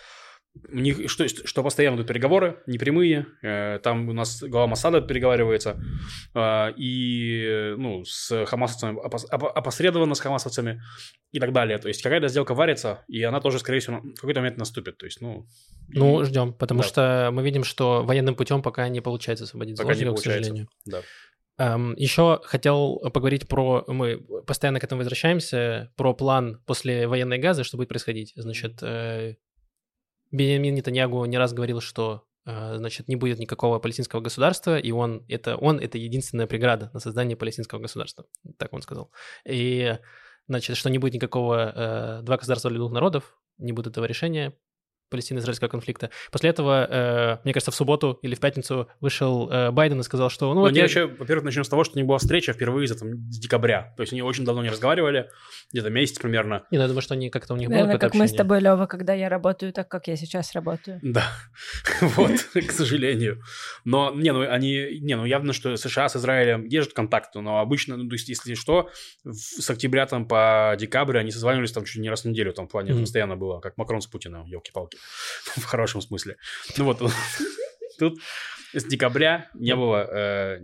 у 0.68 0.78
них 0.78 1.10
что, 1.10 1.26
что 1.28 1.62
постоянно 1.62 1.96
идут 1.96 2.06
переговоры, 2.06 2.62
непрямые, 2.66 3.26
э, 3.42 3.80
там 3.82 4.08
у 4.08 4.12
нас 4.12 4.42
глава 4.42 4.66
Масада 4.66 5.00
переговаривается, 5.00 5.82
э, 6.34 6.72
и, 6.76 7.74
ну, 7.76 8.04
с 8.04 8.46
хамасовцами, 8.46 8.98
опос- 9.04 9.28
опо- 9.30 9.48
опосредованно 9.48 10.14
с 10.14 10.20
хамасовцами 10.20 10.82
и 11.32 11.40
так 11.40 11.52
далее. 11.52 11.78
То 11.78 11.88
есть 11.88 12.02
какая-то 12.02 12.28
сделка 12.28 12.54
варится, 12.54 13.04
и 13.08 13.22
она 13.22 13.40
тоже, 13.40 13.58
скорее 13.58 13.80
всего, 13.80 14.00
в 14.00 14.14
какой-то 14.14 14.40
момент 14.40 14.56
наступит. 14.56 14.96
То 14.98 15.06
есть, 15.06 15.20
ну... 15.20 15.46
Ну, 15.88 16.22
и- 16.22 16.24
ждем, 16.24 16.52
потому 16.52 16.82
да. 16.82 16.88
что 16.88 17.30
мы 17.32 17.42
видим, 17.42 17.64
что 17.64 18.04
военным 18.04 18.34
путем 18.34 18.62
пока 18.62 18.88
не 18.88 19.00
получается 19.00 19.44
освободить 19.44 19.76
Пока 19.76 19.94
не 19.94 20.00
заложников, 20.00 20.20
к 20.20 20.24
получается. 20.24 20.50
сожалению. 20.50 20.68
Да. 20.86 21.02
Эм, 21.56 21.94
еще 21.96 22.40
хотел 22.44 22.98
поговорить 23.12 23.48
про... 23.48 23.84
Мы 23.86 24.18
постоянно 24.46 24.80
к 24.80 24.84
этому 24.84 25.00
возвращаемся, 25.00 25.92
про 25.96 26.12
план 26.12 26.60
после 26.66 27.06
военной 27.06 27.38
газы, 27.38 27.62
что 27.64 27.76
будет 27.76 27.88
происходить. 27.88 28.32
Значит, 28.34 28.82
э, 28.82 29.36
Бенjamin 30.34 30.70
Нетаньягу 30.70 31.24
не 31.26 31.38
раз 31.38 31.52
говорил, 31.52 31.80
что 31.80 32.24
э, 32.44 32.76
значит, 32.76 33.08
не 33.08 33.16
будет 33.16 33.38
никакого 33.38 33.78
палестинского 33.78 34.20
государства, 34.20 34.78
и 34.78 34.90
он 34.90 35.24
это, 35.28 35.56
он 35.56 35.78
это 35.78 35.98
единственная 35.98 36.46
преграда 36.46 36.90
на 36.92 37.00
создание 37.00 37.36
палестинского 37.36 37.78
государства. 37.78 38.26
Так 38.58 38.72
он 38.72 38.82
сказал. 38.82 39.12
И, 39.46 39.96
значит, 40.48 40.76
что 40.76 40.90
не 40.90 40.98
будет 40.98 41.14
никакого 41.14 41.72
э, 41.74 42.22
два 42.22 42.36
государства 42.36 42.70
для 42.70 42.78
двух 42.78 42.92
народов, 42.92 43.38
не 43.58 43.72
будет 43.72 43.86
этого 43.86 44.04
решения 44.06 44.54
палестино-израильского 45.14 45.68
конфликта. 45.68 46.10
После 46.32 46.50
этого, 46.50 46.86
э, 46.90 47.38
мне 47.44 47.52
кажется, 47.52 47.70
в 47.70 47.74
субботу 47.74 48.18
или 48.22 48.34
в 48.34 48.40
пятницу 48.40 48.88
вышел 49.00 49.48
э, 49.50 49.70
Байден 49.70 50.00
и 50.00 50.02
сказал, 50.02 50.28
что... 50.28 50.52
Ну, 50.52 50.60
вот 50.60 50.68
они 50.68 50.78
я- 50.78 50.84
вообще, 50.84 51.06
во-первых, 51.06 51.44
начнем 51.44 51.62
с 51.62 51.68
того, 51.68 51.84
что 51.84 51.94
у 51.94 51.98
них 51.98 52.06
была 52.06 52.18
встреча 52.18 52.52
впервые 52.52 52.88
за 52.88 52.98
там, 52.98 53.30
с 53.30 53.38
декабря. 53.38 53.94
То 53.96 54.02
есть 54.02 54.12
они 54.12 54.22
очень 54.22 54.44
давно 54.44 54.62
не 54.62 54.70
разговаривали, 54.70 55.30
где-то 55.72 55.90
месяц 55.90 56.18
примерно. 56.18 56.64
Не, 56.70 56.78
ну, 56.78 56.82
я 56.82 56.88
думаю, 56.88 57.02
что 57.02 57.14
они 57.14 57.30
как-то 57.30 57.54
у 57.54 57.56
них 57.56 57.68
было 57.68 57.74
Наверное, 57.74 57.94
какое-то 57.94 58.12
как 58.12 58.18
мы 58.18 58.26
с 58.26 58.30
общение. 58.30 58.38
тобой, 58.38 58.60
Лева, 58.60 58.86
когда 58.86 59.14
я 59.14 59.28
работаю 59.28 59.72
так, 59.72 59.88
как 59.88 60.08
я 60.08 60.16
сейчас 60.16 60.52
работаю. 60.54 60.98
Да, 61.02 61.24
вот, 62.00 62.32
к 62.54 62.72
сожалению. 62.72 63.40
Но, 63.84 64.12
не, 64.14 64.32
ну, 64.32 64.40
они, 64.48 64.98
не, 65.00 65.16
ну, 65.16 65.24
явно, 65.24 65.52
что 65.52 65.76
США 65.76 66.08
с 66.08 66.16
Израилем 66.16 66.68
держат 66.68 66.92
контакты, 66.92 67.40
но 67.40 67.60
обычно, 67.60 67.96
ну, 67.96 68.08
то 68.08 68.14
есть, 68.14 68.28
если 68.28 68.54
что, 68.54 68.90
с 69.24 69.70
октября 69.70 70.06
там 70.06 70.26
по 70.26 70.76
декабрь 70.78 71.18
они 71.18 71.30
созванивались 71.30 71.72
там 71.72 71.84
чуть 71.84 72.02
не 72.02 72.10
раз 72.10 72.24
в 72.24 72.28
неделю, 72.28 72.52
там, 72.52 72.66
в 72.66 72.70
плане, 72.70 72.94
постоянно 73.04 73.36
было, 73.36 73.60
как 73.60 73.76
Макрон 73.76 74.00
с 74.00 74.06
Путиным, 74.06 74.44
елки-палки, 74.46 74.98
в 75.56 75.64
хорошем 75.64 76.00
смысле. 76.00 76.36
Ну, 76.76 76.84
вот, 76.84 77.02
тут 77.98 78.18
с 78.72 78.84
декабря 78.84 79.48
не 79.54 79.74
было 79.76 80.06
э, 80.10 80.58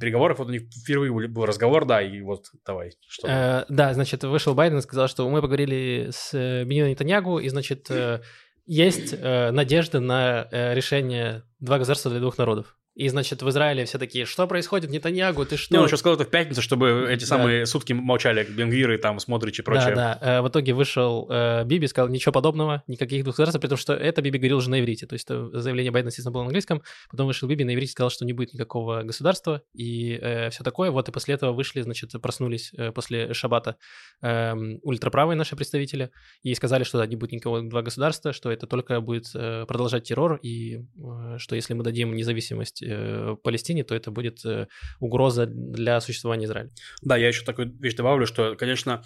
переговоров, 0.00 0.38
вот 0.38 0.48
у 0.48 0.50
них 0.50 0.62
впервые 0.62 1.12
был- 1.28 1.46
разговор, 1.46 1.84
да, 1.84 2.02
и 2.02 2.20
вот 2.20 2.46
давай, 2.66 2.92
что. 3.06 3.28
Э, 3.28 3.64
да, 3.68 3.94
значит, 3.94 4.24
вышел 4.24 4.54
Байден 4.54 4.78
и 4.78 4.82
сказал, 4.82 5.08
что 5.08 5.28
мы 5.28 5.40
поговорили 5.40 6.08
с 6.10 6.34
э, 6.34 6.64
Беньямином 6.64 6.90
Нетаньягу, 6.90 7.38
и, 7.38 7.48
значит, 7.48 7.90
э, 7.90 8.20
есть 8.66 9.14
э, 9.16 9.50
надежда 9.50 10.00
на 10.00 10.48
э, 10.50 10.74
решение 10.74 11.44
два 11.60 11.78
государства 11.78 12.10
для 12.10 12.20
двух 12.20 12.38
народов. 12.38 12.76
И, 12.94 13.08
значит, 13.08 13.42
в 13.42 13.48
Израиле 13.48 13.84
все 13.86 13.98
такие, 13.98 14.26
что 14.26 14.46
происходит, 14.46 14.90
Нетаньягу, 14.90 15.46
ты 15.46 15.56
что? 15.56 15.72
Не, 15.74 15.78
он 15.78 15.86
еще 15.86 15.96
сказал 15.96 16.16
это 16.16 16.24
в 16.24 16.30
пятницу, 16.30 16.60
чтобы 16.60 17.06
эти 17.10 17.20
Да. 17.20 17.26
самые 17.26 17.64
сутки 17.66 17.92
молчали, 17.94 18.44
Бенгвиры, 18.44 18.98
там, 18.98 19.18
Смотрич 19.18 19.60
и 19.60 19.62
прочее. 19.62 19.94
Да, 19.94 20.18
да. 20.20 20.38
Э, 20.38 20.42
В 20.42 20.48
итоге 20.48 20.74
вышел 20.74 21.26
э, 21.30 21.64
Биби, 21.64 21.86
сказал 21.86 22.08
ничего 22.08 22.32
подобного, 22.32 22.82
никаких 22.86 23.24
двух 23.24 23.34
государств, 23.36 23.60
при 23.60 23.68
том, 23.68 23.78
что 23.78 23.94
это 23.94 24.20
Биби 24.20 24.38
говорил 24.38 24.58
уже 24.58 24.68
на 24.70 24.80
иврите. 24.80 25.06
То 25.06 25.14
есть 25.14 25.24
это 25.24 25.58
заявление 25.58 25.90
Байдена, 25.90 26.08
естественно, 26.08 26.32
было 26.32 26.42
на 26.42 26.46
английском. 26.48 26.82
Потом 27.10 27.26
вышел 27.26 27.48
Биби 27.48 27.64
на 27.64 27.74
иврите, 27.74 27.92
сказал, 27.92 28.10
что 28.10 28.24
не 28.26 28.32
будет 28.34 28.52
никакого 28.52 29.02
государства 29.02 29.62
и 29.74 30.18
все 30.50 30.62
такое. 30.62 30.90
Вот 30.90 31.08
и 31.08 31.12
после 31.12 31.34
этого 31.34 31.52
вышли, 31.52 31.80
значит, 31.80 32.10
проснулись 32.20 32.72
э, 32.76 32.92
после 32.92 33.32
шабата 33.32 33.76
эм, 34.20 34.80
ультраправые 34.82 35.36
наши 35.36 35.56
представители 35.56 36.10
и 36.42 36.54
сказали, 36.54 36.84
что 36.84 36.98
да, 36.98 37.06
не 37.06 37.16
будет 37.16 37.32
никакого 37.32 37.62
два 37.62 37.82
государства, 37.82 38.32
что 38.32 38.50
это 38.50 38.66
только 38.66 39.00
будет 39.00 39.30
э, 39.34 39.64
продолжать 39.66 40.04
террор 40.04 40.38
и 40.42 40.84
э, 40.96 41.38
что 41.38 41.56
если 41.56 41.74
мы 41.74 41.84
дадим 41.84 42.14
независимость 42.14 42.81
э, 42.84 43.36
Палестине, 43.42 43.84
то 43.84 43.94
это 43.94 44.10
будет 44.10 44.44
э, 44.44 44.66
угроза 45.00 45.46
для 45.46 46.00
существования 46.00 46.46
Израиля. 46.46 46.70
Да, 47.02 47.16
я 47.16 47.28
еще 47.28 47.44
такую 47.44 47.72
вещь 47.78 47.94
добавлю, 47.94 48.26
что, 48.26 48.54
конечно, 48.56 49.02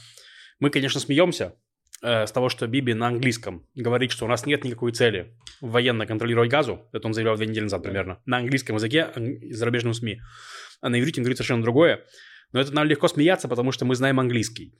мы, 0.60 0.70
конечно, 0.70 1.00
смеемся 1.00 1.54
э, 2.02 2.26
с 2.26 2.32
того, 2.32 2.48
что 2.48 2.66
Биби 2.66 2.94
на 2.94 3.08
английском 3.08 3.66
говорит, 3.74 4.12
что 4.12 4.24
у 4.24 4.28
нас 4.28 4.46
нет 4.46 4.64
никакой 4.64 4.92
цели 4.92 5.36
военно 5.60 6.06
контролировать 6.06 6.50
газу. 6.50 6.88
Это 6.92 7.06
он 7.06 7.14
заявлял 7.14 7.36
две 7.36 7.46
недели 7.46 7.64
назад 7.64 7.82
примерно. 7.82 8.20
На 8.26 8.38
английском 8.38 8.76
языке, 8.76 9.12
зарубежном 9.50 9.94
СМИ. 9.94 10.20
А 10.80 10.88
на 10.88 11.00
иврите 11.00 11.20
он 11.20 11.24
говорит 11.24 11.38
совершенно 11.38 11.62
другое. 11.62 12.04
Но 12.52 12.60
это 12.60 12.72
нам 12.72 12.86
легко 12.86 13.08
смеяться, 13.08 13.48
потому 13.48 13.72
что 13.72 13.84
мы 13.84 13.94
знаем 13.96 14.20
английский. 14.20 14.72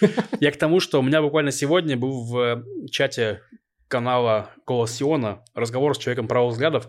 Я 0.40 0.52
к 0.52 0.56
тому, 0.56 0.80
что 0.80 1.00
у 1.00 1.02
меня 1.02 1.22
буквально 1.22 1.50
сегодня 1.50 1.96
был 1.96 2.24
в 2.24 2.38
э, 2.38 2.62
чате 2.90 3.42
канала 3.88 4.50
Голос 4.66 4.92
Сиона 4.96 5.42
разговор 5.54 5.94
с 5.94 5.98
человеком 5.98 6.28
правых 6.28 6.52
взглядов, 6.52 6.88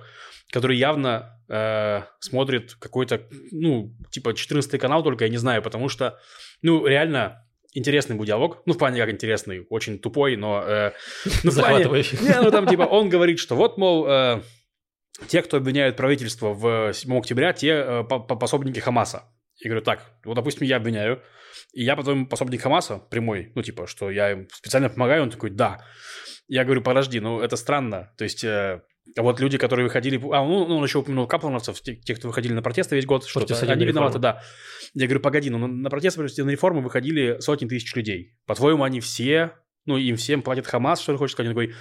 который 0.52 0.78
явно 0.78 1.40
э, 1.50 2.02
смотрит 2.20 2.76
какой-то, 2.76 3.22
ну, 3.52 3.96
типа 4.12 4.34
14 4.34 4.80
канал 4.80 5.04
только, 5.04 5.26
я 5.26 5.30
не 5.32 5.38
знаю, 5.38 5.62
потому 5.62 5.90
что, 5.90 6.20
ну, 6.62 6.86
реально 6.86 7.46
интересный 7.74 8.16
был 8.16 8.26
диалог. 8.26 8.62
Ну, 8.66 8.74
в 8.74 8.78
плане 8.78 9.00
как 9.00 9.12
интересный, 9.12 9.66
очень 9.70 10.00
тупой, 10.00 10.36
но... 10.36 10.64
э, 10.66 10.92
ну, 11.26 11.32
в 11.32 11.42
плане- 11.42 11.52
Захватывающий. 11.52 12.18
не, 12.20 12.42
ну 12.42 12.52
там 12.52 12.68
типа 12.68 12.84
он 12.84 13.10
говорит, 13.16 13.40
что 13.40 13.56
вот, 13.56 13.78
мол, 13.78 14.08
э, 14.08 14.42
те, 15.28 15.42
кто 15.42 15.58
обвиняют 15.58 15.96
правительство 15.98 16.54
в 16.54 16.94
7 16.94 17.18
октября, 17.18 17.54
те 17.54 17.68
э, 17.70 18.04
по- 18.04 18.20
по- 18.20 18.36
пособники 18.36 18.80
Хамаса. 18.80 19.24
Я 19.62 19.70
говорю, 19.70 19.84
так, 19.86 20.04
вот, 20.24 20.36
допустим, 20.36 20.66
я 20.66 20.78
обвиняю, 20.78 21.22
и 21.74 21.84
я 21.84 21.96
потом 21.96 22.26
пособник 22.26 22.62
Хамаса 22.62 22.98
прямой, 22.98 23.52
ну, 23.54 23.62
типа, 23.62 23.86
что 23.88 24.10
я 24.10 24.32
им 24.32 24.48
специально 24.52 24.90
помогаю, 24.90 25.24
он 25.24 25.30
такой, 25.30 25.50
да. 25.50 25.86
Я 26.50 26.66
говорю, 26.66 26.82
подожди, 26.82 27.20
ну, 27.20 27.40
это 27.40 27.56
странно. 27.56 28.12
То 28.18 28.24
есть, 28.24 28.44
э, 28.44 28.82
а 29.16 29.22
вот 29.22 29.40
люди, 29.40 29.58
которые 29.58 29.86
выходили... 29.86 30.18
А, 30.34 30.44
ну, 30.44 30.68
ну, 30.68 30.78
он 30.78 30.84
еще 30.84 30.98
упомянул 30.98 31.28
каплановцев, 31.28 31.80
те, 31.80 31.96
те, 31.96 32.16
кто 32.16 32.28
выходили 32.28 32.54
на 32.54 32.64
протесты 32.64 32.96
весь 32.96 33.06
год, 33.06 33.24
что 33.26 33.40
Против 33.40 33.62
они 33.64 33.86
виноваты, 33.86 34.18
да. 34.18 34.42
Я 34.96 35.06
говорю, 35.06 35.22
погоди, 35.22 35.52
ну, 35.52 35.60
на, 35.60 35.68
на 35.68 35.90
протесты 35.92 36.28
судебной 36.28 36.54
реформы 36.54 36.82
выходили 36.82 37.38
сотни 37.40 37.68
тысяч 37.68 37.96
людей. 37.96 38.36
По-твоему, 38.48 38.84
они 38.84 39.00
все, 39.00 39.54
ну, 39.86 39.98
им 39.98 40.16
всем 40.16 40.42
платит 40.42 40.66
Хамас, 40.66 41.02
что 41.02 41.12
ли, 41.12 41.20
хочешь 41.20 41.34
сказать? 41.34 41.50
Он 41.50 41.56
такой, 41.56 41.76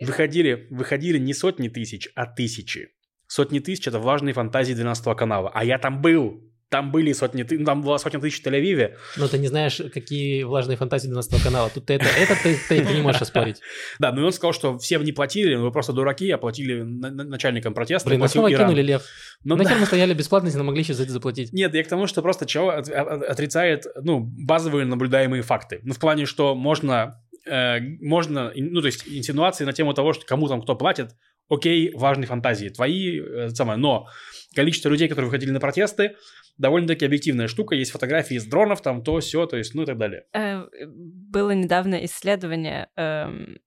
выходили, 0.00 0.68
выходили 0.70 1.18
не 1.18 1.34
сотни 1.34 1.68
тысяч, 1.68 2.08
а 2.14 2.26
тысячи. 2.26 2.90
Сотни 3.26 3.58
тысяч– 3.58 3.86
это 3.88 3.98
влажные 3.98 4.34
фантазии 4.34 4.74
12 4.74 5.16
канала. 5.16 5.50
А 5.52 5.64
я 5.64 5.78
там 5.78 6.00
был. 6.00 6.51
Там 6.72 6.90
были 6.90 7.12
сотни, 7.12 7.46
ну, 7.48 7.64
там 7.64 7.82
была 7.82 7.98
сотня 7.98 8.18
тысяч 8.18 8.42
в 8.42 8.46
Тель-Авиве. 8.46 8.96
Но 9.18 9.28
ты 9.28 9.38
не 9.38 9.46
знаешь, 9.46 9.80
какие 9.94 10.42
влажные 10.42 10.76
фантазии 10.76 11.06
12 11.06 11.40
канала. 11.42 11.70
Тут 11.72 11.86
ты 11.86 11.94
это, 11.94 12.06
это 12.06 12.34
ты, 12.42 12.56
ты- 12.68 12.84
ты 12.84 12.94
не 12.94 13.02
можешь 13.02 13.22
оспорить. 13.22 13.60
Да, 14.00 14.10
но 14.10 14.22
и 14.22 14.24
он 14.24 14.32
сказал, 14.32 14.52
что 14.54 14.78
всем 14.78 15.04
не 15.04 15.12
платили, 15.12 15.54
вы 15.54 15.70
просто 15.70 15.92
дураки, 15.92 16.28
а 16.30 16.38
платили 16.38 16.82
на- 16.82 17.10
на- 17.10 17.24
начальникам 17.24 17.74
протеста. 17.74 18.08
Блин, 18.08 18.26
снова 18.28 18.48
кинули 18.50 18.82
лев. 18.82 19.02
Ну 19.44 19.54
Нахер 19.56 19.76
мы 19.78 19.86
стояли 19.86 20.14
бесплатно, 20.14 20.48
если 20.48 20.60
могли 20.62 20.80
еще 20.82 20.94
за 20.94 21.02
это 21.04 21.12
заплатить? 21.12 21.52
Нет, 21.52 21.74
я 21.74 21.84
к 21.84 21.88
тому, 21.88 22.06
что 22.06 22.22
просто 22.22 22.46
человек 22.46 22.88
от- 22.88 22.94
от- 22.94 23.22
отрицает, 23.22 23.84
ну, 24.02 24.20
базовые 24.20 24.86
наблюдаемые 24.86 25.42
факты. 25.42 25.80
Ну, 25.82 25.92
в 25.92 25.98
плане, 25.98 26.24
что 26.26 26.54
можно, 26.54 27.20
э, 27.46 27.80
можно, 28.00 28.50
ну, 28.56 28.80
то 28.80 28.86
есть 28.86 29.04
инсинуации 29.06 29.64
на 29.66 29.72
тему 29.74 29.92
того, 29.94 30.14
что 30.14 30.24
кому 30.24 30.48
там 30.48 30.62
кто 30.62 30.74
платит, 30.74 31.10
окей, 31.50 31.92
важные 31.94 32.26
фантазии 32.26 32.68
твои, 32.70 33.20
э, 33.20 33.48
самое, 33.50 33.78
но 33.78 34.06
количество 34.54 34.88
людей, 34.88 35.08
которые 35.08 35.26
выходили 35.28 35.50
на 35.50 35.60
протесты, 35.60 36.12
довольно-таки 36.58 37.04
объективная 37.04 37.48
штука, 37.48 37.74
есть 37.74 37.90
фотографии 37.90 38.36
из 38.36 38.46
дронов, 38.46 38.82
там 38.82 39.02
то, 39.02 39.20
все, 39.20 39.46
то 39.46 39.56
есть, 39.56 39.74
ну 39.74 39.82
и 39.82 39.86
так 39.86 39.98
далее. 39.98 40.24
Э, 40.32 40.64
Было 40.86 41.50
недавно 41.52 42.04
исследование 42.04 42.88
эм, 42.96 43.58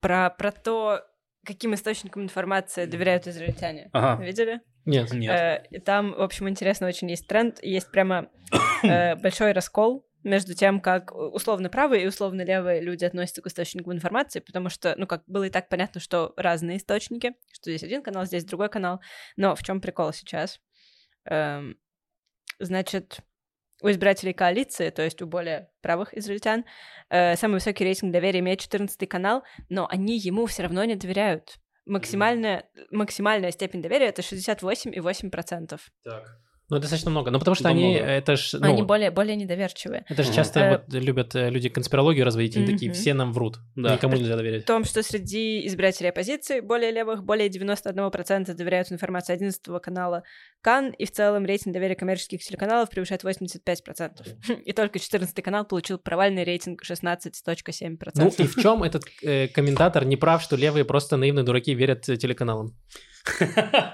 про, 0.00 0.30
про 0.30 0.52
то, 0.52 1.02
каким 1.44 1.74
источникам 1.74 2.22
информации 2.22 2.86
доверяют 2.86 3.26
израильтяне. 3.26 3.90
Ага. 3.92 4.22
Видели? 4.22 4.60
Нет. 4.84 5.12
Нет. 5.12 5.32
Э, 5.70 5.80
там, 5.80 6.12
в 6.12 6.20
общем, 6.20 6.48
интересно 6.48 6.86
очень 6.86 7.10
есть 7.10 7.26
тренд. 7.26 7.62
Есть 7.62 7.90
прямо 7.90 8.28
э, 8.82 9.16
большой 9.22 9.52
раскол 9.52 10.06
между 10.24 10.54
тем, 10.54 10.80
как 10.80 11.14
условно 11.14 11.68
правые 11.68 12.04
и 12.04 12.06
условно 12.06 12.42
левые 12.42 12.80
люди 12.80 13.04
относятся 13.04 13.42
к 13.42 13.46
источникам 13.46 13.92
информации, 13.92 14.40
потому 14.40 14.70
что, 14.70 14.94
ну, 14.96 15.06
как 15.06 15.22
было 15.26 15.44
и 15.44 15.50
так 15.50 15.68
понятно, 15.68 16.00
что 16.00 16.32
разные 16.36 16.78
источники, 16.78 17.34
что 17.52 17.70
здесь 17.70 17.82
один 17.84 18.02
канал, 18.02 18.24
здесь 18.24 18.44
другой 18.44 18.70
канал. 18.70 19.00
Но 19.36 19.54
в 19.54 19.62
чем 19.62 19.80
прикол 19.80 20.12
сейчас? 20.12 20.60
Эм, 21.26 21.78
значит, 22.58 23.20
у 23.82 23.90
избирателей 23.90 24.32
коалиции, 24.32 24.90
то 24.90 25.02
есть 25.02 25.20
у 25.22 25.26
более 25.26 25.70
правых 25.82 26.14
израильтян, 26.16 26.64
э, 27.10 27.36
самый 27.36 27.54
высокий 27.54 27.84
рейтинг 27.84 28.12
доверия 28.12 28.40
имеет 28.40 28.60
14 28.60 29.06
канал, 29.06 29.44
но 29.68 29.86
они 29.90 30.16
ему 30.16 30.46
все 30.46 30.62
равно 30.62 30.84
не 30.84 30.94
доверяют. 30.94 31.58
Максимальная, 31.86 32.70
максимальная 32.90 33.50
степень 33.50 33.82
доверия 33.82 34.06
это 34.06 34.22
68,8%. 34.22 35.80
Так. 36.02 36.40
Ну, 36.70 36.78
достаточно 36.78 37.10
много. 37.10 37.30
Ну, 37.30 37.38
потому 37.38 37.54
что 37.54 37.64
Это 37.64 37.76
они, 37.76 37.96
много. 37.96 38.06
это 38.06 38.36
ж, 38.36 38.54
ну, 38.54 38.66
Они 38.66 38.82
более, 38.82 39.10
более 39.10 39.36
недоверчивые. 39.36 40.04
это 40.08 40.22
же 40.22 40.30
Мгм. 40.30 40.36
часто 40.36 40.60
Э, 40.60 40.70
вот 40.70 40.94
любят 40.94 41.34
э, 41.34 41.50
люди 41.50 41.68
конспирологию 41.68 42.24
разводить, 42.24 42.56
они 42.56 42.66
такие, 42.66 42.90
все 42.92 43.12
нам 43.12 43.32
врут, 43.34 43.58
Да. 43.76 43.94
никому 43.94 44.16
нельзя 44.16 44.36
доверять. 44.36 44.62
В 44.62 44.66
том, 44.66 44.84
что 44.84 45.02
среди 45.02 45.66
избирателей 45.66 46.08
оппозиции 46.08 46.60
более 46.60 46.90
левых 46.90 47.22
более 47.22 47.48
91% 47.50 48.54
доверяют 48.54 48.90
информации 48.90 49.34
11 49.34 49.78
канала 49.80 50.22
КАН, 50.62 50.90
и 50.92 51.04
в 51.04 51.10
целом 51.10 51.44
рейтинг 51.44 51.74
доверия 51.74 51.94
коммерческих 51.96 52.42
телеканалов 52.42 52.88
превышает 52.88 53.24
85%. 53.24 54.26
И 54.64 54.72
только 54.72 54.98
14 54.98 55.34
канал 55.42 55.66
получил 55.66 55.98
провальный 55.98 56.44
рейтинг 56.44 56.82
16,7%. 56.82 57.98
Ну, 58.14 58.28
и 58.38 58.42
в 58.46 58.56
чем 58.56 58.82
этот 58.82 59.04
э, 59.22 59.48
комментатор 59.48 60.04
не 60.06 60.16
прав, 60.16 60.42
что 60.42 60.56
левые 60.56 60.84
просто 60.86 61.16
наивные 61.18 61.44
дураки 61.44 61.74
верят 61.74 62.08
э, 62.08 62.16
телеканалам? 62.16 62.74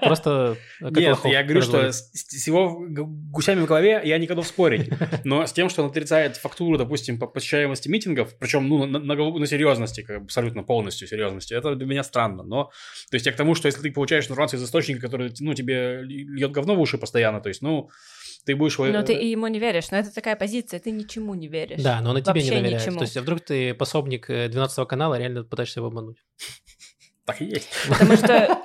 Просто 0.01 0.57
э, 0.81 0.89
Нет, 0.91 1.19
я 1.23 1.43
говорю, 1.43 1.61
что 1.61 1.91
с, 1.91 2.47
его 2.47 2.85
гусями 2.87 3.61
в 3.61 3.65
голове 3.65 4.01
я 4.03 4.17
не 4.17 4.27
готов 4.27 4.45
спорить. 4.45 4.89
Но 5.23 5.45
с 5.45 5.53
тем, 5.53 5.69
что 5.69 5.83
он 5.83 5.89
отрицает 5.89 6.35
фактуру, 6.35 6.77
допустим, 6.77 7.17
по 7.17 7.27
посещаемости 7.27 7.87
миттингов, 7.87 8.37
причем 8.37 8.67
ну, 8.67 8.85
на, 8.85 8.99
на, 8.99 9.15
на 9.15 9.45
серьезности, 9.45 10.01
как 10.01 10.23
абсолютно 10.23 10.63
полностью 10.63 11.07
серьезности, 11.07 11.53
это 11.53 11.75
для 11.75 11.87
меня 11.87 12.03
странно. 12.03 12.43
Но, 12.43 12.65
то 13.09 13.15
есть 13.15 13.25
я 13.25 13.31
к 13.31 13.37
тому, 13.37 13.55
что 13.55 13.67
если 13.67 13.81
ты 13.81 13.91
получаешь 13.91 14.25
информацию 14.25 14.59
из 14.59 14.65
источника, 14.65 14.99
который, 14.99 15.33
ну, 15.39 15.53
тебе 15.53 16.01
льет 16.03 16.51
говно 16.51 16.75
в 16.75 16.81
уши 16.81 16.97
постоянно, 16.97 17.39
то 17.39 17.47
есть, 17.47 17.61
ну, 17.61 17.89
ты 18.45 18.55
будешь... 18.55 18.77
Но 18.77 19.03
ты 19.03 19.13
и 19.13 19.29
ему 19.29 19.47
не 19.47 19.59
веришь, 19.59 19.91
но 19.91 19.97
это 19.97 20.13
такая 20.13 20.35
позиция, 20.35 20.79
ты 20.79 20.91
ничему 20.91 21.35
не 21.35 21.47
веришь. 21.47 21.81
Да, 21.81 22.01
но 22.01 22.11
она 22.11 22.21
тебе 22.21 22.41
не 22.41 22.49
Вообще 22.49 22.61
доверяет. 22.61 22.81
ничему. 22.81 22.97
То 22.97 23.03
есть, 23.03 23.17
а 23.17 23.21
вдруг 23.21 23.41
ты 23.41 23.73
пособник 23.73 24.29
э, 24.29 24.49
12 24.49 24.87
канала, 24.87 25.17
реально 25.17 25.43
пытаешься 25.43 25.79
его 25.79 25.87
обмануть. 25.87 26.17
Так 27.23 27.41
и 27.41 27.45
есть. 27.45 27.69
Потому 27.87 28.17
что... 28.17 28.61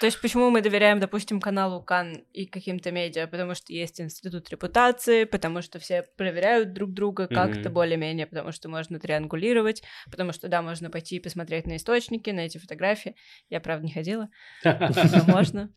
То 0.00 0.06
есть 0.06 0.20
почему 0.20 0.50
мы 0.50 0.60
доверяем, 0.60 1.00
допустим, 1.00 1.40
каналу 1.40 1.82
Кан 1.82 2.24
и 2.32 2.46
каким-то 2.46 2.90
медиа? 2.90 3.26
Потому 3.26 3.54
что 3.54 3.72
есть 3.72 4.00
институт 4.00 4.50
репутации, 4.50 5.24
потому 5.24 5.62
что 5.62 5.78
все 5.78 6.02
проверяют 6.16 6.74
друг 6.74 6.92
друга 6.92 7.26
как-то 7.28 7.60
Мгм. 7.60 7.72
более-менее, 7.72 8.26
потому 8.26 8.52
что 8.52 8.68
можно 8.68 8.98
триангулировать, 8.98 9.82
потому 10.10 10.32
что, 10.32 10.48
да, 10.48 10.60
можно 10.60 10.90
пойти 10.90 11.16
и 11.16 11.20
посмотреть 11.20 11.66
на 11.66 11.76
источники, 11.76 12.30
на 12.30 12.40
эти 12.40 12.58
фотографии. 12.58 13.16
Я, 13.48 13.60
правда, 13.60 13.86
не 13.86 13.92
ходила, 13.92 14.28
но 14.64 14.74
можно. 15.26 15.70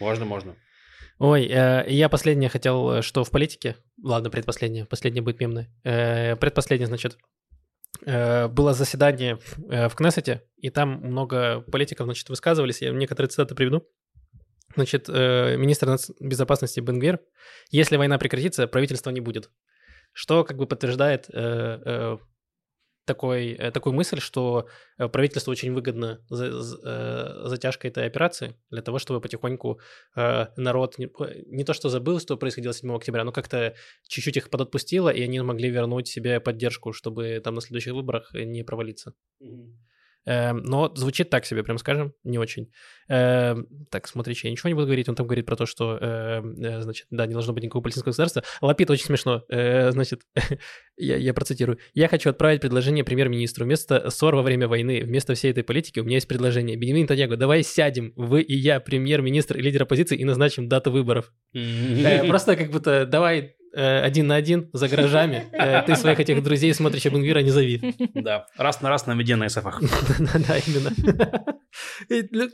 Можно, 0.00 0.24
можно. 0.24 0.56
Ой, 1.18 1.46
э, 1.46 1.84
я 1.88 2.08
последнее 2.08 2.50
хотел, 2.50 2.90
э, 2.90 3.02
что 3.02 3.24
в 3.24 3.30
политике, 3.30 3.76
ладно, 4.02 4.30
предпоследнее, 4.30 4.84
последнее 4.84 5.22
будет 5.22 5.40
мемное. 5.40 5.70
Э, 5.82 6.36
предпоследнее, 6.36 6.86
значит, 6.86 7.16
было 8.04 8.74
заседание 8.74 9.38
э, 9.68 9.88
в 9.88 9.94
Кнессете, 9.94 10.42
и 10.56 10.70
там 10.70 11.00
много 11.00 11.60
политиков, 11.60 12.06
значит, 12.06 12.28
высказывались, 12.28 12.82
я 12.82 12.90
некоторые 12.90 13.30
цитаты 13.30 13.54
приведу. 13.54 13.86
Значит, 14.74 15.08
э, 15.08 15.56
министр 15.56 15.96
безопасности 16.20 16.80
Бенгвер, 16.80 17.20
если 17.70 17.96
война 17.96 18.18
прекратится, 18.18 18.66
правительства 18.66 19.10
не 19.10 19.20
будет. 19.20 19.50
Что 20.12 20.44
как 20.44 20.56
бы 20.56 20.66
подтверждает 20.66 21.28
э, 21.32 21.32
э, 21.32 22.18
такой, 23.06 23.52
э, 23.52 23.70
такую 23.70 23.94
мысль, 23.94 24.20
что 24.20 24.66
э, 24.98 25.08
правительству 25.08 25.50
очень 25.52 25.72
выгодно 25.72 26.20
за- 26.28 26.62
за- 26.62 26.78
э, 26.84 27.48
затяжка 27.48 27.88
этой 27.88 28.06
операции 28.06 28.54
для 28.70 28.82
того, 28.82 28.98
чтобы 28.98 29.20
потихоньку 29.20 29.80
народ 30.56 30.98
не, 30.98 31.08
не 31.46 31.64
то 31.64 31.72
что 31.74 31.88
забыл, 31.88 32.20
что 32.20 32.36
происходило 32.36 32.74
7 32.74 32.96
октября, 32.96 33.24
но 33.24 33.32
как-то 33.32 33.74
чуть-чуть 34.08 34.36
их 34.36 34.50
подотпустило, 34.50 35.08
и 35.08 35.22
они 35.22 35.40
могли 35.40 35.70
вернуть 35.70 36.08
себе 36.08 36.40
поддержку, 36.40 36.92
чтобы 36.92 37.40
там 37.42 37.54
на 37.54 37.60
следующих 37.60 37.94
выборах 37.94 38.34
не 38.34 38.62
провалиться. 38.64 39.14
Э, 39.40 39.44
но 40.26 40.92
звучит 40.94 41.30
так 41.30 41.46
себе, 41.46 41.62
прям 41.62 41.78
скажем, 41.78 42.12
не 42.24 42.38
очень. 42.38 42.70
Э, 43.08 43.54
так, 43.90 44.08
смотри, 44.08 44.34
я 44.42 44.50
ничего 44.50 44.68
не 44.68 44.74
буду 44.74 44.86
говорить. 44.86 45.08
Он 45.08 45.14
там 45.14 45.26
говорит 45.26 45.46
про 45.46 45.56
то, 45.56 45.66
что, 45.66 45.98
э, 46.00 46.42
э, 46.58 46.80
значит, 46.80 47.06
да, 47.10 47.26
не 47.26 47.32
должно 47.32 47.52
быть 47.52 47.62
никакого 47.62 47.82
палестинского 47.82 48.10
государства. 48.10 48.42
Лапид 48.60 48.90
очень 48.90 49.04
смешно. 49.06 49.44
Э, 49.48 49.90
значит, 49.92 50.22
я, 50.96 51.16
я 51.16 51.32
процитирую. 51.34 51.78
«Я 51.94 52.08
хочу 52.08 52.30
отправить 52.30 52.60
предложение 52.60 53.04
премьер-министру. 53.04 53.64
Вместо 53.64 54.10
ссор 54.10 54.34
во 54.34 54.42
время 54.42 54.68
войны, 54.68 55.02
вместо 55.04 55.34
всей 55.34 55.52
этой 55.52 55.62
политики 55.62 56.00
у 56.00 56.04
меня 56.04 56.16
есть 56.16 56.28
предложение. 56.28 56.76
Бенемин 56.76 57.02
Нетаньяго, 57.02 57.36
давай 57.36 57.62
сядем, 57.62 58.12
вы 58.16 58.42
и 58.42 58.54
я, 58.54 58.80
премьер-министр 58.80 59.58
и 59.58 59.62
лидер 59.62 59.82
оппозиции, 59.82 60.16
и 60.16 60.24
назначим 60.24 60.68
дату 60.68 60.90
выборов». 60.90 61.32
Э, 61.54 62.26
Просто 62.26 62.56
как 62.56 62.70
будто 62.70 63.06
давай 63.06 63.56
один 63.80 64.26
на 64.26 64.36
один 64.36 64.70
за 64.72 64.88
гаражами. 64.88 65.44
Э, 65.52 65.82
Ты 65.82 65.96
своих 65.96 66.18
этих 66.20 66.42
друзей 66.42 66.72
смотришь 66.74 67.04
Бенгвира 67.04 67.40
не 67.40 67.50
зови. 67.50 67.94
Да, 68.14 68.46
раз 68.56 68.80
на 68.82 68.88
раз 68.88 69.06
на 69.06 69.14
виде 69.14 69.36
на 69.36 69.48
СФах. 69.48 69.80
Да, 70.48 70.58
именно. 70.58 70.90
Ну, 72.30 72.48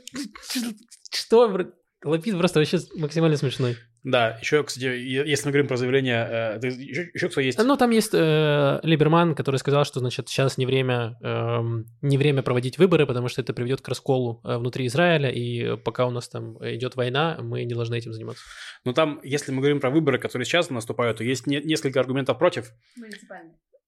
Что? 1.13 1.59
Лапид 2.03 2.37
просто 2.37 2.59
вообще 2.59 2.79
максимально 2.95 3.37
смешной. 3.37 3.77
Да, 4.03 4.37
еще, 4.41 4.63
кстати, 4.63 4.83
если 4.85 5.45
мы 5.45 5.51
говорим 5.53 5.67
про 5.67 5.77
заявление, 5.77 6.27
э, 6.29 6.59
ты- 6.59 6.67
еще, 6.67 7.09
еще 7.13 7.29
кто 7.29 7.39
есть? 7.39 7.57
Ну, 7.57 7.77
там 7.77 7.89
есть 7.91 8.11
э, 8.13 8.79
Либерман, 8.83 9.33
который 9.33 9.55
сказал, 9.57 9.85
что, 9.85 9.99
значит, 9.99 10.27
сейчас 10.27 10.57
не 10.57 10.65
время, 10.65 11.17
эм, 11.21 11.85
не 12.01 12.17
время 12.17 12.41
проводить 12.43 12.77
выборы, 12.77 13.05
потому 13.05 13.29
что 13.29 13.41
это 13.41 13.53
приведет 13.53 13.79
к 13.79 13.87
расколу 13.87 14.41
э, 14.43 14.57
внутри 14.57 14.87
Израиля, 14.87 15.29
и 15.29 15.77
пока 15.77 16.05
у 16.05 16.11
нас 16.11 16.27
там 16.27 16.57
идет 16.75 16.97
война, 16.97 17.37
мы 17.41 17.63
не 17.63 17.73
должны 17.73 17.95
этим 17.95 18.11
заниматься. 18.11 18.43
Ну 18.83 18.91
там, 18.93 19.21
если 19.23 19.53
мы 19.53 19.59
говорим 19.59 19.79
про 19.79 19.89
выборы, 19.89 20.19
которые 20.19 20.45
сейчас 20.45 20.69
наступают, 20.69 21.19
то 21.19 21.23
есть 21.23 21.47
не- 21.47 21.61
несколько 21.61 22.01
аргументов 22.01 22.37
против. 22.37 22.71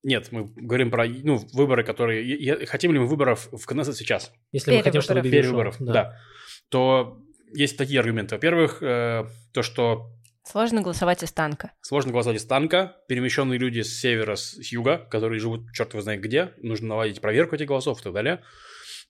Нет, 0.03 0.27
мы 0.31 0.45
говорим 0.55 0.91
про 0.91 1.05
ну, 1.07 1.37
выборы, 1.51 1.83
которые... 1.83 2.23
е- 2.25 2.65
Хотим 2.67 2.93
ли 2.93 2.99
мы 2.99 3.07
выборов 3.07 3.49
в 3.51 3.65
Кнессет 3.65 3.97
сейчас? 3.97 4.31
Если 4.51 4.71
мы 4.71 4.83
хотим, 4.83 5.01
чтобы 5.01 5.19
ушел. 5.21 5.31
Перевыборов, 5.31 5.75
да. 5.79 6.17
То 6.69 7.17
есть 7.53 7.77
такие 7.77 7.99
аргументы. 7.99 8.35
Во-первых, 8.35 8.81
э, 8.81 9.25
то, 9.53 9.61
что 9.61 10.11
Сложно 10.47 10.83
голосовать 10.83 11.23
из 11.23 11.31
танка. 11.31 11.71
сложно 11.81 12.11
голосовать 12.11 12.39
из 12.39 12.45
танка, 12.45 12.97
перемещенные 13.07 13.57
люди 13.57 13.81
с 13.81 13.99
севера, 13.99 14.35
с 14.35 14.55
юга, 14.71 14.99
которые 15.09 15.39
живут 15.39 15.71
черт 15.73 15.93
его 15.93 16.01
знает 16.01 16.21
где, 16.21 16.53
нужно 16.57 16.89
наладить 16.89 17.19
проверку 17.19 17.55
этих 17.55 17.65
голосов 17.65 17.99
и 17.99 18.03
так 18.03 18.13
далее. 18.13 18.43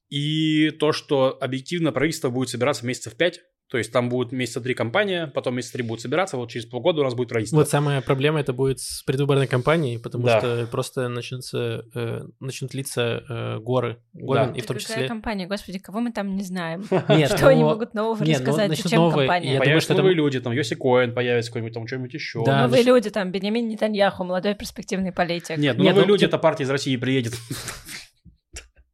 И 0.09 0.69
то, 0.71 0.93
что 0.93 1.37
объективно 1.41 1.91
правительство 1.91 2.29
будет 2.29 2.49
собираться 2.49 2.85
месяцев 2.85 3.17
пять, 3.17 3.41
то 3.69 3.77
есть 3.79 3.91
там 3.91 4.09
будет 4.09 4.31
месяца 4.31 4.61
три 4.61 4.75
компания, 4.75 5.27
потом 5.27 5.55
месяца 5.55 5.73
три 5.73 5.83
будут 5.83 6.01
собираться, 6.01 6.37
вот 6.37 6.49
через 6.51 6.67
полгода 6.67 7.01
у 7.01 7.03
нас 7.03 7.15
будет 7.15 7.29
правительство. 7.29 7.57
Вот 7.57 7.69
самая 7.69 8.01
проблема 8.01 8.39
это 8.39 8.53
будет 8.53 8.79
с 8.79 9.01
предвыборной 9.03 9.47
кампанией, 9.47 9.97
потому 9.97 10.25
Да. 10.25 10.39
что 10.39 10.67
просто 10.69 11.09
начнутся, 11.09 11.83
э, 11.95 12.21
начнут 12.39 12.73
литься 12.75 13.23
э, 13.27 13.59
горы, 13.59 13.97
горы, 14.13 14.45
Да. 14.45 14.51
и 14.51 14.61
в 14.61 14.65
том 14.67 14.77
Какая 14.77 14.93
числе... 14.95 15.07
компания? 15.07 15.47
Господи, 15.47 15.79
кого 15.79 15.99
мы 15.99 16.11
там 16.11 16.35
не 16.35 16.43
знаем? 16.43 16.85
Нет, 17.09 17.31
Что 17.31 17.47
они 17.47 17.61
но- 17.61 17.69
могут 17.69 17.95
нового 17.95 18.23
ну, 18.23 18.31
рассказать? 18.31 18.69
начнут 18.69 18.83
Зачем 18.83 18.99
новые, 18.99 19.27
компания? 19.27 19.57
Появятся 19.57 19.93
новые 19.95 20.13
люди, 20.13 20.39
там 20.39 20.53
Йоси 20.53 20.75
Коэн 20.75 21.13
появится 21.13 21.49
какой-нибудь, 21.51 21.73
там 21.73 21.87
что-нибудь 21.87 22.13
еще. 22.13 22.43
Да, 22.45 22.63
Новые 22.63 22.83
люди, 22.83 23.09
там, 23.09 23.31
Бенямин 23.31 23.67
Нетаньяху, 23.67 24.23
молодой 24.23 24.53
перспективный 24.53 25.11
политик. 25.11 25.57
Нет, 25.57 25.77
ну 25.77 25.85
новые 25.85 26.03
ну, 26.03 26.07
люди, 26.07 26.25
это 26.25 26.37
партия 26.37 26.63
из 26.65 26.69
России 26.69 26.95
приедет. 26.97 27.33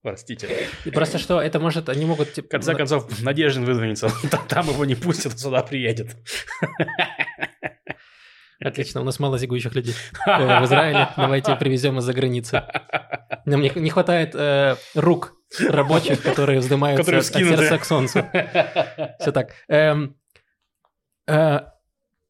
Простите. 0.02 0.68
И 0.84 0.90
просто 0.92 1.20
что, 1.20 1.40
это 1.40 1.60
может, 1.60 1.88
они 1.88 2.06
могут... 2.06 2.30
В 2.30 2.34
типа, 2.34 2.50
конце 2.50 2.74
концов, 2.74 3.22
Надеждин 3.22 3.66
выдвинется. 3.66 4.10
Там- 4.48 4.68
его 4.68 4.84
не 4.86 4.96
пустят, 4.96 5.40
сюда 5.40 5.62
приедет. 5.62 6.16
Отлично, 8.60 9.02
у 9.02 9.04
нас 9.04 9.20
мало 9.20 9.38
зигующих 9.38 9.74
людей 9.76 9.96
в 10.26 10.64
Израиле. 10.66 11.10
Давайте 11.18 11.56
привезем 11.56 12.00
из-за 12.00 12.14
границы. 12.14 12.64
Нам 13.46 13.62
не, 13.62 13.72
не 13.76 13.90
хватает 13.90 14.36
э, 14.36 14.76
рук 14.94 15.34
рабочих, 15.68 16.22
которые 16.22 16.60
вздымаются 16.60 17.04
Которые 17.04 17.20
от 17.22 17.26
сердца 17.26 17.78
к 17.78 17.86
солнцу. 17.86 18.26
Все 19.20 19.32
так. 19.32 19.54
Эм, 19.68 20.16
э, 21.28 21.60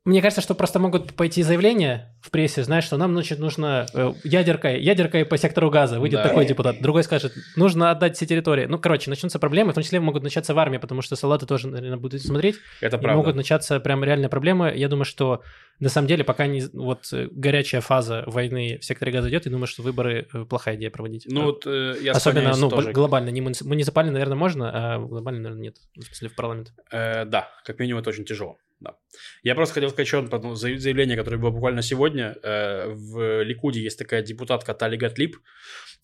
мне 0.04 0.22
кажется, 0.22 0.42
что 0.42 0.56
просто 0.56 0.80
могут 0.80 1.14
пойти 1.14 1.44
заявления 1.44 2.16
в 2.22 2.32
прессе, 2.32 2.64
знаешь, 2.64 2.86
что 2.86 2.98
нам, 2.98 3.14
значит, 3.14 3.38
нужно 3.38 3.86
э, 3.94 4.14
ядеркой, 4.24 4.82
ядеркой 4.82 5.26
по 5.26 5.38
сектору 5.38 5.70
газа. 5.70 6.00
Выйдет 6.00 6.22
Да. 6.24 6.30
такой 6.30 6.46
депутат. 6.48 6.82
Другой 6.82 7.04
скажет, 7.04 7.34
нужно 7.56 7.92
отдать 7.92 8.16
все 8.16 8.26
территории. 8.26 8.66
Ну, 8.66 8.80
короче, 8.80 9.12
начнутся 9.12 9.38
проблемы, 9.38 9.72
в 9.72 9.76
том 9.76 9.84
числе 9.84 10.00
могут 10.00 10.24
начаться 10.24 10.56
в 10.56 10.60
армии, 10.60 10.80
потому 10.80 11.04
что 11.04 11.16
солдаты 11.16 11.46
тоже, 11.46 11.68
наверное, 11.68 11.98
будут 12.00 12.22
смотреть. 12.24 12.56
Это 12.82 12.98
И 12.98 13.00
могут 13.06 13.24
правда. 13.26 13.38
начаться 13.38 13.80
прям 13.80 14.04
реальные 14.04 14.30
проблемы. 14.30 14.74
Я 14.76 14.88
думаю, 14.90 15.06
что 15.06 15.44
на 15.80 15.90
самом 15.90 16.08
деле, 16.08 16.24
пока 16.24 16.48
не 16.48 16.64
вот 16.74 17.08
э, 17.14 17.28
горячая 17.32 17.82
фаза 17.82 18.24
войны 18.26 18.80
в 18.80 18.86
секторе 18.86 19.12
газа 19.12 19.30
идет, 19.30 19.46
я 19.46 19.52
думаю, 19.52 19.68
что 19.68 19.84
выборы 19.84 20.28
э, 20.34 20.46
плохая 20.46 20.78
идея 20.78 20.90
проводить. 20.90 21.26
Ну, 21.30 21.44
вот 21.44 21.68
э, 21.68 21.96
я 22.02 22.14
Особенно, 22.14 22.56
ну, 22.58 22.70
тоже. 22.70 22.92
глобально, 22.92 23.30
не 23.30 23.42
муници- 23.42 23.64
муниципально, 23.68 24.12
наверное, 24.14 24.36
можно, 24.38 24.72
а 24.74 25.00
глобально, 25.00 25.42
наверное, 25.42 25.62
нет. 25.64 25.76
В 25.96 26.04
смысле, 26.06 26.30
в 26.30 26.36
парламент. 26.36 26.74
Э, 26.92 27.26
да, 27.26 27.50
как 27.66 27.78
минимум 27.80 28.02
это 28.02 28.10
очень 28.10 28.26
тяжело. 28.26 28.58
Да. 28.82 28.96
Я 29.44 29.56
просто 29.56 29.76
хотел 29.76 29.90
сказать 29.90 30.08
еще 30.08 30.20
одно 30.20 30.56
заявление, 30.56 31.16
которое 31.16 31.38
было 31.38 31.52
буквально 31.52 31.82
сегодня. 31.84 32.36
Э, 32.44 32.88
в 32.90 33.44
Ликуде 33.44 33.80
есть 33.82 34.00
такая 34.00 34.24
депутатка 34.24 34.74
Тали 34.74 34.98
Гатлип, 34.98 35.38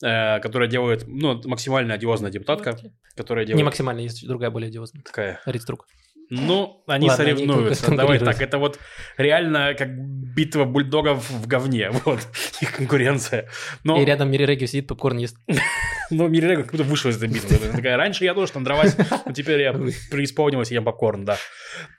э, 0.04 0.40
которая 0.40 0.70
делает, 0.70 1.06
ну, 1.08 1.42
максимально 1.46 1.96
одиозная 1.96 2.32
депутатка, 2.32 2.78
которая 3.16 3.46
Не 3.46 3.50
делает 3.50 3.66
максимально, 3.66 4.02
есть 4.02 4.28
другая 4.28 4.52
более 4.52 4.68
одиозная. 4.68 5.04
такая 5.04 5.42
Ридструк. 5.46 5.88
Ну, 6.30 6.84
они 6.88 7.08
Ладно, 7.08 7.24
они 7.24 7.36
соревнуются. 7.36 7.86
кон- 7.86 7.96
Давай 7.98 8.20
так, 8.20 8.42
это 8.42 8.58
вот 8.58 8.80
реально 9.18 9.74
как 9.78 9.90
битва 9.98 10.66
бульдогов 10.66 11.30
в 11.30 11.48
говне. 11.48 11.90
Вот 12.06 12.20
их 12.62 12.76
конкуренция. 12.76 13.48
Но, 13.84 14.02
И 14.02 14.06
рядом 14.06 14.30
Мири 14.30 14.44
Регги 14.46 14.66
сидит, 14.66 14.88
попкорн 14.88 15.18
ест. 15.18 15.38
но 16.12 16.28
Мирирега 16.28 16.64
как 16.64 16.72
будто 16.72 16.84
вышла 16.84 17.10
из 17.10 17.18
этой 17.18 17.30
битвы. 17.30 17.58
Такая, 17.72 17.96
раньше 17.98 18.24
я 18.26 18.34
тоже 18.34 18.52
там 18.52 18.64
дралась, 18.64 18.96
но 19.26 19.32
теперь 19.32 19.62
я 19.62 19.74
преисполнилась 19.74 20.72
и 20.72 20.74
ем 20.76 20.84
попкорн, 20.84 21.24
да. 21.26 21.38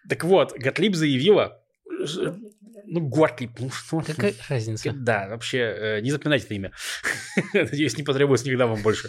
Так 0.09 0.25
вот, 0.25 0.53
Готлиб 0.59 0.95
заявила, 0.95 1.63
ну, 2.87 3.01
Готлиб, 3.09 3.53
ну 3.59 3.71
что? 3.71 4.01
Какая 4.01 4.35
разница? 4.49 4.93
Да, 4.95 5.29
вообще, 5.29 5.59
э, 5.59 6.01
не 6.01 6.11
запоминайте 6.11 6.45
это 6.47 6.55
имя. 6.55 6.73
Надеюсь, 7.55 7.97
не 7.97 8.03
потребуется 8.03 8.47
никогда 8.47 8.67
вам 8.67 8.83
больше. 8.83 9.09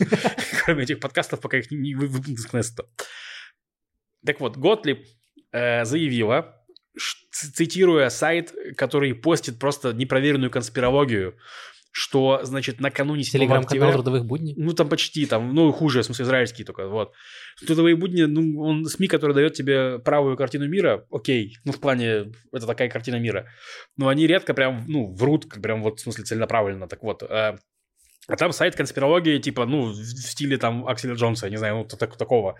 Кроме 0.65 0.84
этих 0.84 0.99
подкастов, 0.99 1.39
пока 1.39 1.57
их 1.57 1.72
не- 1.72 1.78
не 1.78 1.95
вы- 1.95 2.07
выпустят 2.07 2.51
Кнессета. 2.51 2.84
Так 4.26 4.39
вот, 4.39 4.57
Готлиб 4.57 5.05
э, 5.51 5.86
заявила, 5.86 6.55
цитируя 7.32 8.09
сайт, 8.09 8.53
который 8.76 9.13
постит 9.13 9.59
просто 9.59 9.93
непроверенную 9.93 10.51
конспирологию, 10.51 11.36
что, 11.91 12.41
значит, 12.43 12.80
накануне 12.80 13.24
7 13.24 13.32
Телеграм-канал 13.39 13.65
октября... 13.65 13.93
трудовых 13.93 14.26
будней. 14.26 14.53
Ну, 14.57 14.74
там 14.74 14.89
почти, 14.89 15.26
там, 15.26 15.53
ну, 15.55 15.72
хуже, 15.72 16.01
в 16.01 16.05
смысле, 16.05 16.26
израильский 16.26 16.63
только, 16.63 16.88
вот. 16.88 17.13
Трудовые 17.65 17.95
будни, 17.95 18.24
ну, 18.24 18.61
он 18.61 18.86
СМИ, 18.86 19.07
который 19.07 19.34
дает 19.34 19.53
тебе 19.53 19.99
правую 19.99 20.38
картину 20.38 20.67
мира, 20.67 21.05
окей, 21.11 21.57
ну, 21.65 21.72
в 21.72 21.80
плане, 21.80 22.32
это 22.51 22.67
такая 22.67 22.89
картина 22.89 23.15
мира. 23.15 23.47
Но 23.97 24.07
они 24.07 24.28
редко 24.28 24.53
прям, 24.53 24.86
ну, 24.88 25.13
врут, 25.13 25.45
как 25.45 25.63
прям 25.63 25.82
вот, 25.82 25.99
в 25.99 26.03
смысле, 26.03 26.26
целенаправленно, 26.26 26.88
так 26.88 27.01
вот. 27.01 27.24
э, 27.24 27.57
а 28.28 28.36
там 28.36 28.51
сайт 28.51 28.76
конспирологии, 28.76 29.39
типа, 29.39 29.65
ну, 29.65 29.89
в 29.89 29.95
стиле 29.95 30.57
там 30.57 30.88
Акселя 30.88 31.15
Джонса, 31.15 31.49
не 31.49 31.57
знаю, 31.57 31.78
ну, 31.78 31.86
так- 31.86 32.17
такого. 32.17 32.55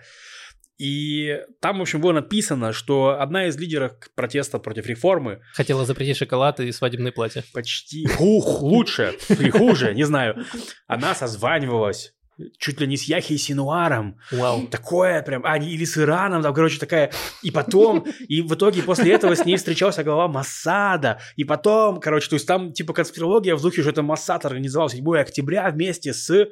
И 0.80 1.42
там, 1.60 1.78
в 1.78 1.82
общем, 1.82 2.00
было 2.00 2.12
написано, 2.12 2.72
что 2.72 3.20
одна 3.20 3.48
из 3.48 3.58
лидеров 3.58 3.92
протеста 4.14 4.58
против 4.58 4.86
реформы 4.86 5.42
Хотела 5.52 5.84
запретить 5.84 6.16
шоколад 6.16 6.58
и 6.58 6.72
свадебные 6.72 7.12
платья. 7.12 7.44
почти 7.52 8.08
ух, 8.18 8.62
лучше 8.62 9.14
или 9.28 9.50
хуже, 9.50 9.94
не 9.94 10.04
знаю. 10.04 10.42
Она 10.86 11.14
созванивалась 11.14 12.14
чуть 12.58 12.80
ли 12.80 12.86
не 12.86 12.96
с 12.96 13.02
Яхей 13.02 13.36
Синуаром. 13.36 14.18
Вау. 14.32 14.66
Такое 14.68 15.20
прям, 15.20 15.42
а, 15.44 15.58
или 15.58 15.84
с 15.84 15.98
Ираном, 15.98 16.42
там, 16.42 16.54
короче, 16.54 16.78
такая. 16.78 17.12
И 17.42 17.50
потом, 17.50 18.06
и 18.28 18.40
в 18.40 18.54
итоге 18.54 18.82
после 18.82 19.12
этого 19.12 19.36
с 19.36 19.44
ней 19.44 19.56
встречался 19.56 20.02
глава 20.02 20.28
Массада. 20.28 21.20
И 21.36 21.44
потом, 21.44 22.00
короче, 22.00 22.30
то 22.30 22.36
есть 22.36 22.46
там 22.46 22.72
типа 22.72 22.94
конспирология 22.94 23.54
в 23.54 23.60
духе, 23.60 23.82
что 23.82 23.90
это 23.90 24.00
Массад 24.02 24.46
организовал 24.46 24.88
7 24.88 25.06
октября 25.18 25.68
вместе 25.68 26.14
с 26.14 26.48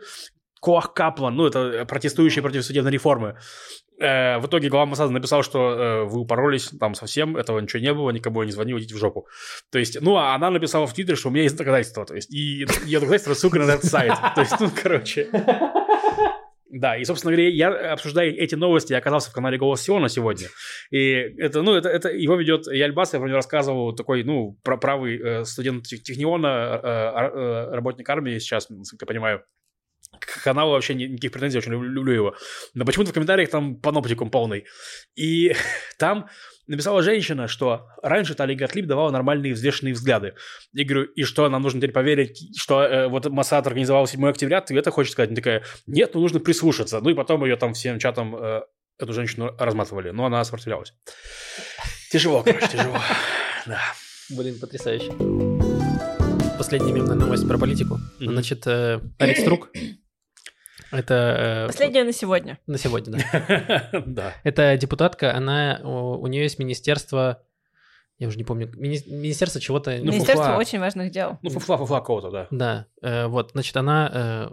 Коах 0.61 0.93
Каплан, 0.93 1.37
ну, 1.37 1.47
это 1.47 1.87
протестующие 1.87 2.43
против 2.43 2.65
судебной 2.65 2.93
реформы. 2.93 3.39
Э, 4.01 4.39
в 4.39 4.47
итоге 4.47 4.69
глава 4.69 4.87
Моссада 4.87 5.11
написал, 5.13 5.43
что 5.43 5.71
э, 5.73 6.05
вы 6.05 6.21
упоролись 6.21 6.71
там 6.79 6.95
совсем, 6.95 7.37
этого 7.37 7.59
ничего 7.59 7.81
не 7.83 7.93
было, 7.93 8.11
никому 8.11 8.43
я 8.43 8.47
не 8.47 8.53
звонил, 8.53 8.79
идите 8.79 8.95
в 8.95 8.99
жопу. 8.99 9.27
То 9.73 9.79
есть, 9.79 10.01
ну, 10.01 10.17
а 10.17 10.35
она 10.35 10.51
написала 10.51 10.87
в 10.87 10.95
Твиттере, 10.95 11.17
что 11.17 11.29
у 11.29 11.33
меня 11.33 11.43
есть 11.43 11.57
доказательства, 11.57 12.05
то 12.07 12.15
есть, 12.15 12.33
и 12.33 12.65
ее 12.85 13.01
доказательства, 13.01 13.35
сука, 13.35 13.59
на 13.59 13.73
этот 13.73 13.85
сайт. 13.85 14.13
То 14.35 14.41
есть, 14.43 14.55
ну, 14.61 14.71
короче. 14.83 15.29
Да, 16.71 16.97
и, 16.99 17.05
собственно 17.05 17.33
говоря, 17.33 17.49
я, 17.49 17.93
обсуждая 17.93 18.29
эти 18.31 18.55
новости, 18.55 18.93
я 18.93 18.99
оказался 18.99 19.31
в 19.31 19.33
канале 19.33 19.57
«Голос 19.57 19.81
Сиона» 19.81 20.11
сегодня. 20.11 20.49
И 20.91 21.13
это, 21.39 21.63
ну, 21.63 21.75
это, 21.75 21.89
это 21.89 22.11
его 22.11 22.37
ведет 22.37 22.67
Яль 22.71 22.93
Бас, 22.93 23.15
я 23.15 23.21
про 23.21 23.27
него 23.27 23.37
рассказывал, 23.37 23.95
такой, 23.95 24.23
ну, 24.23 24.59
правый 24.63 25.19
э, 25.19 25.45
студент 25.45 25.87
тех- 25.87 26.03
Техниона, 26.03 26.47
э, 26.47 26.87
ар- 26.87 27.33
э, 27.35 27.75
работник 27.75 28.09
армии 28.11 28.39
сейчас, 28.39 28.69
насколько 28.69 29.05
я 29.05 29.07
понимаю. 29.07 29.43
К 30.21 30.43
каналу 30.43 30.73
вообще 30.73 30.95
ни- 30.95 31.05
никаких 31.05 31.33
претензий, 31.33 31.59
очень 31.59 31.73
люблю, 31.73 31.91
люблю 31.91 32.13
его. 32.13 32.35
Но 32.75 32.85
почему-то 32.85 33.11
в 33.11 33.15
комментариях 33.15 33.51
там 33.51 33.77
паноптикум 33.77 34.31
полный. 34.31 34.65
И 35.17 35.55
там 35.99 36.29
написала 36.67 37.03
женщина, 37.03 37.49
что 37.49 37.87
раньше 38.03 38.35
Тали 38.35 38.55
Готлиб 38.55 38.87
давала 38.87 39.11
нормальные 39.11 39.55
взвешенные 39.55 39.95
взгляды. 39.95 40.35
Я 40.73 40.85
говорю, 40.85 41.05
и 41.05 41.23
что, 41.23 41.49
нам 41.49 41.63
нужно 41.63 41.81
теперь 41.81 41.93
поверить, 41.93 42.57
что 42.59 42.83
э, 42.83 43.09
вот 43.09 43.27
Масад 43.31 43.67
организовал 43.67 44.07
7 44.07 44.29
октября? 44.29 44.61
Ты 44.61 44.77
это 44.77 44.91
хочешь 44.91 45.13
сказать? 45.13 45.31
Она 45.31 45.37
такая, 45.37 45.65
нет, 45.87 46.15
ну 46.15 46.21
нужно 46.21 46.41
прислушаться. 46.41 47.01
Ну 47.01 47.11
и 47.11 47.15
потом 47.15 47.45
ее 47.45 47.57
там 47.57 47.73
всем 47.75 47.99
чатом, 47.99 48.37
э, 48.37 48.63
эту 48.99 49.13
женщину 49.13 49.55
разматывали. 49.59 50.11
Но 50.11 50.27
она 50.27 50.45
сопротивлялась. 50.45 50.93
Тяжело, 52.11 52.43
короче, 52.43 52.69
тяжело. 52.69 52.99
Да. 53.67 53.81
Блин, 54.31 54.59
потрясающе. 54.59 55.13
Последняя 56.57 56.93
мемная 56.93 57.17
новость 57.17 57.47
про 57.47 57.59
политику. 57.59 57.99
Значит, 58.19 58.67
э, 58.67 59.01
Алекс 59.19 59.43
Трук. 59.43 59.71
Это... 60.91 61.65
э, 61.65 61.67
Последнее 61.67 62.05
на 62.05 62.13
сегодня. 62.13 62.59
На 62.67 62.79
сегодня, 62.79 63.19
да. 63.33 63.91
Да. 64.07 64.35
Это 64.45 64.77
депутатка, 64.77 65.35
она... 65.35 65.81
У 65.85 66.27
нее 66.27 66.43
есть 66.45 66.59
министерство... 66.59 67.43
Я 68.19 68.27
уже 68.29 68.37
не 68.37 68.45
помню. 68.45 68.67
мини- 68.77 69.09
Министерство 69.09 69.61
чего-то... 69.61 69.91
Ну, 69.99 70.07
Министерство 70.11 70.45
фуфла. 70.47 70.59
очень 70.59 70.81
важных 70.81 71.13
дел. 71.13 71.39
Ну, 71.43 71.51
фуфла, 71.51 71.77
фуфла 71.79 72.01
кого-то, 72.01 72.31
да. 72.31 72.47
Да, 72.51 72.87
э, 73.01 73.27
вот, 73.27 73.53
значит, 73.53 73.77
она 73.77 74.11
э, 74.13 74.49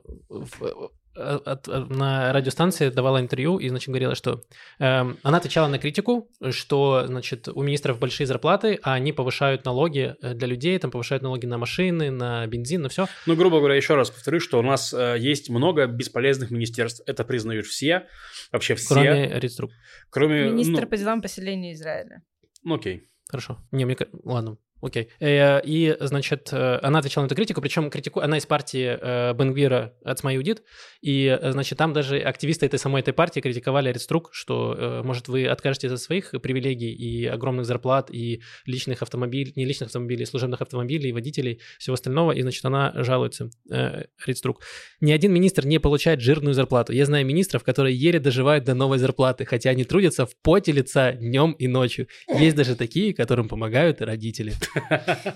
от- 1.15 1.67
э, 1.67 1.85
на 1.89 2.33
радиостанции 2.33 2.89
давала 2.89 3.19
интервью 3.19 3.57
и, 3.57 3.69
значит, 3.69 3.89
говорила, 3.89 4.15
что 4.15 4.41
эм, 4.79 5.17
она 5.23 5.37
отвечала 5.37 5.67
на 5.67 5.79
критику, 5.79 6.29
что, 6.51 7.05
значит, 7.07 7.47
у 7.47 7.61
министров 7.63 7.99
большие 7.99 8.27
зарплаты, 8.27 8.79
а 8.83 8.93
они 8.93 9.13
повышают 9.13 9.65
налоги 9.65 10.15
э, 10.21 10.33
для 10.33 10.47
людей, 10.47 10.77
там 10.79 10.91
повышают 10.91 11.23
налоги 11.23 11.45
на 11.45 11.57
машины, 11.57 12.11
на 12.11 12.45
бензин, 12.47 12.81
на 12.81 12.89
все. 12.89 13.07
Ну, 13.25 13.35
грубо 13.35 13.59
говоря, 13.59 13.75
еще 13.75 13.95
раз 13.95 14.09
повторю, 14.11 14.39
что 14.39 14.59
у 14.59 14.61
нас 14.61 14.93
э, 14.93 15.15
есть 15.19 15.49
много 15.49 15.87
бесполезных 15.87 16.51
министерств. 16.51 17.01
Это 17.05 17.23
признают 17.23 17.65
все, 17.65 18.07
вообще 18.51 18.75
все. 18.75 18.93
Кроме 18.93 19.39
Ридструк. 19.39 19.71
кроме 20.09 20.49
Министр 20.49 20.81
ну, 20.81 20.87
по 20.87 20.97
делам 20.97 21.21
поселения 21.21 21.73
Израиля. 21.73 22.21
ну, 22.63 22.75
окей. 22.75 23.09
Хорошо. 23.27 23.57
Не, 23.71 23.85
мне... 23.85 23.97
Ладно, 24.23 24.57
окей. 24.85 25.09
Э, 25.19 25.61
И, 25.65 25.95
значит, 25.99 26.49
э, 26.51 26.79
она 26.81 26.99
отвечала 26.99 27.23
на 27.23 27.27
эту 27.27 27.35
критику, 27.35 27.61
причем 27.61 27.89
критику... 27.89 28.19
она 28.19 28.37
из 28.37 28.45
партии 28.45 28.97
э, 29.01 29.33
Бенгвира 29.33 29.93
«Ацмай 30.03 30.35
Юдит», 30.35 30.63
и, 31.01 31.37
значит, 31.41 31.77
там 31.77 31.93
даже 31.93 32.19
активисты 32.19 32.65
этой 32.65 32.79
самой 32.79 33.01
этой 33.01 33.13
партии 33.13 33.39
критиковали 33.39 33.89
Ариструк, 33.89 34.29
что, 34.31 35.01
может, 35.03 35.27
вы 35.27 35.47
откажетесь 35.47 35.91
от 35.91 36.01
своих 36.01 36.31
привилегий 36.41 36.91
и 36.93 37.25
огромных 37.25 37.65
зарплат, 37.65 38.09
и 38.11 38.41
личных 38.65 39.01
автомобилей, 39.01 39.53
не 39.55 39.65
личных 39.65 39.87
автомобилей, 39.87 40.25
служебных 40.25 40.61
автомобилей, 40.61 41.11
водителей, 41.11 41.59
всего 41.77 41.93
остального, 41.93 42.31
и, 42.31 42.41
значит, 42.41 42.65
она 42.65 42.91
жалуется, 42.95 43.49
Ариструк. 43.69 44.61
Ни 45.01 45.11
один 45.11 45.33
министр 45.33 45.65
не 45.65 45.79
получает 45.79 46.21
жирную 46.21 46.53
зарплату. 46.53 46.93
Я 46.93 47.05
знаю 47.05 47.25
министров, 47.25 47.63
которые 47.63 47.95
еле 47.95 48.19
доживают 48.19 48.63
до 48.63 48.73
новой 48.73 48.97
зарплаты, 48.97 49.45
хотя 49.45 49.69
они 49.69 49.83
трудятся 49.83 50.25
в 50.25 50.35
поте 50.41 50.71
лица 50.71 51.13
днем 51.13 51.51
и 51.53 51.67
ночью. 51.67 52.07
Есть 52.27 52.55
даже 52.55 52.75
такие, 52.75 53.13
которым 53.13 53.47
помогают 53.47 54.01
родители. 54.01 54.53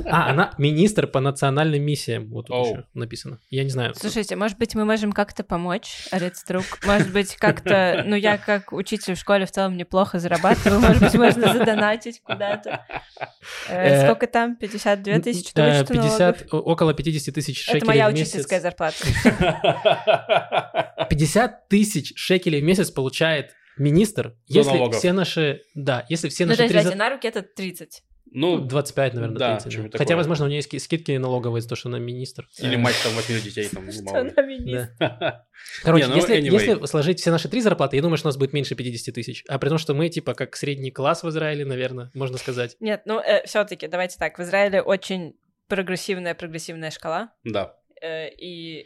А, 0.05 0.29
она 0.31 0.53
министр 0.57 1.07
по 1.07 1.19
национальным 1.19 1.81
миссиям. 1.81 2.29
Вот 2.29 2.47
тут 2.47 2.67
еще 2.67 2.85
написано. 2.93 3.39
Я 3.49 3.63
не 3.63 3.69
знаю. 3.69 3.93
Слушайте, 3.95 4.35
может 4.35 4.57
быть, 4.57 4.75
мы 4.75 4.85
можем 4.85 5.11
как-то 5.11 5.43
помочь, 5.43 6.07
Арецтрук? 6.11 6.65
Может 6.85 7.11
быть, 7.11 7.35
как-то... 7.35 8.03
Ну, 8.05 8.15
я 8.15 8.37
как 8.37 8.71
учитель 8.73 9.15
в 9.15 9.19
школе 9.19 9.45
в 9.45 9.51
целом 9.51 9.77
неплохо 9.77 10.19
зарабатываю. 10.19 10.79
Может 10.81 11.03
быть, 11.03 11.13
можно 11.15 11.53
задонатить 11.53 12.21
куда-то. 12.23 12.85
Э, 13.69 13.89
Э, 13.89 14.05
Сколько 14.05 14.27
там? 14.27 14.55
52 14.57 15.19
тысячи? 15.19 15.53
Ты 15.53 15.61
Э, 15.61 15.79
вычту 15.79 15.93
налогов? 15.95 16.37
50, 16.37 16.53
о- 16.53 16.57
около 16.59 16.93
50 16.93 17.33
тысяч 17.33 17.59
шекелей 17.63 17.77
Это 17.79 17.85
моя 17.87 18.09
учительская 18.09 18.59
зарплата. 18.59 18.97
50 21.09 21.67
тысяч 21.69 22.13
шекелей 22.15 22.61
в 22.61 22.63
месяц 22.63 22.91
получает 22.91 23.51
министр, 23.77 24.35
если 24.47 24.91
все 24.97 25.13
наши... 25.13 25.61
Да, 25.75 26.05
если 26.09 26.29
все 26.29 26.45
Ну, 26.45 26.49
наши... 26.51 26.67
то 26.67 26.77
есть, 26.77 26.95
на 26.95 27.09
руки 27.09 27.27
это 27.27 27.41
30. 27.41 28.03
Ну, 28.31 28.57
Ну, 28.57 28.65
25, 28.65 29.13
наверное, 29.15 29.37
да, 29.37 29.51
30. 29.55 29.71
что-нибудь 29.71 29.91
Хотя, 29.93 30.03
такое. 30.03 30.17
возможно, 30.17 30.45
у 30.45 30.47
нее 30.47 30.57
есть 30.57 30.67
ски- 30.69 30.79
скидки 30.79 31.11
налоговые 31.17 31.61
за 31.61 31.69
то, 31.69 31.75
что 31.75 31.89
она 31.89 31.99
министр. 31.99 32.47
или 32.59 32.75
Э, 32.75 32.77
мать 32.77 32.95
там 33.03 33.13
восьми 33.15 33.39
детей, 33.39 33.67
там, 33.73 33.85
ну, 33.85 33.91
ли. 33.91 34.31
Она 34.31 34.41
министр. 34.43 34.95
Да. 34.99 35.45
Короче, 35.83 36.05
Не, 36.05 36.09
ну, 36.11 36.15
если, 36.17 36.37
anyway. 36.37 36.51
если 36.53 36.85
сложить 36.85 37.19
все 37.19 37.31
наши 37.31 37.49
три 37.49 37.61
зарплаты, 37.61 37.95
я 37.95 38.01
думаю, 38.01 38.17
что 38.17 38.27
у 38.27 38.29
нас 38.29 38.37
будет 38.37 38.53
меньше 38.53 38.75
50 38.75 39.13
тысяч. 39.15 39.43
А 39.47 39.57
при 39.59 39.69
том, 39.69 39.77
что 39.77 39.93
мы, 39.93 40.09
типа, 40.09 40.33
как 40.33 40.55
средний 40.55 40.91
класс 40.91 41.23
в 41.23 41.29
Израиле, 41.29 41.65
наверное, 41.65 42.11
можно 42.13 42.37
сказать. 42.37 42.77
Нет, 42.79 43.01
ну, 43.05 43.21
все-таки, 43.45 43.87
давайте 43.87 44.17
так. 44.17 44.37
В 44.37 44.41
Израиле 44.43 44.81
очень 44.81 45.35
прогрессивная-прогрессивная 45.67 46.91
шкала. 46.91 47.31
Да. 47.43 47.75
э, 48.01 48.29
И 48.37 48.85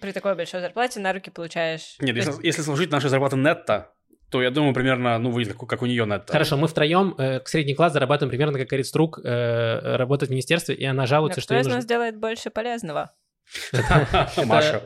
при 0.00 0.12
такой 0.12 0.34
большой 0.34 0.60
зарплате 0.60 1.00
на 1.00 1.12
руки 1.12 1.30
получаешь... 1.30 1.96
Нет, 2.00 2.16
если 2.16 2.62
сложить 2.62 2.90
наши 2.90 3.08
зарплаты 3.08 3.36
нетто, 3.36 3.92
то 4.34 4.42
я 4.42 4.50
думаю, 4.50 4.74
примерно, 4.74 5.16
ну, 5.20 5.30
выйдет, 5.30 5.54
как, 5.56 5.82
у 5.82 5.86
нее 5.86 6.04
нетто. 6.06 6.32
Хорошо, 6.32 6.56
мы 6.56 6.66
втроем 6.66 7.14
э, 7.18 7.38
к 7.38 7.46
средний 7.46 7.74
класс 7.74 7.92
зарабатываем 7.92 8.30
примерно 8.30 8.58
как 8.58 8.72
Арит 8.72 8.84
Струк 8.84 9.20
э, 9.22 9.96
работает 9.96 10.30
в 10.30 10.32
министерстве, 10.32 10.74
и 10.74 10.84
она 10.84 11.06
жалуется, 11.06 11.40
что 11.40 11.50
кто 11.50 11.54
ей 11.54 11.60
из 11.60 11.66
нужно... 11.66 11.76
нас 11.76 11.86
делает 11.86 12.18
больше 12.18 12.50
полезного? 12.50 13.12
Маша. 14.46 14.82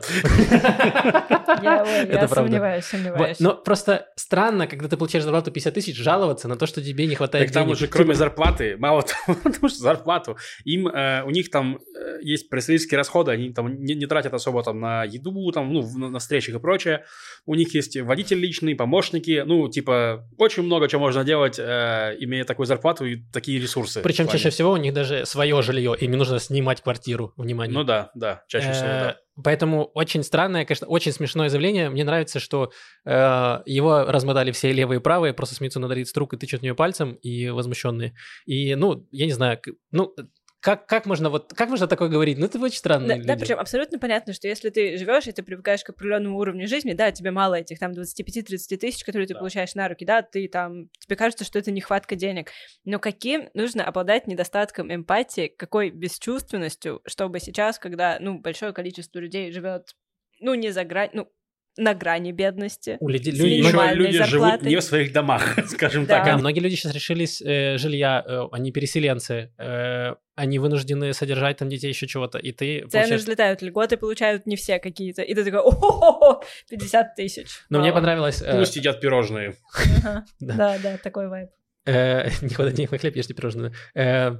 Я, 1.61 2.27
сомневаюсь, 2.27 2.85
сомневаюсь. 2.85 3.39
Но 3.39 3.55
просто 3.55 4.07
странно, 4.15 4.67
когда 4.67 4.87
ты 4.87 4.97
получаешь 4.97 5.23
зарплату 5.23 5.51
50 5.51 5.73
тысяч, 5.73 5.97
жаловаться 5.97 6.47
на 6.47 6.55
то, 6.55 6.65
что 6.65 6.81
тебе 6.81 7.07
не 7.07 7.15
хватает 7.15 7.47
Так 7.47 7.53
там 7.53 7.63
денег. 7.63 7.77
уже 7.77 7.87
кроме 7.87 8.15
зарплаты, 8.15 8.77
мало 8.77 9.03
того, 9.25 9.37
потому 9.43 9.69
что 9.69 9.79
зарплату, 9.79 10.37
им, 10.65 10.87
э, 10.87 11.23
у 11.23 11.31
них 11.31 11.49
там 11.49 11.79
э, 11.95 12.19
есть 12.21 12.49
представительские 12.49 12.97
расходы, 12.97 13.31
они 13.31 13.51
там 13.53 13.81
не, 13.83 14.05
тратят 14.05 14.33
особо 14.33 14.63
там 14.63 14.79
на 14.79 15.03
еду, 15.03 15.51
там, 15.51 15.73
ну, 15.73 16.09
на, 16.09 16.19
встречах 16.19 16.55
и 16.55 16.59
прочее. 16.59 17.05
У 17.45 17.55
них 17.55 17.73
есть 17.73 17.99
водитель 17.99 18.37
личный, 18.37 18.75
помощники, 18.75 19.43
ну, 19.45 19.67
типа, 19.69 20.27
очень 20.37 20.63
много 20.63 20.87
чего 20.87 21.01
можно 21.01 21.23
делать, 21.23 21.59
э, 21.59 22.15
имея 22.19 22.43
такую 22.43 22.65
зарплату 22.65 23.05
и 23.05 23.17
такие 23.31 23.59
ресурсы. 23.59 24.01
Причем 24.01 24.27
чаще 24.27 24.49
всего 24.49 24.71
у 24.71 24.77
них 24.77 24.93
даже 24.93 25.25
свое 25.25 25.61
жилье, 25.61 25.95
им 25.99 26.11
не 26.11 26.17
нужно 26.17 26.39
снимать 26.39 26.81
квартиру, 26.81 27.33
внимание. 27.37 27.73
Ну 27.73 27.83
да, 27.83 28.11
да, 28.15 28.43
чаще 28.49 28.71
всего, 28.73 28.87
Э, 28.87 28.99
да. 29.03 29.17
Поэтому 29.41 29.85
очень 29.93 30.23
странное, 30.23 30.65
конечно, 30.65 30.87
очень 30.87 31.13
смешное 31.13 31.49
заявление. 31.49 31.89
Мне 31.89 32.03
нравится, 32.03 32.39
что 32.39 32.71
э, 33.05 33.61
его 33.65 34.03
размотали 34.05 34.51
все 34.51 34.73
левые 34.73 34.99
и 34.99 35.03
правые, 35.03 35.33
просто 35.33 35.55
смеются 35.55 35.79
над 35.79 36.07
Струк 36.07 36.33
и 36.33 36.37
тычут 36.37 36.59
в 36.59 36.63
нее 36.63 36.75
пальцем, 36.75 37.13
и 37.13 37.49
возмущенные. 37.49 38.15
И, 38.45 38.75
ну, 38.75 39.07
я 39.11 39.25
не 39.25 39.31
знаю, 39.31 39.61
ну, 39.91 40.13
как, 40.61 40.87
как 40.87 41.05
можно 41.05 41.29
вот, 41.29 41.53
как 41.53 41.69
можно 41.69 41.87
такое 41.87 42.09
говорить? 42.09 42.37
Ну, 42.37 42.45
это 42.45 42.59
очень 42.59 42.77
странно. 42.77 43.07
Да, 43.07 43.23
да, 43.23 43.35
причем 43.37 43.59
абсолютно 43.59 43.97
понятно, 43.99 44.33
что 44.33 44.47
если 44.47 44.69
ты 44.69 44.97
живешь 44.97 45.27
и 45.27 45.31
ты 45.31 45.41
привыкаешь 45.41 45.83
к 45.83 45.89
определенному 45.91 46.37
уровню 46.37 46.67
жизни, 46.67 46.93
да, 46.93 47.11
тебе 47.11 47.31
мало 47.31 47.55
этих 47.55 47.79
там 47.79 47.91
25-30 47.93 48.77
тысяч, 48.77 49.03
которые 49.03 49.27
ты 49.27 49.33
Да. 49.35 49.39
получаешь 49.39 49.73
на 49.75 49.87
руки, 49.87 50.03
да, 50.05 50.21
ты 50.21 50.47
там, 50.47 50.89
тебе 50.99 51.15
кажется, 51.15 51.45
что 51.45 51.59
это 51.59 51.71
нехватка 51.71 52.15
денег. 52.15 52.51
Но 52.83 52.99
каким 52.99 53.49
нужно 53.53 53.85
обладать 53.85 54.27
недостатком 54.27 54.93
эмпатии, 54.93 55.47
какой 55.47 55.91
бесчувственностью, 55.91 57.01
чтобы 57.07 57.39
сейчас, 57.39 57.79
когда, 57.79 58.17
ну, 58.19 58.39
большое 58.39 58.73
количество 58.73 59.19
людей 59.19 59.51
живет, 59.51 59.95
ну, 60.39 60.53
не 60.53 60.71
за 60.71 60.83
грань, 60.83 61.09
ну, 61.13 61.31
на 61.77 61.93
грани 61.93 62.31
бедности. 62.33 62.97
У 62.99 63.07
людей, 63.07 63.31
люди- 63.31 63.47
Еще 63.53 63.67
минимальной 63.69 63.95
люди 64.07 64.17
живут 64.23 64.29
зарплатой. 64.31 64.69
не 64.69 64.75
в 64.75 64.81
своих 64.83 65.13
домах, 65.13 65.55
скажем 65.67 66.05
Да. 66.05 66.17
так. 66.17 66.25
Да, 66.25 66.37
многие 66.37 66.59
люди 66.59 66.75
сейчас 66.75 66.93
решились 66.93 67.41
э, 67.41 67.77
жилья, 67.77 68.23
э, 68.27 68.41
они 68.51 68.71
переселенцы, 68.73 69.53
э, 69.57 70.15
они 70.39 70.57
вынуждены 70.59 71.13
содержать 71.13 71.57
там 71.57 71.69
детей 71.69 71.89
еще 71.89 72.07
чего-то, 72.07 72.37
и 72.37 72.51
ты 72.51 72.79
Цены 72.89 73.03
получаешь- 73.03 73.21
взлетают, 73.21 73.61
льготы 73.61 73.97
получают 73.97 74.45
не 74.45 74.55
все 74.55 74.79
какие-то. 74.79 75.21
И 75.21 75.33
ты 75.35 75.43
такой, 75.43 75.59
о 75.63 76.41
50 76.69 77.15
тысяч. 77.15 77.47
Но 77.69 77.79
мне 77.79 77.91
понравилось... 77.93 78.41
э, 78.41 78.57
Пусть 78.57 78.75
едят 78.75 79.01
пирожные. 79.01 79.55
Да. 80.39 80.77
Да, 80.81 80.97
такой 81.03 81.27
вайб. 81.27 81.49
Э, 81.85 82.29
Никуда 82.41 82.71
не 82.71 82.85
хлеб, 82.87 83.15
ешьте 83.15 83.33
пирожные. 83.33 83.71
Э, 83.95 84.37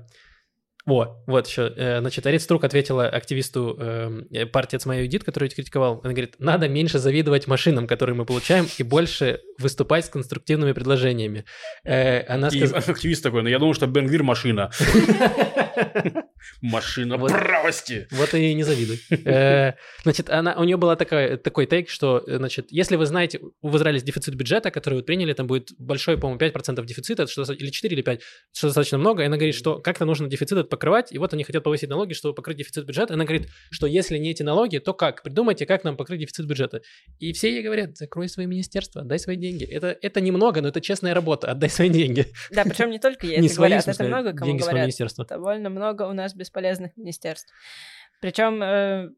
О, 0.86 1.22
вот 1.28 1.48
еще. 1.48 1.74
Значит, 2.00 2.26
Арит 2.26 2.42
Струк 2.42 2.64
ответила 2.64 3.08
активисту 3.08 3.78
э, 3.80 4.46
партии 4.48 4.78
«От 4.78 4.86
моей 4.86 5.06
Эдит», 5.08 5.24
который 5.24 5.46
ее 5.50 5.56
критиковал. 5.56 6.00
Она 6.04 6.14
говорит, 6.14 6.36
надо 6.40 6.68
меньше 6.68 6.98
завидовать 7.00 7.48
машинам, 7.48 7.86
которые 7.86 8.16
мы 8.16 8.26
получаем, 8.26 8.66
и 8.80 8.84
больше 8.84 9.42
выступать 9.60 10.06
с 10.06 10.10
конструктивными 10.10 10.72
предложениями. 10.72 11.44
Э, 11.84 12.22
Она 12.34 12.48
И 12.48 12.58
сказала... 12.60 12.84
активист 12.94 13.22
такой, 13.24 13.44
ну 13.44 13.50
я 13.50 13.60
думал, 13.60 13.74
что 13.76 13.86
Бенгвир 13.88 14.24
машина. 14.24 14.72
Машина 16.62 17.18
Вот. 17.18 17.32
правости. 17.32 18.08
Вот 18.12 18.34
и 18.34 18.54
не 18.54 18.64
завидуй. 18.64 19.00
Э, 19.26 19.74
Значит, 20.04 20.30
она, 20.30 20.56
у 20.58 20.64
нее 20.64 20.78
была 20.78 20.96
такая, 20.96 21.38
такой 21.38 21.66
тейк, 21.66 21.90
что, 21.90 22.24
э, 22.26 22.38
значит, 22.38 22.68
если 22.72 22.96
вы 22.96 23.06
знаете, 23.06 23.40
в 23.62 23.76
Израиле 23.78 23.98
есть 23.98 24.06
дефицит 24.06 24.36
бюджета, 24.36 24.72
который 24.72 24.96
вот 24.96 25.06
приняли, 25.06 25.34
там 25.34 25.48
будет 25.48 25.72
большой, 25.78 26.18
по-моему, 26.18 26.40
5% 26.40 26.86
дефицита, 26.86 27.28
что, 27.28 27.44
или 27.54 27.70
4, 27.70 27.94
или 27.96 28.02
5, 28.02 28.22
что 28.54 28.68
достаточно 28.68 28.98
много, 28.98 29.24
и 29.24 29.26
она 29.26 29.36
говорит, 29.38 29.56
что 29.56 29.80
как-то 29.80 30.06
нужно 30.06 30.28
дефицит 30.30 30.58
этот 30.58 30.70
покрывать, 30.70 31.12
и 31.12 31.18
вот 31.18 31.34
они 31.34 31.44
хотят 31.44 31.64
повысить 31.64 31.90
налоги, 31.90 32.14
чтобы 32.14 32.34
покрыть 32.34 32.58
дефицит 32.58 32.86
бюджета. 32.86 33.14
Она 33.14 33.26
говорит, 33.26 33.50
что 33.72 33.88
если 33.88 34.18
не 34.18 34.32
эти 34.32 34.44
налоги, 34.44 34.78
то 34.80 34.94
как? 34.94 35.22
Придумайте, 35.24 35.66
как 35.66 35.84
нам 35.84 35.98
покрыть 35.98 36.20
дефицит 36.22 36.46
бюджета. 36.48 36.82
И 37.20 37.34
все 37.34 37.52
ей 37.54 37.62
говорят, 37.64 37.98
закрой 37.98 38.30
свои 38.30 38.46
министерства, 38.46 39.02
отдай 39.02 39.20
свои 39.20 39.36
деньги. 39.36 39.66
Это, 39.66 39.96
это 40.02 40.22
немного, 40.22 40.62
но 40.62 40.70
это 40.70 40.82
честная 40.82 41.14
работа, 41.14 41.52
отдай 41.52 41.70
свои 41.70 41.90
деньги. 41.90 42.26
Да, 42.52 42.64
причем 42.64 42.90
не 42.90 43.00
только 43.00 43.28
ей 43.28 43.38
Не 43.42 43.48
это 43.48 43.56
говорят, 43.56 43.88
это 43.88 44.04
много 44.04 44.34
кому 44.34 44.46
деньги 44.52 44.62
своего 44.62 44.72
говорят. 44.72 44.86
министерства. 44.88 45.26
Довольно 45.60 45.70
много 45.70 46.04
у 46.04 46.14
нас 46.14 46.34
бесполезных 46.34 46.96
министерств. 46.96 47.54
Причем, 48.22 48.62
э, 48.64 49.10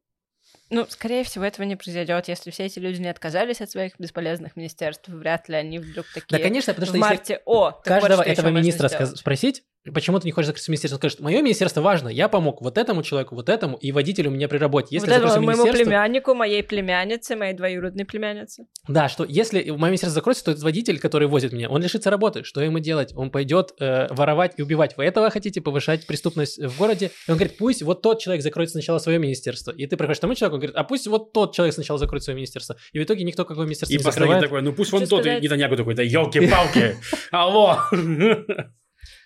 ну, 0.69 0.85
скорее 0.89 1.23
всего, 1.23 1.45
этого 1.45 1.65
не 1.65 1.75
произойдет, 1.75 2.27
если 2.27 2.49
все 2.51 2.65
эти 2.65 2.79
люди 2.79 2.99
не 3.01 3.09
отказались 3.09 3.61
от 3.61 3.69
своих 3.69 3.93
бесполезных 3.99 4.55
министерств, 4.55 5.07
вряд 5.07 5.49
ли 5.49 5.55
они 5.55 5.79
вдруг 5.79 6.07
такие. 6.13 6.37
Да, 6.37 6.39
конечно, 6.39 6.73
потому 6.73 6.85
в 6.85 6.89
что 6.89 6.97
если 6.97 7.09
марте, 7.09 7.41
о, 7.45 7.71
вот 7.71 7.83
каждого 7.83 8.23
что 8.23 8.31
этого 8.31 8.49
министра 8.49 8.87
сделать». 8.87 9.09
сказ- 9.09 9.19
спросить, 9.19 9.63
почему 9.93 10.19
ты 10.19 10.27
не 10.27 10.31
хочешь 10.31 10.47
закрыть 10.47 10.67
министерство, 10.67 10.95
он 10.95 10.99
скажет, 10.99 11.19
мое 11.19 11.41
министерство 11.41 11.81
важно, 11.81 12.09
я 12.09 12.29
помог 12.29 12.61
вот 12.61 12.77
этому 12.77 13.01
человеку, 13.03 13.35
вот 13.35 13.49
этому, 13.49 13.77
и 13.77 13.91
водителю 13.91 14.29
у 14.29 14.33
меня 14.33 14.47
при 14.47 14.57
работе. 14.57 14.89
Если 14.91 15.07
вот 15.07 15.15
этому 15.15 15.45
моему 15.45 15.65
племяннику, 15.71 16.35
моей 16.35 16.63
племяннице, 16.63 17.35
моей 17.35 17.53
двоюродной 17.53 18.05
племяннице. 18.05 18.65
Да, 18.87 19.09
что 19.09 19.23
если 19.23 19.69
мое 19.71 19.89
министерство 19.91 20.15
закроется, 20.15 20.45
то 20.45 20.51
этот 20.51 20.63
водитель, 20.63 20.99
который 20.99 21.27
возит 21.27 21.51
меня, 21.53 21.69
он 21.69 21.81
лишится 21.81 22.09
работы. 22.09 22.43
Что 22.43 22.61
ему 22.61 22.79
делать? 22.79 23.13
Он 23.15 23.31
пойдет 23.31 23.73
э, 23.79 24.07
воровать 24.13 24.53
и 24.57 24.61
убивать. 24.61 24.97
Вы 24.97 25.05
этого 25.05 25.29
хотите? 25.29 25.61
Повышать 25.61 26.05
преступность 26.05 26.59
в 26.61 26.77
городе? 26.77 27.11
И 27.27 27.31
он 27.31 27.37
говорит, 27.37 27.57
пусть 27.57 27.81
вот 27.81 28.01
тот 28.01 28.21
человек 28.21 28.43
закроет 28.43 28.69
сначала 28.69 28.99
свое 28.99 29.17
министерство. 29.19 29.71
И 29.71 29.87
ты 29.87 29.97
приходишь 29.97 30.19
к 30.19 30.21
тому 30.21 30.35
человеку, 30.35 30.55
он 30.55 30.59
говорит, 30.61 30.75
а 30.75 30.83
пусть 30.83 31.07
вот 31.07 31.33
тот 31.33 31.55
человек 31.55 31.73
сначала 31.73 31.97
закроет 31.97 32.23
свое 32.23 32.35
министерство. 32.35 32.75
И 32.93 32.99
в 32.99 33.03
итоге 33.03 33.23
никто 33.23 33.45
какое 33.45 33.65
министерство 33.65 33.93
И 33.93 33.97
не 33.97 34.03
закрывает. 34.03 34.43
такой, 34.43 34.61
ну 34.61 34.73
пусть 34.73 34.91
вон 34.91 35.01
Хочу 35.01 35.09
тот, 35.09 35.19
и 35.21 35.23
сказать- 35.23 35.43
Нетаньяху 35.43 35.75
такой, 35.75 35.95
да 35.95 36.03
елки-палки, 36.03 36.95
алло. 37.31 37.79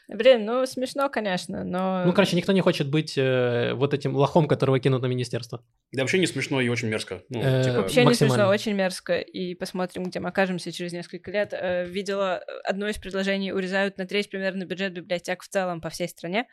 Блин, 0.08 0.46
ну 0.46 0.66
смешно, 0.66 1.10
конечно, 1.10 1.64
но... 1.64 2.04
Ну, 2.06 2.14
короче, 2.14 2.36
никто 2.36 2.52
не 2.52 2.62
хочет 2.62 2.90
быть 2.90 3.18
э, 3.18 3.74
вот 3.74 3.94
этим 3.94 4.16
лохом, 4.16 4.48
которого 4.48 4.80
кинут 4.80 5.02
на 5.02 5.08
министерство. 5.08 5.64
Да 5.92 6.04
вообще 6.04 6.20
не 6.20 6.28
смешно 6.28 6.62
и 6.62 6.70
очень 6.70 6.90
мерзко. 6.90 7.24
Ну, 7.30 7.42
Э, 7.42 7.64
типа, 7.64 7.78
Вообще 7.78 8.06
не 8.06 8.14
смешно, 8.14 8.48
очень 8.48 8.74
мерзко. 8.74 9.18
И 9.20 9.56
посмотрим, 9.56 10.04
где 10.04 10.20
мы 10.20 10.30
окажемся 10.30 10.72
через 10.72 10.94
несколько 10.94 11.32
лет. 11.32 11.54
Э, 11.54 11.86
Видела 11.86 12.38
э, 12.46 12.52
одно 12.64 12.88
из 12.88 12.98
предложений, 12.98 13.54
урезают 13.54 13.98
на 13.98 14.06
треть 14.06 14.30
примерно 14.30 14.66
бюджет 14.66 14.94
библиотек 14.94 15.42
в 15.42 15.48
целом 15.48 15.82
по 15.82 15.90
всей 15.90 16.08
стране. 16.08 16.48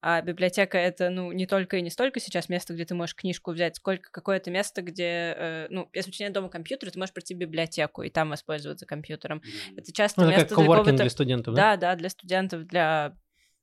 А 0.00 0.22
библиотека 0.22 0.78
это, 0.78 1.10
ну, 1.10 1.32
не 1.32 1.46
только 1.46 1.76
и 1.76 1.82
не 1.82 1.90
столько 1.90 2.20
сейчас 2.20 2.48
место, 2.48 2.72
где 2.74 2.84
ты 2.84 2.94
можешь 2.94 3.16
книжку 3.16 3.50
взять, 3.50 3.76
сколько 3.76 4.10
какое-то 4.12 4.50
место, 4.50 4.82
где, 4.82 5.34
э, 5.36 5.66
ну, 5.70 5.88
если 5.92 6.10
у 6.10 6.12
тебя 6.12 6.26
нет 6.26 6.34
дома 6.34 6.48
компьютера, 6.48 6.90
ты 6.90 6.98
можешь 6.98 7.12
прийти 7.12 7.34
в 7.34 7.38
библиотеку 7.38 8.02
и 8.02 8.10
там 8.10 8.30
воспользоваться 8.30 8.86
компьютером. 8.86 9.42
Это 9.76 9.92
часто 9.92 10.20
Ну, 10.20 10.28
это 10.28 10.40
место 10.40 10.54
как 10.54 10.58
для 10.58 10.66
какого-то... 10.66 10.92
для 10.92 11.10
студентов, 11.10 11.54
да? 11.54 11.76
Да, 11.76 11.76
да, 11.76 11.96
для 11.96 12.08
студентов, 12.10 12.66
для 12.66 13.16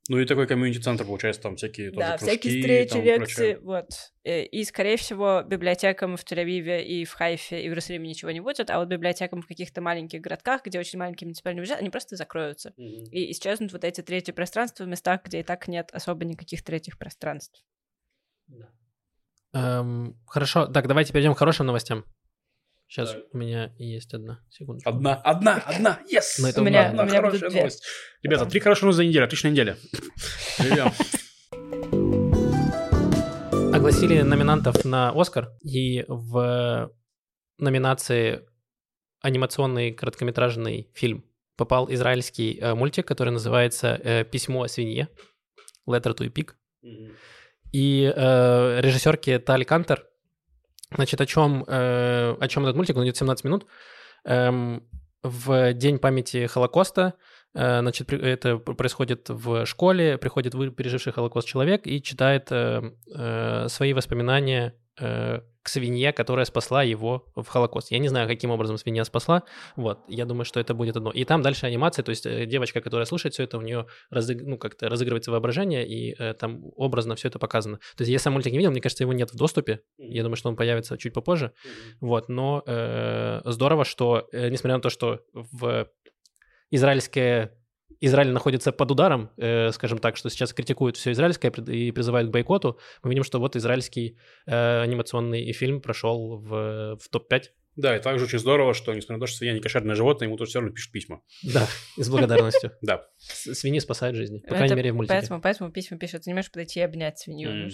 Ну 0.08 0.20
и 0.20 0.26
такой 0.26 0.46
комьюнити-центр, 0.46 1.04
получается, 1.04 1.42
там 1.42 1.56
всякие 1.56 1.90
тоже 1.90 2.08
да, 2.08 2.18
кружки, 2.18 2.38
всякие 2.38 2.62
встречи, 2.62 2.90
там 2.92 3.04
лекции, 3.04 3.54
прочее. 3.54 3.60
вот. 3.60 3.90
Э, 4.24 4.44
И, 4.46 4.64
скорее 4.64 4.98
всего, 4.98 5.42
библиотекам 5.42 6.16
в 6.16 6.24
Тель-Авиве 6.24 6.84
и 6.84 7.06
в 7.06 7.14
Хайфе 7.14 7.64
и 7.64 7.68
в 7.68 7.72
Иерусалиме 7.72 8.10
ничего 8.10 8.30
не 8.30 8.40
будет, 8.40 8.70
а 8.70 8.78
вот 8.78 8.88
библиотекам 8.88 9.42
в 9.42 9.48
каких-то 9.48 9.82
маленьких 9.82 10.22
городках, 10.22 10.64
где 10.64 10.80
очень 10.80 11.00
маленький 11.00 11.26
муниципальный 11.26 11.62
бюджет, 11.62 11.80
они 11.80 11.90
просто 11.90 12.18
закроются. 12.18 12.74
Мгм. 12.78 13.06
И 13.06 13.32
исчезнут 13.32 13.74
вот 13.74 13.84
эти 13.84 14.02
третьи 14.02 14.32
пространства 14.32 14.84
в 14.84 14.88
местах, 14.88 15.22
где 15.24 15.40
и 15.40 15.44
так 15.44 15.68
нет 15.68 15.90
особо 15.92 16.24
никаких 16.24 16.64
третьих 16.64 17.00
пространств. 17.00 17.64
Эм, 19.54 20.20
хорошо, 20.28 20.68
так, 20.68 20.88
давайте 20.88 21.14
перейдем 21.14 21.34
к 21.34 21.40
хорошим 21.40 21.66
новостям. 21.66 22.06
Сейчас 22.88 23.12
Так. 23.14 23.24
у 23.34 23.38
меня 23.38 23.74
есть 23.78 24.14
одна 24.14 24.40
секундочку. 24.50 24.90
Одна, 24.90 25.16
одна, 25.16 25.56
одна, 25.66 26.00
yes! 26.12 26.36
Но 26.40 26.50
это 26.50 26.62
У 26.62 26.64
меня- 26.64 26.90
Одна 26.90 27.04
у 27.04 27.06
меня 27.08 27.18
хорошая 27.18 27.40
будут 27.40 27.52
две. 27.52 27.62
новость. 27.62 27.84
Ребята, 28.22 28.46
три 28.46 28.60
хорошие 28.60 28.84
новости 28.86 28.98
за 28.98 29.06
неделю, 29.06 29.26
отличная 29.26 29.52
неделя. 29.52 29.78
Живем. 30.60 30.92
Огласили 33.74 34.22
номинантов 34.22 34.86
на 34.86 35.12
Оскар, 35.12 35.50
и 35.62 36.06
в 36.08 36.92
номинации 37.58 38.42
анимационный 39.22 39.92
короткометражный 39.92 40.90
фильм 40.94 41.26
попал 41.58 41.92
израильский 41.92 42.58
э, 42.60 42.74
мультик, 42.76 43.08
который 43.08 43.30
называется 43.32 44.00
э, 44.04 44.24
«Письмо 44.26 44.64
о 44.64 44.68
свинье», 44.68 45.08
«Letter 45.90 46.16
to 46.16 46.26
a 46.26 46.30
Pig». 46.30 46.52
И 47.72 48.12
э, 48.16 48.82
режиссерки 48.82 49.38
Таль 49.40 49.66
Кантер, 49.66 50.06
значит, 50.94 51.22
о 51.22 51.26
чем, 51.26 51.64
э, 51.68 52.36
о 52.40 52.48
чем 52.48 52.64
этот 52.64 52.76
мультик, 52.76 52.98
он 52.98 53.06
идет 53.06 53.18
17 53.18 53.46
минут. 53.46 53.66
Эм, 54.26 54.84
в 55.24 55.74
день 55.74 56.00
памяти 56.00 56.46
Холокоста 56.48 57.16
Э, 57.56 57.80
значит, 57.80 58.12
это 58.12 58.58
происходит 58.58 59.30
в 59.30 59.66
школе, 59.66 60.18
приходит 60.18 60.54
переживший 60.76 61.14
Холокост 61.14 61.48
человек 61.48 61.88
и 61.88 62.02
читает 62.02 62.52
э, 62.52 62.92
э, 63.14 63.68
свои 63.70 63.94
воспоминания 63.94 64.76
к 65.66 65.70
свинье, 65.70 66.14
которая 66.14 66.46
спасла 66.46 66.84
его 66.84 67.26
в 67.36 67.48
Холокост. 67.48 67.90
Я 67.90 67.98
не 67.98 68.08
знаю, 68.08 68.28
каким 68.28 68.52
образом 68.52 68.78
свинья 68.78 69.04
спасла, 69.04 69.42
вот, 69.76 69.98
я 70.08 70.26
думаю, 70.26 70.46
что 70.46 70.60
это 70.60 70.76
будет 70.76 70.96
одно. 70.96 71.10
И 71.10 71.26
там 71.26 71.42
дальше 71.42 71.66
анимация, 71.66 72.04
то 72.04 72.12
есть 72.12 72.24
девочка, 72.24 72.82
которая 72.82 73.08
слушает 73.08 73.34
все 73.34 73.46
это, 73.46 73.58
у 73.58 73.62
нее 73.62 73.88
разыг... 74.12 74.44
ну, 74.44 74.60
как-то 74.60 74.90
разыгрывается 74.90 75.32
воображение, 75.32 75.84
и 75.88 76.16
э, 76.20 76.36
там 76.36 76.66
образно 76.76 77.16
все 77.16 77.30
это 77.30 77.40
показано. 77.40 77.78
То 77.98 78.02
есть 78.02 78.12
я 78.12 78.20
сам 78.20 78.34
мультик 78.34 78.52
не 78.52 78.60
видел, 78.60 78.70
мне 78.70 78.80
кажется, 78.80 79.04
его 79.04 79.14
нет 79.14 79.34
в 79.34 79.38
доступе, 79.38 79.82
я 79.98 80.22
думаю, 80.22 80.36
что 80.36 80.50
он 80.50 80.56
появится 80.56 81.00
чуть 81.00 81.14
попозже, 81.14 81.52
вот, 82.00 82.30
но 82.30 82.62
э, 82.68 83.42
здорово, 83.46 83.86
что, 83.86 84.28
э, 84.32 84.50
несмотря 84.50 84.76
на 84.76 84.82
то, 84.84 84.92
что 84.92 85.22
в 85.34 85.88
израильское 86.70 87.58
Израиль 88.02 88.32
находится 88.32 88.72
под 88.72 88.92
ударом, 88.92 89.32
э, 89.38 89.72
скажем 89.72 90.00
так, 90.00 90.18
что 90.18 90.30
сейчас 90.30 90.54
критикуют 90.54 90.98
все 90.98 91.12
израильское 91.12 91.50
и 91.50 91.92
призывают 91.92 92.30
к 92.30 92.32
бойкоту, 92.32 92.80
мы 93.04 93.10
видим, 93.10 93.24
что 93.24 93.40
вот 93.40 93.56
израильский 93.56 94.18
э, 94.46 94.82
анимационный 94.82 95.52
фильм 95.54 95.82
прошел 95.82 96.38
в, 96.38 96.98
в 96.98 97.10
топ-5. 97.10 97.44
Да, 97.76 97.96
и 97.98 98.02
также 98.02 98.26
очень 98.26 98.40
здорово, 98.40 98.74
что, 98.74 98.94
несмотря 98.94 99.16
на 99.18 99.20
то, 99.22 99.28
что 99.28 99.38
свинья 99.38 99.54
не 99.54 99.60
кошерное 99.60 99.96
животное, 99.96 100.28
ему 100.28 100.38
тоже 100.38 100.50
все 100.50 100.60
равно 100.60 100.74
пишут 100.74 100.92
письма. 100.92 101.22
Да, 101.44 101.68
и 101.98 102.04
с 102.04 102.10
благодарностью. 102.10 102.72
Да. 102.82 103.06
Свиньи 103.18 103.80
спасают 103.80 104.16
жизни, 104.16 104.40
по 104.40 104.56
крайней 104.56 104.76
мере, 104.76 104.92
в 104.94 104.96
мультике. 104.96 105.18
Поэтому, 105.18 105.42
поэтому 105.42 105.72
письма 105.72 105.98
пишут. 105.98 106.24
Ты 106.24 106.30
не 106.30 106.34
можешь 106.36 106.52
подойти 106.52 106.80
и 106.80 106.84
обнять 106.84 107.20
свинью. 107.20 107.70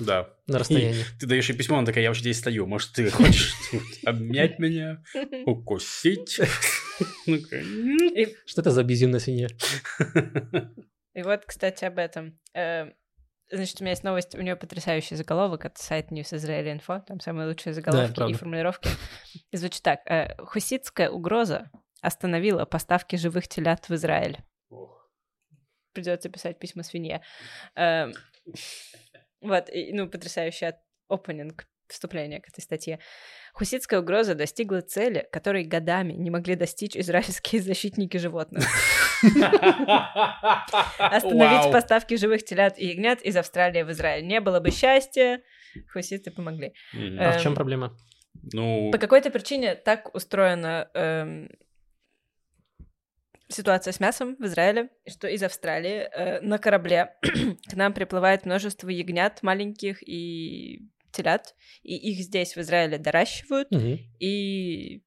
Да. 0.00 0.30
На 0.46 0.58
расстоянии. 0.58 1.00
И 1.00 1.18
ты 1.20 1.26
даешь 1.26 1.48
ей 1.48 1.56
письмо, 1.56 1.78
она 1.78 1.86
такая, 1.86 2.02
я 2.02 2.10
вообще 2.10 2.22
здесь 2.22 2.38
стою. 2.38 2.66
Может, 2.66 2.92
ты 2.92 3.10
хочешь 3.10 3.54
обнять 4.04 4.58
меня, 4.58 5.02
укусить? 5.44 6.40
Что 8.46 8.60
это 8.60 8.70
за 8.70 8.82
безумная 8.84 9.20
свинья? 9.20 9.48
И 11.14 11.22
вот, 11.22 11.44
кстати, 11.46 11.84
об 11.84 11.98
этом. 11.98 12.38
Э, 12.54 12.90
значит, 13.50 13.80
у 13.80 13.84
меня 13.84 13.92
есть 13.92 14.04
новость, 14.04 14.34
у 14.34 14.42
нее 14.42 14.56
потрясающий 14.56 15.16
заголовок 15.16 15.64
от 15.64 15.78
сайта 15.78 16.14
News 16.14 16.32
Israel 16.32 16.78
Info, 16.78 17.02
там 17.06 17.20
самые 17.20 17.48
лучшие 17.48 17.72
заголовки 17.72 18.30
и 18.30 18.34
формулировки. 18.34 18.88
И 19.50 19.56
звучит 19.56 19.82
так. 19.82 20.00
Э, 20.06 20.36
Хуситская 20.38 21.10
угроза 21.10 21.70
остановила 22.02 22.64
поставки 22.66 23.16
живых 23.16 23.48
телят 23.48 23.88
в 23.88 23.94
Израиль. 23.94 24.38
Придется 25.92 26.28
писать 26.28 26.58
письма 26.58 26.82
свинье. 26.82 27.22
Эм, 27.74 28.12
вот, 29.40 29.70
и, 29.70 29.94
ну, 29.94 30.10
потрясающий 30.10 30.74
опенинг 31.08 31.66
вступление 31.88 32.40
к 32.40 32.48
этой 32.48 32.60
статье. 32.60 32.98
Хуситская 33.52 34.00
угроза 34.00 34.34
достигла 34.34 34.82
цели, 34.82 35.26
которой 35.32 35.64
годами 35.64 36.12
не 36.12 36.30
могли 36.30 36.56
достичь 36.56 36.96
израильские 36.96 37.62
защитники 37.62 38.16
животных. 38.16 38.64
Остановить 40.98 41.72
поставки 41.72 42.16
живых 42.16 42.44
телят 42.44 42.78
и 42.78 42.86
ягнят 42.86 43.22
из 43.22 43.36
Австралии 43.36 43.82
в 43.82 43.90
Израиль. 43.92 44.26
Не 44.26 44.40
было 44.40 44.60
бы 44.60 44.70
счастья, 44.70 45.40
хуситы 45.92 46.30
помогли. 46.30 46.74
А 47.18 47.32
в 47.32 47.42
чем 47.42 47.52
эм, 47.52 47.56
проблема? 47.56 47.96
Ну... 48.52 48.90
По 48.90 48.98
какой-то 48.98 49.30
причине 49.30 49.74
так 49.74 50.14
устроена 50.14 50.90
эм, 50.94 51.48
ситуация 53.48 53.92
с 53.92 54.00
мясом 54.00 54.36
в 54.36 54.44
Израиле, 54.44 54.90
что 55.08 55.28
из 55.28 55.42
Австралии 55.42 56.08
э, 56.12 56.40
на 56.40 56.58
корабле 56.58 57.14
к 57.70 57.74
нам 57.74 57.92
приплывает 57.92 58.44
множество 58.44 58.88
ягнят 58.88 59.42
маленьких 59.42 60.06
и 60.06 60.88
телят, 61.16 61.54
и 61.82 61.96
их 61.96 62.18
здесь 62.20 62.54
в 62.54 62.60
Израиле 62.60 62.98
доращивают, 62.98 63.74
угу. 63.74 63.98
и 64.20 65.02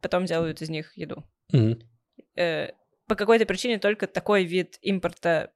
потом 0.00 0.26
делают 0.26 0.62
из 0.62 0.68
них 0.68 0.96
еду. 0.96 1.24
Угу. 1.52 1.78
Э, 2.36 2.72
по 3.06 3.14
какой-то 3.16 3.46
причине 3.46 3.78
только 3.78 4.06
такой 4.06 4.44
вид 4.44 4.78
импорта 4.82 5.52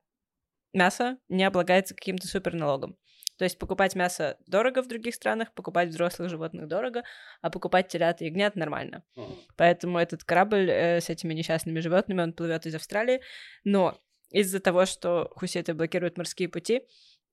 мяса 0.72 1.18
не 1.28 1.44
облагается 1.44 1.94
каким-то 1.94 2.26
суперналогом. 2.26 2.96
То 3.36 3.44
есть 3.44 3.58
покупать 3.58 3.94
мясо 3.94 4.36
дорого 4.46 4.82
в 4.82 4.88
других 4.88 5.14
странах, 5.14 5.54
покупать 5.54 5.90
взрослых 5.90 6.28
животных 6.28 6.66
дорого, 6.66 7.04
а 7.40 7.50
покупать 7.50 7.88
телят 7.88 8.20
и 8.20 8.26
ягнят 8.26 8.56
нормально. 8.56 9.04
Uh-huh. 9.16 9.32
Поэтому 9.56 9.98
этот 9.98 10.24
корабль 10.24 10.68
э, 10.68 11.00
с 11.00 11.08
этими 11.08 11.34
несчастными 11.34 11.78
животными, 11.78 12.20
он 12.20 12.32
плывет 12.32 12.66
из 12.66 12.74
Австралии, 12.74 13.20
но 13.62 13.96
из-за 14.30 14.58
того, 14.58 14.86
что 14.86 15.30
хуситы 15.36 15.72
блокируют 15.72 16.18
морские 16.18 16.48
пути, 16.48 16.82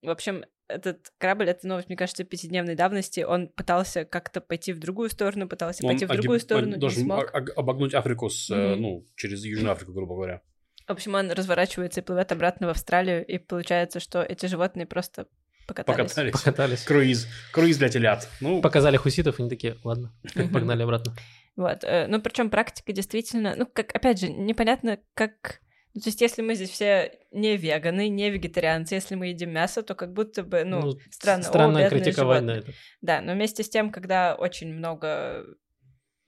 в 0.04 0.10
общем, 0.10 0.46
этот 0.68 1.12
корабль, 1.18 1.50
это 1.50 1.68
новость, 1.68 1.90
мне 1.90 1.98
кажется, 1.98 2.24
пятидневной 2.24 2.76
давности, 2.76 3.22
он 3.22 3.48
пытался 3.50 4.06
как-то 4.06 4.42
пойти 4.42 4.74
в 4.74 4.80
другую 4.80 5.10
сторону, 5.10 5.48
пытался 5.48 5.84
он 5.84 5.92
пойти 5.92 6.06
в 6.06 6.10
другую 6.10 6.40
сторону, 6.40 6.74
он 6.74 6.80
должен 6.80 7.00
не 7.00 7.06
смог. 7.06 7.34
обогнуть 7.56 7.94
Африку 7.94 8.30
с, 8.30 8.50
mm-hmm. 8.50 8.76
ну, 8.76 9.06
через 9.16 9.44
Южную 9.44 9.72
Африку, 9.72 9.94
грубо 9.94 10.16
говоря. 10.16 10.42
В 10.88 10.92
общем, 10.92 11.16
он 11.16 11.32
разворачивается 11.32 12.02
и 12.02 12.04
плывет 12.04 12.32
обратно 12.32 12.68
в 12.68 12.70
Австралию, 12.70 13.26
и 13.26 13.38
получается, 13.38 14.00
что 14.00 14.22
эти 14.22 14.46
животные 14.46 14.86
просто 14.86 15.28
Покатались. 15.68 15.98
Покатались. 15.98 16.32
Покатались. 16.34 16.84
Круиз. 16.84 17.28
Круиз 17.52 17.78
для 17.78 17.90
телят. 17.90 18.30
Ну... 18.40 18.62
Показали 18.62 18.98
хуситов, 18.98 19.40
они 19.40 19.50
такие, 19.50 19.78
ладно, 19.84 20.14
погнали 20.54 20.84
обратно. 20.84 21.16
Вот. 21.56 21.84
Э, 21.84 22.08
ну, 22.08 22.22
причем 22.22 22.50
практика 22.50 22.94
действительно, 22.94 23.56
ну, 23.56 23.66
как, 23.66 23.96
опять 23.96 24.20
же, 24.20 24.30
непонятно, 24.30 25.00
как... 25.14 25.62
Ну, 25.96 26.02
то 26.02 26.10
есть, 26.10 26.20
если 26.20 26.42
мы 26.42 26.56
здесь 26.56 26.72
все 26.72 27.18
не 27.32 27.56
веганы, 27.56 28.10
не 28.10 28.30
вегетарианцы, 28.30 28.96
если 28.96 29.16
мы 29.16 29.28
едим 29.28 29.52
мясо, 29.52 29.82
то 29.82 29.96
как 29.96 30.12
будто 30.12 30.44
бы, 30.44 30.66
ну, 30.66 30.82
ну 30.82 31.00
странно. 31.10 31.44
Странно 31.44 31.86
О, 31.86 31.90
критиковать 31.90 32.44
на 32.44 32.52
это. 32.52 32.74
Да, 33.02 33.22
но 33.22 33.32
вместе 33.32 33.64
с 33.64 33.70
тем, 33.70 33.92
когда 33.92 34.36
очень 34.36 34.74
много, 34.74 35.46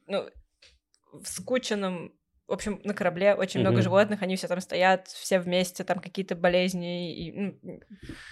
ну, 0.07 0.26
в 1.11 1.28
скученном 1.28 2.13
в 2.47 2.53
общем, 2.53 2.80
на 2.86 2.93
корабле 2.93 3.34
очень 3.34 3.59
mm-hmm. 3.59 3.63
много 3.63 3.82
животных, 3.82 4.22
они 4.22 4.38
все 4.38 4.47
там 4.47 4.61
стоят, 4.61 5.07
все 5.07 5.39
вместе, 5.39 5.84
там 5.84 5.99
какие-то 5.99 6.34
болезни. 6.34 7.13
И, 7.13 7.32
ну, 7.34 7.59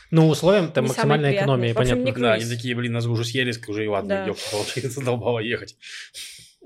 ну 0.10 0.30
условиям 0.30 0.72
там 0.72 0.88
максимальная 0.88 1.36
экономия, 1.36 1.72
общем, 1.72 2.02
понятно. 2.02 2.22
Да, 2.22 2.34
они 2.36 2.46
такие, 2.46 2.76
блин, 2.76 2.94
нас 2.94 3.06
уже 3.08 3.26
съели, 3.26 3.54
уже 3.68 3.84
и 3.84 3.88
ладно, 3.90 4.10
да. 4.10 4.26
ёпта, 4.26 4.52
получается, 4.52 4.90
задолбало 5.02 5.40
ехать. 5.40 5.76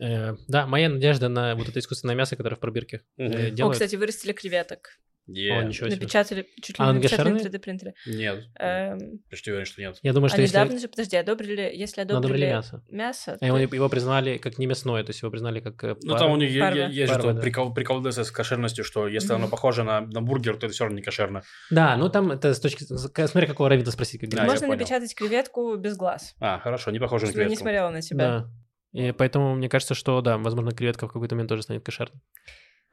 Э, 0.01 0.35
да, 0.47 0.65
моя 0.65 0.89
надежда 0.89 1.29
на 1.29 1.55
вот 1.55 1.67
это 1.67 1.79
искусственное 1.79 2.15
мясо, 2.15 2.35
которое 2.35 2.55
в 2.55 2.59
пробирке 2.59 3.01
mm-hmm. 3.19 3.51
делают. 3.51 3.75
О, 3.75 3.79
кстати, 3.79 3.95
вырастили 3.95 4.31
креветок. 4.31 4.99
Yeah. 5.29 5.59
О, 5.59 5.63
ничего 5.63 5.89
себе. 5.89 5.99
Напечатали 5.99 6.47
чуть 6.61 6.79
ли 6.79 6.85
а 6.85 6.87
не 6.87 6.93
напечатали 6.93 7.33
на 7.33 7.37
3D 7.37 7.59
принтере. 7.59 7.93
Нет. 8.07 8.45
Эм... 8.57 9.19
Почти 9.29 9.51
уверен, 9.51 9.67
что 9.67 9.79
нет. 9.79 9.99
Я 10.01 10.13
думаю, 10.13 10.29
что 10.29 10.39
а 10.39 10.41
если... 10.41 10.55
недавно 10.55 10.79
же, 10.79 10.87
подожди, 10.87 11.17
одобрили, 11.17 11.71
если 11.75 12.01
одобрили, 12.01 12.25
одобрили 12.25 12.45
мясо. 12.47 12.83
Мясо. 12.89 13.37
А 13.39 13.45
его, 13.45 13.57
его 13.57 13.89
признали 13.89 14.37
как 14.37 14.57
не 14.57 14.65
мясное, 14.65 15.03
то 15.03 15.11
есть 15.11 15.21
его 15.21 15.29
признали 15.29 15.59
как 15.59 15.83
э, 15.83 15.95
Ну, 16.01 16.17
там 16.17 16.31
у 16.31 16.37
них 16.37 16.59
Парве. 16.59 16.87
есть 16.89 17.11
Парве, 17.11 17.29
же 17.29 17.35
да. 17.35 17.41
прикол, 17.41 17.73
прикол 17.73 18.03
с 18.03 18.31
кошерностью, 18.31 18.83
что 18.83 19.07
если 19.07 19.31
mm-hmm. 19.31 19.35
оно 19.35 19.47
похоже 19.49 19.83
на, 19.83 20.01
на 20.01 20.21
бургер, 20.21 20.57
то 20.57 20.65
это 20.65 20.73
все 20.73 20.85
равно 20.85 20.97
не 20.97 21.03
кошерно. 21.03 21.43
Да, 21.69 21.95
ну 21.95 22.09
там 22.09 22.31
это 22.31 22.55
с 22.55 22.59
точки... 22.59 22.85
Смотри, 22.85 23.45
какого 23.45 23.69
Равита 23.69 23.91
спросить. 23.91 24.21
Как 24.21 24.29
Да, 24.31 24.45
Можно 24.45 24.67
напечатать 24.67 25.13
креветку 25.13 25.75
без 25.75 25.95
глаз. 25.95 26.35
А, 26.39 26.57
хорошо, 26.57 26.89
не 26.89 26.97
похоже 26.97 27.25
на 27.25 27.31
Чтобы 27.31 27.43
не 27.43 27.47
креветку. 27.49 27.63
смотрела 27.63 27.89
на 27.91 28.01
тебя. 28.01 28.17
Да. 28.17 28.49
И 28.91 29.11
поэтому 29.11 29.55
мне 29.55 29.69
кажется, 29.69 29.93
что 29.93 30.21
да, 30.21 30.37
возможно, 30.37 30.71
креветка 30.71 31.07
в 31.07 31.11
какой-то 31.13 31.35
момент 31.35 31.49
тоже 31.49 31.61
станет 31.63 31.83
кошерной. 31.85 32.21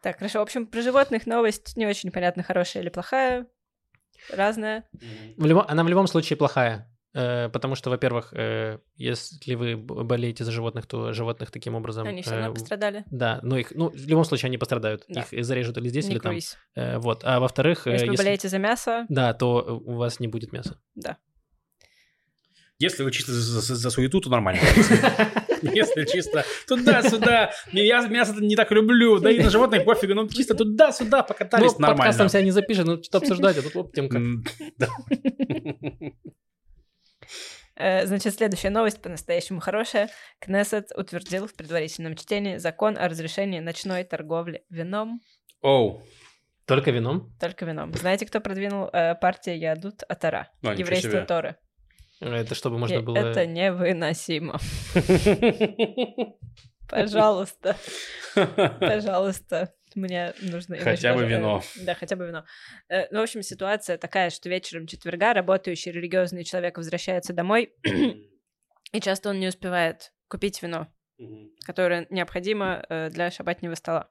Так, 0.03 0.18
хорошо. 0.18 0.40
В 0.40 0.42
общем, 0.42 0.66
про 0.66 0.82
животных 0.82 1.26
новость 1.26 1.76
не 1.76 1.86
очень 1.86 2.11
понятно, 2.11 2.42
хорошая 2.42 2.82
или 2.82 2.90
плохая. 2.90 3.47
Разная. 4.32 4.84
В 5.36 5.44
любом, 5.47 5.64
она 5.68 5.84
в 5.84 5.88
любом 5.88 6.07
случае 6.07 6.36
плохая. 6.36 6.90
э, 7.14 7.49
Потому 7.49 7.74
что, 7.76 7.90
во-первых, 7.90 8.32
э, 8.32 8.78
если 8.97 9.55
вы 9.55 9.76
болеете 9.76 10.44
за 10.44 10.53
животных, 10.53 10.86
то 10.86 11.12
животных 11.12 11.51
таким 11.51 11.74
образом... 11.74 12.07
Они 12.07 12.20
все 12.22 12.34
э, 12.34 12.38
равно 12.40 12.55
пострадали. 12.55 13.05
Да, 13.11 13.40
но 13.42 13.57
их, 13.59 13.72
ну, 13.74 13.88
в 13.88 14.07
любом 14.07 14.24
случае 14.24 14.49
они 14.49 14.59
пострадают. 14.59 15.05
Да. 15.09 15.22
Их 15.30 15.44
зарежут 15.44 15.78
или 15.78 15.88
здесь, 15.88 16.07
Не 16.07 16.12
или 16.12 16.18
там. 16.18 16.30
круиз. 16.32 16.57
Э, 16.74 16.99
Вот. 16.99 17.22
А 17.24 17.40
во-вторых, 17.40 17.86
э, 17.86 17.92
Если 17.92 18.09
вы 18.09 18.16
болеете 18.16 18.49
за 18.49 18.59
мясо, 18.59 19.07
Да, 19.09 19.32
то 19.34 19.80
у 19.84 19.94
вас 19.94 20.20
не 20.20 20.28
будет 20.28 20.53
мяса. 20.53 20.78
да. 20.94 21.16
Если 22.78 23.02
вы 23.02 23.10
чисто 23.10 23.32
за, 23.32 23.60
за- 23.60 23.74
за 23.74 23.90
суету, 23.90 24.20
то 24.20 24.28
нормально. 24.28 24.60
Если 25.62 26.04
чисто 26.04 26.44
туда-сюда, 26.68 27.52
я 27.72 28.06
мясо 28.06 28.34
не 28.38 28.54
так 28.54 28.70
люблю, 28.70 29.18
да 29.18 29.30
и 29.30 29.42
на 29.42 29.48
животных 29.48 29.84
пофигу, 29.84 30.14
ну 30.14 30.28
чисто 30.28 30.54
туда-сюда 30.54 31.22
покатались, 31.22 31.72
ну, 31.72 31.78
нормально. 31.86 32.14
там 32.14 32.28
себя 32.28 32.42
не 32.42 32.50
запишет, 32.50 32.84
ну 32.86 33.02
что 33.02 33.18
обсуждать, 33.18 33.56
а 33.56 33.62
тут 33.62 33.74
вот 33.74 33.92
темка. 33.92 34.20
Значит, 37.78 38.34
следующая 38.34 38.70
новость 38.70 39.02
по-настоящему 39.02 39.60
хорошая. 39.60 40.08
Кнессет 40.38 40.92
утвердил 40.96 41.46
в 41.46 41.54
предварительном 41.54 42.16
чтении 42.16 42.56
закон 42.56 42.96
о 42.96 43.08
разрешении 43.08 43.60
ночной 43.60 44.04
торговли 44.04 44.64
вином. 44.70 45.20
Оу. 45.60 46.02
Только 46.64 46.90
вином? 46.90 47.32
Только 47.38 47.64
вином. 47.64 47.92
Знаете, 47.92 48.26
кто 48.26 48.40
продвинул 48.40 48.88
э, 48.92 49.14
партия 49.14 49.56
Ядут 49.56 50.02
Атара? 50.08 50.48
А, 50.62 50.74
Еврейство 50.74 51.10
себе. 51.10 51.24
Торы. 51.24 51.56
Это 52.20 52.54
чтобы 52.54 52.78
можно 52.78 52.96
И 52.96 53.00
было... 53.00 53.16
Это 53.16 53.46
невыносимо. 53.46 54.58
Пожалуйста, 56.88 57.76
пожалуйста. 58.34 59.74
Мне 59.96 60.34
нужно... 60.42 60.76
Хотя 60.76 61.14
бы 61.14 61.22
даже, 61.22 61.34
э, 61.34 61.38
вино. 61.38 61.62
Да, 61.82 61.94
хотя 61.94 62.16
бы 62.16 62.26
вино. 62.26 62.44
Э, 62.88 63.06
Ну, 63.10 63.20
в 63.20 63.22
общем, 63.22 63.42
ситуация 63.42 63.96
такая, 63.96 64.30
что 64.30 64.48
вечером 64.48 64.86
четверга 64.86 65.32
работающий 65.32 65.90
религиозный 65.90 66.44
человек 66.44 66.76
возвращается 66.76 67.32
домой, 67.32 67.72
и 68.92 69.00
часто 69.00 69.30
он 69.30 69.40
не 69.40 69.48
успевает 69.48 70.12
купить 70.28 70.62
вино, 70.62 70.88
которое 71.64 72.06
необходимо 72.10 72.84
э, 72.88 73.08
для 73.10 73.30
шабатнего 73.30 73.74
стола. 73.74 74.10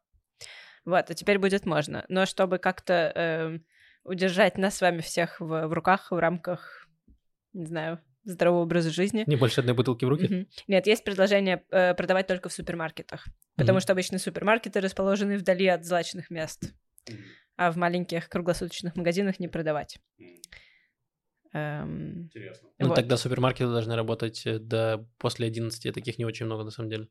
Вот, 0.85 1.09
а 1.09 1.13
теперь 1.13 1.39
будет 1.39 1.65
можно. 1.65 2.03
Но 2.09 2.25
чтобы 2.25 2.57
как-то 2.57 3.11
эм, 3.15 3.65
удержать 4.03 4.57
нас 4.57 4.77
с 4.77 4.81
вами 4.81 5.01
всех 5.01 5.39
в, 5.39 5.67
в 5.67 5.73
руках, 5.73 6.11
в 6.11 6.17
рамках, 6.17 6.84
не 7.55 7.65
знаю, 7.65 7.99
здорового 8.23 8.63
образа 8.63 8.89
жизни, 8.89 9.23
Не 9.27 9.35
больше 9.35 9.61
одной 9.61 9.75
бутылки 9.75 10.05
в 10.05 10.09
руки? 10.09 10.27
Мгм. 10.27 10.47
Нет, 10.67 10.87
есть 10.87 11.03
предложение 11.03 11.63
э, 11.71 11.93
продавать 11.93 12.27
только 12.27 12.49
в 12.49 12.53
супермаркетах. 12.53 13.27
Потому 13.55 13.77
Мгм. 13.77 13.81
что 13.81 13.93
обычно 13.93 14.19
супермаркеты 14.19 14.81
расположены 14.81 15.37
вдали 15.37 15.67
от 15.67 15.85
злачных 15.85 16.29
мест, 16.29 16.73
а 17.55 17.71
в 17.71 17.77
маленьких 17.77 18.27
круглосуточных 18.27 18.95
магазинах 18.95 19.39
не 19.39 19.47
продавать. 19.47 19.99
Эм, 21.53 22.23
Интересно. 22.23 22.69
Ну, 22.79 22.87
вот. 22.89 22.95
тогда 22.95 23.15
супермаркеты 23.15 23.71
должны 23.71 23.95
работать 23.95 24.45
э, 24.45 24.59
до 24.59 25.07
после 25.17 25.47
11, 25.47 25.93
таких 25.93 26.17
не 26.17 26.25
очень 26.25 26.45
много 26.47 26.63
на 26.63 26.71
самом 26.71 26.89
деле. 26.89 27.07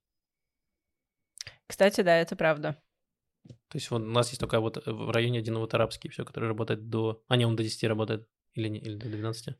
Кстати, 1.66 2.02
да, 2.02 2.18
это 2.18 2.36
правда. 2.36 2.76
То 3.46 3.78
есть 3.78 3.90
вот 3.90 4.02
у 4.02 4.06
нас 4.06 4.28
есть 4.28 4.40
только 4.40 4.60
вот 4.60 4.76
э, 4.76 4.90
в 4.90 5.10
районе 5.10 5.38
один 5.38 5.56
вот 5.56 5.72
арабский, 5.72 6.10
все, 6.10 6.24
который 6.24 6.48
работает 6.48 6.88
до... 6.90 7.22
А, 7.28 7.36
не, 7.36 7.46
он 7.46 7.56
до 7.56 7.62
10 7.62 7.84
работает. 7.84 8.28
Или, 8.52 8.68
не, 8.68 8.78
или 8.80 8.96
до 8.96 9.08
12. 9.08 9.56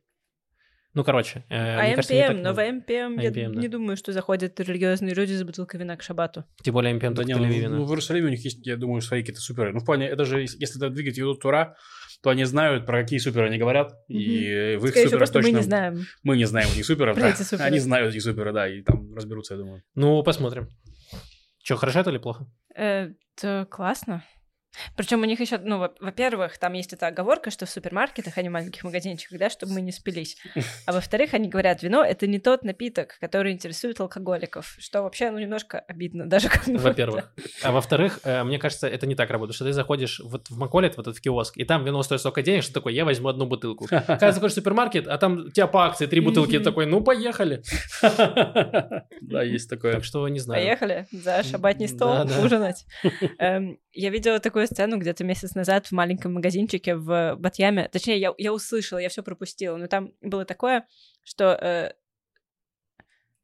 Ну, 0.95 1.03
короче, 1.03 1.43
э, 1.49 1.55
а 1.55 1.83
мне 1.83 1.95
кажется, 1.95 2.13
не 2.13 2.21
AMPM, 2.21 2.33
так 2.35 2.43
но 2.43 2.53
в. 2.53 2.71
AMPM 2.71 3.19
я 3.19 3.29
AMPM, 3.29 3.53
да. 3.53 3.61
не 3.61 3.67
думаю, 3.67 3.97
что 3.97 4.13
заходят 4.13 4.57
религиозные 4.61 5.13
люди 5.13 5.33
за 5.33 5.43
бутылкой 5.43 5.81
вина 5.81 5.97
к 5.97 6.01
шабату. 6.01 6.45
Тем 6.63 6.73
более 6.73 6.93
AMPM 6.93 7.13
Да 7.13 7.15
только 7.15 7.27
не, 7.27 7.33
в 7.33 7.37
ну, 7.37 7.45
Тель-Авиве, 7.45 7.67
ну, 7.67 7.83
в 7.83 7.89
Иерусалиме 7.89 8.27
у 8.27 8.29
них 8.29 8.43
есть, 8.45 8.65
я 8.65 8.77
думаю, 8.77 9.01
свои 9.01 9.19
какие-то 9.19 9.41
суперы. 9.41 9.73
Ну, 9.73 9.79
в 9.79 9.85
плане, 9.85 10.07
это 10.07 10.23
же, 10.23 10.41
если 10.41 10.77
это 10.77 10.89
двигает 10.89 11.19
Яадут 11.19 11.41
а-Тора, 11.41 11.75
то 12.23 12.29
они 12.29 12.45
знают, 12.45 12.85
про 12.85 13.01
какие 13.01 13.19
суперы 13.19 13.47
они 13.47 13.57
говорят, 13.57 13.93
и 14.07 14.47
э, 14.47 14.77
в 14.77 14.85
их 14.85 14.91
Скорее 14.91 15.09
суперах 15.09 15.29
точно... 15.29 15.51
мы 15.51 15.57
не 15.57 15.63
знаем. 15.63 16.05
Мы 16.23 16.37
не 16.37 16.45
знаем 16.45 16.69
этих 16.69 16.85
суперов, 16.85 17.15
Про 17.15 17.23
да. 17.23 17.35
суперы. 17.35 17.63
Они 17.63 17.79
знают 17.79 18.15
эти 18.15 18.19
суперы, 18.19 18.53
да, 18.53 18.67
и 18.67 18.81
там 18.81 19.13
разберутся, 19.13 19.55
я 19.55 19.59
думаю. 19.59 19.83
Ну, 19.95 20.23
посмотрим. 20.23 20.69
Че, 21.59 21.75
хорошо 21.75 21.99
это 21.99 22.09
или 22.11 22.19
плохо? 22.19 22.47
Это 22.73 23.67
классно. 23.69 24.23
Причем 24.95 25.21
у 25.21 25.25
них 25.25 25.39
еще, 25.39 25.57
ну, 25.57 25.77
во- 25.79 25.93
во-первых, 25.99 26.57
там 26.57 26.73
есть 26.73 26.93
эта 26.93 27.07
оговорка, 27.07 27.51
что 27.51 27.65
в 27.65 27.69
супермаркетах, 27.69 28.37
а 28.37 28.41
не 28.41 28.49
в 28.49 28.51
маленьких 28.51 28.83
магазинчиках, 28.83 29.37
да, 29.39 29.49
чтобы 29.49 29.73
мы 29.73 29.81
не 29.81 29.91
спились. 29.91 30.37
А 30.85 30.91
во-вторых, 30.93 31.33
они 31.33 31.49
говорят, 31.49 31.83
вино— 31.83 32.03
это 32.05 32.27
не 32.27 32.39
тот 32.39 32.63
напиток, 32.63 33.17
который 33.19 33.51
интересует 33.51 33.99
алкоголиков, 33.99 34.75
что 34.79 35.01
вообще, 35.03 35.31
ну, 35.31 35.39
немножко 35.39 35.79
обидно 35.79 36.27
даже. 36.27 36.49
Во-первых. 36.67 37.31
А 37.63 37.71
во-вторых, 37.71 38.19
э, 38.23 38.43
мне 38.43 38.59
кажется, 38.59 38.87
это 38.87 39.07
не 39.07 39.15
так 39.15 39.29
работает, 39.29 39.55
что 39.55 39.65
ты 39.65 39.73
заходишь 39.73 40.19
вот 40.23 40.49
в 40.49 40.57
Маколет, 40.57 40.97
вот 40.97 41.07
этот 41.07 41.19
киоск, 41.19 41.57
и 41.57 41.63
там 41.65 41.83
вино 41.83 42.01
стоит 42.03 42.19
столько 42.19 42.41
денег, 42.41 42.63
что 42.63 42.73
такой, 42.73 42.93
я 42.93 43.05
возьму 43.05 43.29
одну 43.29 43.45
бутылку. 43.45 43.85
Когда 43.89 44.17
ты 44.17 44.31
заходишь 44.33 44.53
в 44.53 44.55
супермаркет, 44.55 45.07
а 45.07 45.17
там 45.17 45.45
у 45.47 45.49
тебя 45.49 45.67
по 45.67 45.85
акции 45.85 46.05
три 46.05 46.19
бутылки, 46.21 46.59
такой, 46.59 46.85
ну, 46.85 47.01
поехали. 47.01 47.61
Да, 49.21 49.43
есть 49.43 49.69
такое. 49.69 49.93
Так 49.93 50.03
что 50.03 50.27
не 50.27 50.39
знаю. 50.39 50.61
Поехали 50.61 51.07
за 51.11 51.43
шабатний 51.43 51.87
стол 51.87 52.27
ужинать. 52.43 52.85
Я 53.97 54.09
видела 54.09 54.39
такую 54.39 54.67
сцену 54.67 54.97
где-то 54.97 55.23
месяц 55.23 55.55
назад 55.55 55.87
в 55.87 55.91
маленьком 55.93 56.33
магазинчике 56.33 56.95
в 56.95 57.35
Батьяме. 57.37 57.87
Точнее, 57.87 58.19
я, 58.19 58.33
я 58.37 58.53
услышала, 58.53 58.99
я 58.99 59.07
все 59.07 59.23
пропустила. 59.23 59.77
Но 59.77 59.87
там 59.87 60.11
было 60.21 60.43
такое, 60.43 60.85
что 61.23 61.95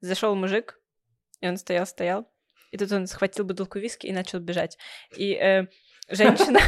зашел 0.02 0.36
мужик, 0.36 0.80
и 1.40 1.48
он 1.48 1.58
стоял, 1.58 1.86
стоял, 1.86 2.30
и 2.72 2.78
тут 2.78 2.92
он 2.92 3.08
схватил 3.08 3.46
бутылку 3.46 3.80
виски 3.80 4.08
и 4.08 4.14
начал 4.14 4.40
бежать. 4.40 4.78
И 5.16 5.34
э, 5.34 5.68
женщина... 6.10 6.60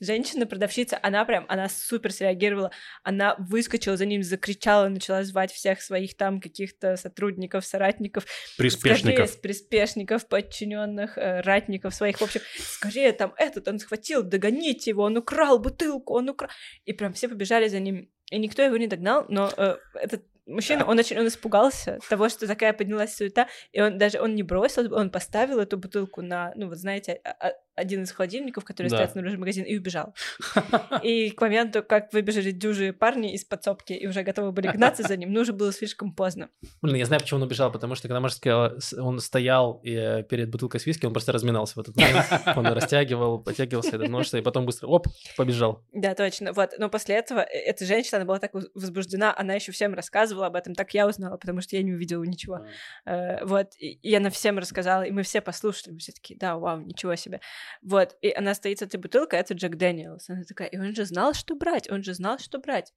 Женщина-продавщица, 0.00 0.98
она 1.02 1.24
прям, 1.24 1.44
она 1.48 1.68
супер 1.68 2.12
среагировала, 2.12 2.70
она 3.02 3.34
выскочила 3.38 3.96
за 3.96 4.06
ним, 4.06 4.22
закричала, 4.22 4.88
начала 4.88 5.22
звать 5.24 5.52
всех 5.52 5.82
своих 5.82 6.16
там 6.16 6.40
каких-то 6.40 6.96
сотрудников, 6.96 7.64
соратников, 7.64 8.24
Скорее, 8.24 8.70
Приспешников. 8.70 9.30
с 9.30 9.36
приспешников, 9.36 10.28
подчиненных, 10.28 11.18
э, 11.18 11.40
ратников 11.40 11.94
своих. 11.94 12.18
В 12.18 12.22
общем, 12.22 12.40
скорее 12.58 13.12
там 13.12 13.34
этот, 13.36 13.68
он 13.68 13.78
схватил, 13.78 14.22
догоните 14.22 14.90
его, 14.90 15.02
он 15.02 15.16
украл 15.16 15.58
бутылку, 15.58 16.14
он 16.14 16.28
украл. 16.30 16.50
И 16.84 16.92
прям 16.92 17.12
все 17.12 17.28
побежали 17.28 17.68
за 17.68 17.80
ним. 17.80 18.10
И 18.30 18.38
никто 18.38 18.62
его 18.62 18.76
не 18.76 18.86
догнал, 18.86 19.24
но 19.28 19.50
э, 19.56 19.76
этот 19.94 20.24
мужчина, 20.46 20.84
он 20.86 20.98
очень 20.98 21.18
он 21.18 21.26
испугался 21.26 21.98
того, 22.08 22.28
что 22.28 22.46
такая 22.46 22.72
поднялась 22.72 23.14
суета, 23.14 23.48
и 23.72 23.80
он 23.80 23.98
даже 23.98 24.20
он 24.20 24.34
не 24.34 24.42
бросил, 24.42 24.92
он 24.94 25.10
поставил 25.10 25.58
эту 25.58 25.76
бутылку 25.76 26.22
на, 26.22 26.52
ну 26.56 26.68
вот 26.68 26.78
знаете, 26.78 27.20
а- 27.24 27.48
а- 27.48 27.52
один 27.78 28.02
из 28.02 28.12
холодильников, 28.12 28.64
который 28.64 28.88
Да. 28.88 28.96
стоит 28.96 29.12
снаружи 29.12 29.38
магазина, 29.38 29.64
и 29.66 29.76
убежал. 29.78 30.14
И 31.02 31.30
к 31.30 31.40
моменту, 31.40 31.82
как 31.82 32.12
выбежали 32.12 32.50
дюжие 32.50 32.92
парни 32.92 33.32
из 33.34 33.44
подсобки 33.44 33.92
и 33.92 34.06
уже 34.06 34.22
готовы 34.22 34.52
были 34.52 34.68
гнаться 34.68 35.02
за 35.02 35.16
ним, 35.16 35.32
ну 35.32 35.40
уже 35.40 35.52
было 35.52 35.72
слишком 35.72 36.12
поздно. 36.12 36.48
Блин, 36.82 36.96
я 36.96 37.06
знаю, 37.06 37.20
почему 37.22 37.40
он 37.40 37.46
убежал, 37.46 37.70
потому 37.72 37.94
что 37.94 38.08
когда 38.08 38.20
Маша 38.20 38.36
сказала, 38.36 38.78
с- 38.78 38.92
он 38.92 39.20
стоял 39.20 39.80
э, 39.84 40.22
перед 40.24 40.50
бутылкой 40.50 40.80
с 40.80 40.86
виски, 40.86 41.06
он 41.06 41.12
просто 41.12 41.32
разминался 41.32 41.74
в 41.74 41.78
этот 41.78 41.96
момент. 41.96 42.26
Он 42.56 42.66
растягивал, 42.66 43.38
потягивался 43.38 43.96
этот 43.96 44.08
нож, 44.08 44.32
и 44.34 44.40
потом 44.40 44.66
быстро, 44.66 44.86
оп, 44.88 45.06
побежал. 45.36 45.84
Да, 45.92 46.14
точно. 46.14 46.52
Вот. 46.52 46.70
Но 46.78 46.88
после 46.88 47.14
этого 47.16 47.40
э, 47.40 47.46
эта 47.66 47.84
женщина, 47.84 48.18
она 48.18 48.24
была 48.26 48.38
так 48.38 48.54
воз- 48.54 48.68
возбуждена, 48.74 49.34
она 49.36 49.54
еще 49.54 49.72
всем 49.72 49.94
рассказывала 49.94 50.46
об 50.46 50.56
этом. 50.56 50.74
Так 50.74 50.92
я 50.94 51.06
узнала, 51.06 51.36
потому 51.36 51.60
что 51.60 51.76
я 51.76 51.82
не 51.82 51.92
увидела 51.92 52.24
ничего. 52.24 52.60
Э, 53.06 53.44
Вот. 53.44 53.68
И, 53.78 53.92
и 53.92 54.14
она 54.14 54.30
всем 54.30 54.58
рассказала, 54.58 55.02
и 55.02 55.10
мы 55.10 55.22
все 55.22 55.40
послушали. 55.40 55.92
Мы 55.94 55.98
все 55.98 56.12
такие, 56.12 56.38
да, 56.38 56.56
вау, 56.56 56.80
ничего 56.80 57.14
себе. 57.16 57.40
Вот. 57.82 58.16
И 58.20 58.30
она 58.30 58.54
стоит 58.54 58.78
с 58.78 58.82
этой 58.82 58.98
бутылкой, 58.98 59.40
это 59.40 59.54
Джек 59.54 59.76
Дэниелс. 59.76 60.30
Она 60.30 60.44
такая, 60.44 60.68
и 60.68 60.78
он 60.78 60.94
же 60.94 61.04
знал, 61.04 61.34
что 61.34 61.54
брать, 61.54 61.90
он 61.90 62.02
же 62.02 62.14
знал, 62.14 62.38
что 62.38 62.58
брать. 62.58 62.92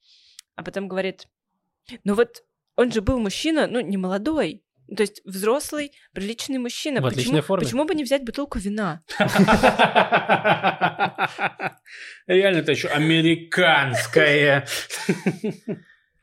А 0.55 0.63
потом 0.63 0.88
говорит, 0.88 1.28
ну 2.03 2.15
вот 2.15 2.43
он 2.76 2.91
же 2.91 3.01
был 3.01 3.19
мужчина, 3.19 3.67
ну, 3.67 3.80
не 3.80 3.97
молодой. 3.97 4.63
То 4.95 5.03
есть 5.03 5.22
взрослый, 5.24 5.93
приличный 6.13 6.57
мужчина. 6.57 6.99
В 6.99 7.03
почему, 7.03 7.41
форме. 7.41 7.65
почему 7.65 7.86
бы 7.86 7.95
не 7.95 8.03
взять 8.03 8.26
бутылку 8.26 8.59
вина? 8.59 9.01
Реально, 12.28 12.57
это 12.57 12.72
еще 12.72 12.89
американское. 12.89 14.67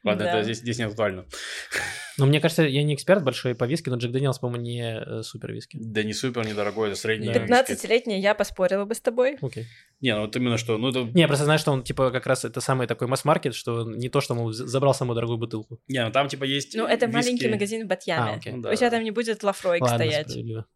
Ладно, 0.09 0.25
Да. 0.25 0.35
это 0.35 0.43
здесь, 0.45 0.59
здесь 0.59 0.79
не 0.79 0.85
актуально. 0.85 1.25
Но 2.19 2.27
мне 2.27 2.41
кажется, 2.41 2.63
я 2.65 2.83
не 2.83 2.95
эксперт 2.95 3.23
большой 3.23 3.55
по 3.55 3.63
виски, 3.65 3.89
но 3.91 3.97
Джек 3.97 4.11
Дэниелс, 4.11 4.41
по-моему, 4.41 4.65
не 4.65 4.83
э, 5.01 5.23
супер 5.23 5.53
виски. 5.53 5.79
Да 5.81 6.03
не 6.03 6.13
супер 6.13 6.45
недорогой, 6.45 6.91
это 6.91 6.99
средний. 6.99 7.29
Да. 7.33 7.39
виски. 7.39 7.73
15-летняя 7.87 8.19
я 8.19 8.35
поспорила 8.35 8.85
бы 8.85 8.95
с 8.97 9.01
тобой. 9.01 9.39
Окей. 9.41 9.67
Не, 10.01 10.15
ну 10.17 10.23
вот 10.23 10.35
именно 10.35 10.59
что, 10.59 10.79
ну 10.79 10.89
это... 10.89 11.05
Не, 11.15 11.21
я 11.23 11.29
просто 11.29 11.45
знаю, 11.45 11.61
что 11.61 11.71
он, 11.71 11.85
типа, 11.85 12.11
как 12.11 12.27
раз 12.27 12.45
это 12.45 12.61
самый 12.61 12.87
такой 12.89 13.07
масс-маркет, 13.07 13.55
что 13.55 13.85
не 13.89 14.09
то, 14.09 14.21
что 14.21 14.35
он 14.35 14.53
забрал 14.53 14.95
самую 14.95 15.15
дорогую 15.15 15.39
бутылку. 15.39 15.81
Не, 15.87 16.05
ну 16.05 16.11
там 16.11 16.27
типа 16.27 16.43
есть 16.45 16.75
Ну, 16.75 16.87
это 16.87 17.07
виски. 17.07 17.17
маленький 17.17 17.49
магазин 17.49 17.83
в 17.83 17.85
А, 17.85 17.89
Батьяме. 17.89 18.33
окей. 18.37 18.53
Ну 18.53 18.63
да. 18.63 18.71
У 18.71 18.75
тебя 18.75 18.91
там 18.91 19.05
не 19.05 19.13
будет 19.13 19.43
Лафроик 19.45 19.83
Ладно, 19.83 19.99
стоять. 19.99 20.29
справедливо. 20.31 20.67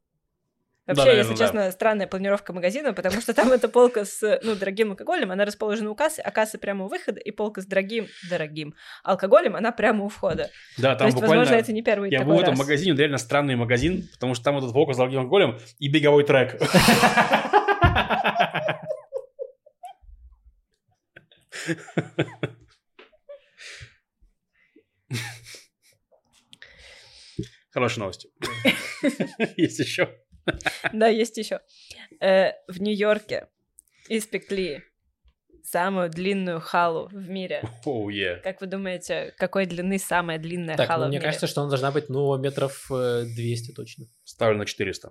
Вообще, 0.87 1.03
наверное, 1.05 1.23
если 1.23 1.39
да. 1.39 1.45
честно, 1.45 1.71
странная 1.71 2.07
планировка 2.09 2.53
магазина, 2.53 2.93
потому 2.93 3.21
что 3.21 3.35
там 3.35 3.53
эта 3.53 3.69
полка 3.69 4.05
с, 4.05 4.41
ну, 4.43 4.57
дорогим 4.57 4.91
алкоголем, 4.91 5.31
она 5.31 5.45
расположена 5.45 5.91
у 5.91 5.95
кассы, 5.95 6.19
а 6.19 6.33
касса 6.33 6.59
прямо 6.59 6.87
у 6.87 6.89
выхода, 6.89 7.21
и 7.21 7.31
полка 7.31 7.61
с 7.61 7.67
дорогим, 7.67 8.09
дорогим 8.29 8.75
алкоголем, 9.05 9.55
она 9.55 9.71
прямо 9.71 10.05
у 10.05 10.09
входа. 10.09 10.51
Да, 10.79 10.95
То 10.95 10.99
там 10.99 11.07
есть, 11.07 11.15
буквально... 11.15 11.39
возможно, 11.39 11.61
это 11.61 11.73
не 11.73 11.83
первый 11.83 12.11
Я 12.11 12.25
был 12.25 12.35
в 12.35 12.41
этом 12.41 12.55
раз. 12.55 12.59
магазине, 12.59 12.97
реально 12.97 13.19
странный 13.19 13.55
магазин, 13.55 14.09
потому 14.13 14.35
что 14.35 14.45
там 14.45 14.59
этот 14.59 14.73
фокус 14.73 14.97
с 14.97 14.99
дорогим 14.99 15.21
алкоголем 15.21 15.59
и 15.79 15.89
беговой 15.89 16.25
трек. 16.25 16.61
Хорошие 27.71 28.01
новости. 28.01 28.29
Есть 29.57 29.79
еще. 29.79 30.09
Да, 30.93 31.09
есть 31.09 31.37
еще. 31.39 31.61
В 32.21 32.79
Нью-Йорке 32.81 33.49
испекли 34.09 34.83
самую 35.65 36.11
длинную 36.11 36.61
халу 36.61 37.09
в 37.09 37.29
мире. 37.29 37.63
Оу, 37.85 38.09
е. 38.11 38.37
Как 38.43 38.61
вы 38.61 38.67
думаете, 38.67 39.33
какой 39.39 39.67
длины 39.67 39.99
самая 39.99 40.39
длинная 40.39 40.77
Так, 40.77 40.89
хала 40.89 41.03
ну, 41.03 41.07
в 41.07 41.09
мне 41.09 41.19
мире? 41.19 41.27
кажется, 41.27 41.47
что 41.47 41.61
она 41.63 41.71
должна 41.71 41.91
быть, 41.93 42.09
ну, 42.09 42.37
метров 42.39 42.91
э, 42.91 43.25
200 43.25 43.73
точно. 43.73 44.07
Ставлю 44.25 44.59
на 44.59 44.67
400. 44.67 45.11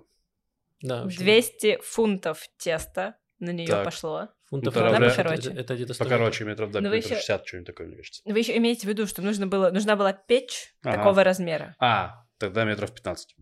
Да, 0.82 1.02
в 1.02 1.06
общем, 1.06 1.18
200 1.18 1.78
фунтов 1.82 2.46
теста 2.58 3.16
на 3.38 3.50
нее 3.50 3.68
Так. 3.68 3.84
пошло. 3.84 4.28
фунтов 4.44 4.74
Ну, 4.74 4.82
это- 4.82 5.00
покороче. 5.10 5.48
Это, 5.50 5.60
это 5.60 5.74
где-то 5.74 5.94
100 5.94 6.04
Покороче, 6.04 6.44
метров, 6.44 6.70
да, 6.70 6.80
Ну, 6.80 6.90
метров 6.90 7.04
еще- 7.06 7.14
60, 7.16 7.46
что-нибудь 7.46 7.66
такое, 7.66 7.86
мне 7.86 7.96
кажется. 7.96 8.22
Вы 8.26 8.38
еще 8.38 8.56
имеете 8.58 8.86
в 8.86 8.90
виду, 8.90 9.06
что 9.06 9.22
нужно 9.22 9.46
было, 9.46 9.70
нужна 9.70 9.96
была 9.96 10.12
печь 10.12 10.74
Ага. 10.84 10.98
такого 10.98 11.24
размера. 11.24 11.74
А, 11.80 12.24
тогда 12.38 12.64
метров 12.64 12.92
15. 12.94 13.34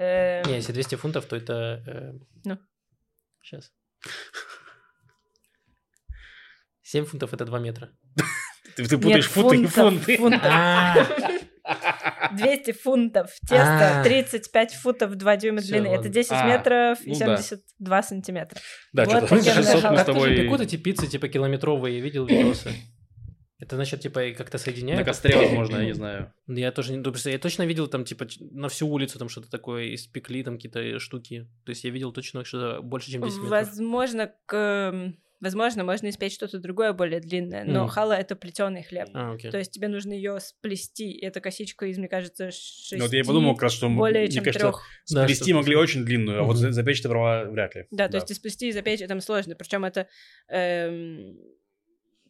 Э, 0.00 0.42
Не, 0.46 0.56
если 0.56 0.72
200 0.72 0.94
фунтов, 0.96 1.26
то 1.26 1.36
это... 1.36 1.82
э, 1.86 2.12
Ну. 2.44 2.58
Сейчас. 3.42 3.70
7 6.82 7.04
фунтов 7.04 7.34
это 7.34 7.44
2 7.44 7.58
метра. 7.58 7.90
Ты 8.76 8.84
Ты, 8.84 8.88
ты 8.90 8.98
путаешь 8.98 9.28
футы 9.28 9.56
и 9.56 9.66
фунтов, 9.66 9.74
фунты. 10.04 10.16
фунтов. 10.16 10.40
А, 10.44 10.94
200 12.32 12.72
фунтов 12.72 13.30
теста, 13.40 14.00
А. 14.00 14.04
35 14.04 14.74
футов 14.74 15.16
2 15.16 15.36
дюйма 15.36 15.60
длины. 15.60 15.86
Это 15.88 15.96
ладно. 15.96 16.10
10 16.10 16.32
А, 16.32 16.46
метров 16.46 16.98
и 17.04 17.10
ну 17.10 17.18
да. 17.18 17.36
72 17.36 18.02
сантиметра. 18.02 18.60
Да, 18.92 19.04
что-то 19.06 19.26
примерно 19.26 19.62
600 19.62 19.90
мы 19.90 19.98
с 19.98 20.04
тобой 20.04 20.36
пекут 20.36 20.60
эти 20.60 20.76
пиццы, 20.76 21.08
типа, 21.08 21.28
километровые, 21.28 22.00
видел 22.00 22.26
видосы? 22.26 22.70
Это 23.60 23.76
значит, 23.76 24.00
типа, 24.00 24.30
как-то 24.36 24.56
на 24.56 24.58
соединяют? 24.58 25.06
костре, 25.06 25.36
возможно, 25.36 25.76
я 25.76 25.84
не 25.84 25.92
знаю. 25.94 26.32
Я 26.48 26.72
тоже 26.72 26.92
не 26.92 26.98
ну, 26.98 27.12
я 27.30 27.38
точно 27.38 27.64
видел 27.66 27.86
там, 27.88 28.04
типа, 28.04 28.26
на 28.40 28.68
всю 28.68 28.88
улицу 28.88 29.18
там 29.18 29.28
что-то 29.28 29.50
такое, 29.50 29.94
испекли 29.94 30.42
там 30.42 30.56
какие-то 30.56 30.98
штуки. 30.98 31.46
То 31.66 31.70
есть 31.70 31.84
я 31.84 31.90
видел 31.90 32.12
точно 32.12 32.44
что 32.44 32.80
больше, 32.82 33.10
чем 33.10 33.22
10 33.22 33.36
метров. 33.36 33.50
Возможно, 33.50 34.32
к... 34.46 34.56
эм, 34.92 35.16
Возможно, 35.42 35.84
можно 35.84 36.10
испечь 36.10 36.34
что-то 36.34 36.58
другое 36.58 36.92
более 36.92 37.18
длинное, 37.18 37.64
но 37.64 37.84
Мгм. 37.84 37.88
хала 37.88 38.12
это 38.12 38.36
плетеный 38.36 38.82
хлеб. 38.82 39.08
А, 39.14 39.32
окей. 39.32 39.50
То 39.50 39.56
есть 39.56 39.72
тебе 39.72 39.88
нужно 39.88 40.12
ее 40.12 40.38
сплести. 40.38 41.10
и 41.10 41.24
Эта 41.24 41.40
косичка 41.40 41.86
из, 41.86 41.96
мне 41.96 42.08
кажется, 42.08 42.50
шести, 42.50 42.96
Ну, 42.96 43.04
Вот 43.04 43.12
я 43.14 43.24
подумал 43.24 43.54
как 43.54 43.62
раз, 43.62 43.72
что, 43.72 43.88
более 43.88 44.24
мне 44.24 44.30
чем 44.32 44.44
кажется, 44.44 44.66
трех. 44.66 44.82
Да, 45.10 45.24
сплести 45.24 45.44
что-то 45.44 45.54
могли 45.54 45.76
очень 45.76 46.04
длинную, 46.04 46.40
а 46.40 46.42
вот 46.42 46.56
Мгм. 46.56 46.60
за- 46.60 46.72
запечь 46.72 47.00
ты 47.00 47.08
права 47.08 47.44
вряд 47.50 47.74
ли. 47.74 47.86
Да, 47.90 48.08
то 48.08 48.18
есть 48.18 48.30
и 48.30 48.34
сплести 48.34 48.68
и 48.68 48.72
запечь 48.72 49.00
это 49.00 49.18
сложно. 49.22 49.54
Причем 49.54 49.86
это 49.86 50.08
эм, 50.50 51.38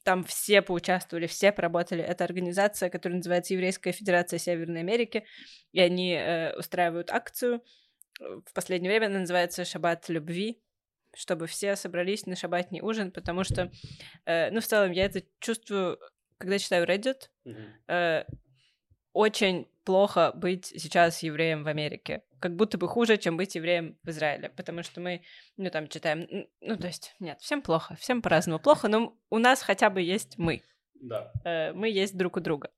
там 0.04 0.24
все 0.24 0.62
поучаствовали, 0.62 1.26
все 1.26 1.52
поработали. 1.52 2.02
Это 2.02 2.24
организация, 2.24 2.90
которая 2.90 3.18
называется 3.18 3.54
Еврейская 3.54 3.92
Федерация 3.92 4.38
Северной 4.38 4.80
Америки, 4.80 5.24
и 5.72 5.80
они 5.80 6.14
э, 6.14 6.56
устраивают 6.56 7.10
акцию. 7.10 7.62
В 8.18 8.52
последнее 8.54 8.90
время 8.90 9.06
она 9.06 9.20
называется 9.20 9.64
Шаббат 9.64 10.08
любви, 10.08 10.62
чтобы 11.14 11.46
все 11.46 11.76
собрались 11.76 12.26
на 12.26 12.36
шаббатний 12.36 12.80
ужин, 12.80 13.10
потому 13.12 13.44
что, 13.44 13.70
э, 14.26 14.50
ну, 14.50 14.60
в 14.60 14.66
целом, 14.66 14.92
я 14.92 15.04
это 15.06 15.22
чувствую, 15.40 15.98
когда 16.38 16.58
читаю 16.58 16.86
Reddit, 16.86 17.28
э, 17.88 18.24
очень 19.12 19.68
плохо 19.90 20.30
быть 20.36 20.66
сейчас 20.66 21.20
евреем 21.24 21.64
в 21.64 21.66
Америке. 21.66 22.22
Как 22.38 22.54
будто 22.54 22.78
бы 22.78 22.86
хуже, 22.86 23.16
чем 23.16 23.36
быть 23.36 23.56
евреем 23.56 23.98
в 24.04 24.10
Израиле. 24.10 24.48
Потому 24.50 24.84
что 24.84 25.00
мы, 25.00 25.22
ну, 25.56 25.68
там 25.68 25.88
читаем... 25.88 26.28
Ну, 26.60 26.76
то 26.76 26.86
есть, 26.86 27.16
нет, 27.18 27.40
всем 27.40 27.60
плохо, 27.60 27.96
всем 27.96 28.22
по-разному 28.22 28.60
плохо, 28.60 28.86
но 28.86 29.18
у 29.30 29.38
нас 29.38 29.62
хотя 29.62 29.90
бы 29.90 30.00
есть 30.00 30.38
мы. 30.38 30.62
Да. 30.94 31.32
Э, 31.44 31.72
мы 31.72 31.90
есть 31.90 32.16
друг 32.16 32.36
у 32.36 32.40
друга. 32.40 32.70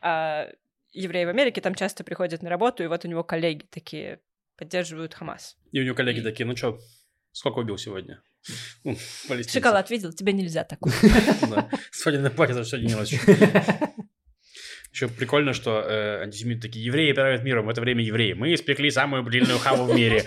А 0.00 0.48
евреи 0.92 1.26
в 1.26 1.28
Америке 1.28 1.60
там 1.60 1.74
часто 1.74 2.04
приходят 2.04 2.40
на 2.42 2.48
работу, 2.48 2.82
и 2.82 2.86
вот 2.86 3.04
у 3.04 3.08
него 3.08 3.22
коллеги 3.22 3.66
такие 3.70 4.20
поддерживают 4.56 5.12
Хамас. 5.12 5.58
И 5.72 5.80
у 5.80 5.84
него 5.84 5.94
коллеги 5.94 6.22
такие, 6.22 6.46
ну 6.46 6.56
что, 6.56 6.78
сколько 7.32 7.58
убил 7.58 7.76
сегодня? 7.76 8.22
Ну. 8.84 8.96
Шоколад 9.46 9.90
видел? 9.90 10.10
Тебе 10.10 10.32
нельзя 10.32 10.64
такой. 10.64 10.92
Да. 11.50 11.68
Свадебное 11.92 12.30
платье 12.30 12.54
за 12.54 12.64
что 12.64 12.78
не 12.78 12.94
ночью. 12.94 13.20
Еще 14.96 15.08
прикольно, 15.08 15.52
что 15.52 15.82
э, 15.82 16.22
антисемиты 16.22 16.62
такие, 16.62 16.86
евреи 16.86 17.12
правят 17.12 17.44
миром, 17.44 17.66
в 17.66 17.68
это 17.68 17.82
время 17.82 18.02
евреи. 18.02 18.32
Мы 18.32 18.54
испекли 18.54 18.90
самую 18.90 19.22
длинную 19.24 19.58
хаву 19.58 19.84
в 19.84 19.94
мире. 19.94 20.24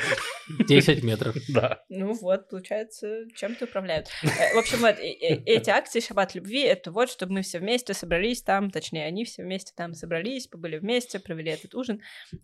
10 0.47 1.03
метров. 1.03 1.35
Да. 1.49 1.83
Ну 1.89 2.13
вот, 2.13 2.49
получается, 2.49 3.25
чем-то 3.35 3.65
управляют. 3.65 4.09
Э, 4.21 4.53
В 4.53 4.59
общем, 4.59 4.77
вот, 4.77 4.97
эти 4.99 5.71
акции 5.71 6.01
«Шаббат 6.01 6.35
любви»— 6.35 6.61
это 6.61 6.91
вот, 6.91 7.09
чтобы 7.09 7.33
мы 7.33 7.41
все 7.41 7.57
вместе 7.57 7.95
собрались 7.95 8.43
там, 8.43 8.69
точнее, 8.69 9.07
они 9.07 9.25
все 9.25 9.41
вместе 9.41 9.73
там 9.75 9.95
собрались, 9.95 10.45
побыли 10.45 10.77
вместе, 10.77 11.19
провели 11.19 11.49
этот 11.49 11.73
ужин. 11.73 12.01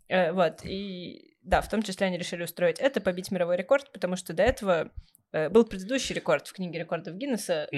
Э, 0.07 0.31
Вот, 0.31 0.65
и 0.65 1.35
да, 1.43 1.61
в 1.61 1.69
том 1.69 1.83
числе 1.83 2.07
они 2.07 2.17
решили 2.17 2.41
устроить 2.41 2.79
это, 2.79 3.01
побить 3.01 3.29
мировой 3.29 3.55
рекорд, 3.55 3.91
потому 3.93 4.15
что 4.15 4.33
до 4.33 4.41
этого 4.41 4.91
э, 5.31 5.49
был 5.49 5.63
предыдущий 5.63 6.15
рекорд 6.15 6.47
в 6.47 6.53
книге 6.53 6.79
рекордов 6.79 7.13
Гиннесса, 7.17 7.69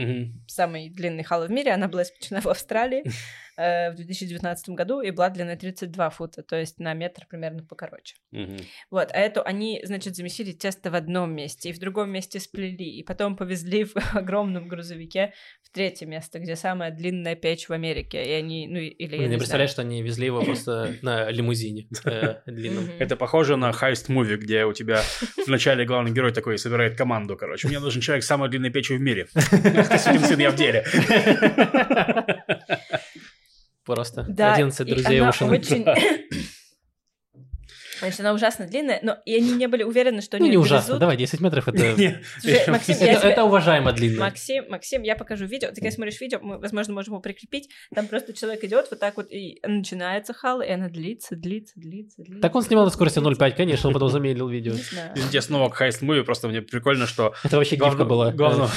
самый 0.47 0.89
длинный 0.89 1.25
хала 1.25 1.47
в 1.47 1.51
мире, 1.51 1.73
она 1.73 1.89
была 1.89 2.03
испечена 2.03 2.39
в 2.39 2.47
Австралии 2.47 3.03
э, 3.57 3.91
в 3.91 3.95
2019 3.95 4.69
году, 4.69 5.01
и 5.01 5.11
была 5.11 5.29
длиной 5.29 5.55
32 5.57 6.09
фута, 6.09 6.43
то 6.43 6.55
есть 6.55 6.79
на 6.79 6.93
метр 6.93 7.25
примерно 7.29 7.63
покороче. 7.63 8.15
Мгм. 8.31 8.57
Вот, 8.91 9.09
а 9.11 9.17
эту 9.17 9.43
они, 9.43 9.81
значит, 9.83 10.15
замесили 10.15 10.51
тесто 10.51 10.91
в 10.91 10.95
одном 10.95 11.33
месте 11.33 11.69
и 11.69 11.73
в 11.73 11.79
другом 11.79 12.11
месте 12.11 12.39
сплели, 12.39 12.85
и 12.85 13.03
потом 13.03 13.35
повезли 13.35 13.83
в 13.85 13.95
огромном 14.15 14.67
грузовике 14.67 15.33
в 15.63 15.69
третье 15.71 16.05
место, 16.05 16.39
где 16.39 16.55
самая 16.55 16.91
длинная 16.91 17.35
печь 17.35 17.67
в 17.69 17.73
Америке, 17.73 18.23
и 18.23 18.31
они, 18.31 18.67
ну, 18.67 18.77
или 18.77 19.01
я 19.01 19.07
Блин, 19.07 19.21
я 19.21 19.27
знаю. 19.27 19.39
представляю, 19.39 19.69
что 19.69 19.81
они 19.81 20.01
везли 20.01 20.25
его 20.27 20.41
просто 20.41 20.95
на 21.01 21.29
лимузине 21.29 21.87
э, 22.05 22.35
длинном. 22.45 22.89
Это 22.99 23.15
похоже 23.15 23.57
на 23.57 23.71
heist 23.71 24.01
movie, 24.01 24.37
где 24.37 24.65
у 24.65 24.73
тебя 24.73 25.01
в 25.45 25.47
начале 25.47 25.85
главный 25.85 26.11
герой 26.11 26.31
такой 26.31 26.57
собирает 26.57 26.97
команду, 26.97 27.35
короче. 27.37 27.67
Мне 27.67 27.79
нужен 27.79 28.01
человек 28.01 28.23
с 28.23 28.27
самой 28.27 28.49
длинной 28.49 28.69
печью 28.69 28.97
в 28.97 29.01
мире. 29.01 29.27
Ты 29.33 29.97
сукин 29.97 30.19
сын, 30.21 30.39
я 30.39 30.51
в 30.51 30.55
деле. 30.55 30.85
Просто 33.87 34.25
Да, 34.27 34.53
11 34.53 34.87
и 34.87 34.91
друзей 34.93 35.19
она 35.19 35.29
Оушена. 35.29 35.51
очень... 35.53 35.85
Значит, 37.99 38.19
она 38.19 38.33
ужасно 38.33 38.67
длинная, 38.67 38.99
но 39.01 39.17
и 39.25 39.35
они 39.35 39.53
не 39.53 39.67
были 39.67 39.81
уверены, 39.81 40.21
что 40.21 40.37
Ну, 40.37 40.43
они 40.43 40.49
не 40.49 40.53
её 40.53 40.61
ужасно, 40.61 40.99
давай, 40.99 41.17
10 41.17 41.41
метров 41.41 41.67
это... 41.67 41.77
Не, 41.97 42.21
Это 43.31 43.43
уважаемо 43.43 43.91
длинно. 43.91 44.19
Максим, 44.19 44.65
Максим, 44.69 45.01
я 45.01 45.15
покажу 45.15 45.45
видео. 45.45 45.69
Ты 45.69 45.75
когда 45.75 45.89
смотришь 45.89 46.21
видео, 46.21 46.37
мы, 46.39 46.59
возможно, 46.59 46.93
можем 46.93 47.13
его 47.15 47.21
прикрепить. 47.21 47.69
Там 47.95 48.07
просто 48.07 48.33
человек 48.33 48.63
идет 48.63 48.87
вот 48.91 48.99
так 48.99 49.17
вот, 49.17 49.31
и 49.31 49.59
начинается 49.65 50.33
хал, 50.33 50.61
и 50.61 50.69
она 50.69 50.89
длится, 50.89 51.35
длится, 51.35 51.73
длится, 51.75 52.21
длится. 52.21 52.41
Так 52.41 52.53
он 52.53 52.61
снимал 52.61 52.85
на 52.85 52.91
скорости 52.91 53.17
0,5, 53.17 53.51
конечно, 53.55 53.87
он 53.87 53.93
потом 53.93 54.09
замедлил 54.09 54.47
видео. 54.47 54.73
Не 54.73 54.81
знаю. 54.81 55.11
Извините, 55.15 55.41
снова 55.41 55.69
к 55.69 55.81
heist 55.81 56.00
movie, 56.00 56.23
просто 56.23 56.49
мне 56.49 56.61
прикольно, 56.61 57.07
что 57.07 57.33
Это 57.43 57.57
вообще 57.57 57.77
гифка 57.77 58.05
была. 58.05 58.31
главного, 58.31 58.69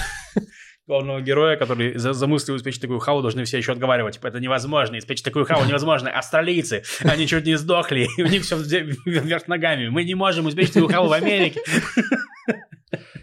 главного 0.90 1.20
героя, 1.20 1.56
который 1.56 1.96
за- 1.96 2.12
замыслил 2.12 2.56
испечь 2.56 2.80
такую 2.80 2.98
халу, 2.98 3.22
должны 3.22 3.44
все 3.44 3.58
еще 3.58 3.72
отговаривать. 3.72 4.14
Типа, 4.14 4.26
это 4.26 4.40
невозможно, 4.40 4.98
испечь 4.98 5.22
такую 5.22 5.44
халу 5.44 5.64
невозможно. 5.64 6.10
Австралийцы, 6.10 6.82
они 7.04 7.28
чуть 7.28 7.46
не 7.46 7.56
сдохли, 7.56 8.08
у 8.18 8.26
них 8.26 8.42
все 8.42 8.56
вверх 8.56 9.46
ногами. 9.46 9.88
Мы 9.88 10.02
не 10.04 10.14
можем 10.14 10.48
испечь 10.48 10.70
такую 10.70 10.88
халу 10.88 11.08
в 11.08 11.12
Америке. 11.12 11.60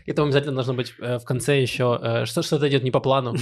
И 0.06 0.14
там 0.14 0.28
обязательно 0.28 0.56
должно 0.56 0.74
быть 0.74 0.94
э, 1.00 1.18
в 1.18 1.26
конце 1.26 1.62
еще 1.62 2.00
э, 2.02 2.26
что 2.26 2.42
что-то 2.42 2.70
идет 2.70 2.84
не 2.84 2.92
по 2.92 3.02
плану. 3.02 3.36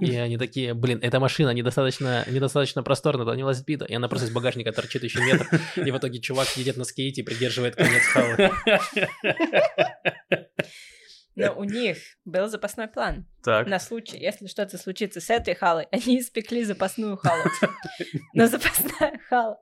И 0.00 0.16
они 0.16 0.36
такие, 0.38 0.74
блин, 0.74 0.98
эта 1.02 1.20
машина 1.20 1.50
недостаточно, 1.50 2.24
недостаточно 2.28 2.82
просторна, 2.82 3.22
туда 3.24 3.36
не 3.36 3.44
влазит 3.44 3.64
бита. 3.64 3.84
И 3.84 3.94
она 3.94 4.08
просто 4.08 4.26
из 4.26 4.32
багажника 4.32 4.72
торчит 4.72 5.04
еще 5.04 5.20
метр. 5.20 5.46
И 5.76 5.88
в 5.92 5.96
итоге 5.96 6.18
чувак 6.18 6.48
едет 6.56 6.76
на 6.76 6.82
скейте 6.82 7.20
и 7.20 7.24
придерживает 7.24 7.76
конец 7.76 8.02
хала. 8.12 8.50
Но 11.36 11.54
у 11.54 11.64
них 11.64 11.98
был 12.24 12.48
запасной 12.48 12.88
план. 12.88 13.26
Так. 13.42 13.66
На 13.66 13.78
случай, 13.78 14.18
если 14.18 14.46
что-то 14.46 14.78
случится 14.78 15.20
с 15.20 15.30
этой 15.30 15.54
халой, 15.54 15.86
они 15.92 16.20
испекли 16.20 16.64
запасную 16.64 17.16
халу. 17.16 17.44
Но 18.34 18.46
запасная 18.46 19.20
хала 19.28 19.58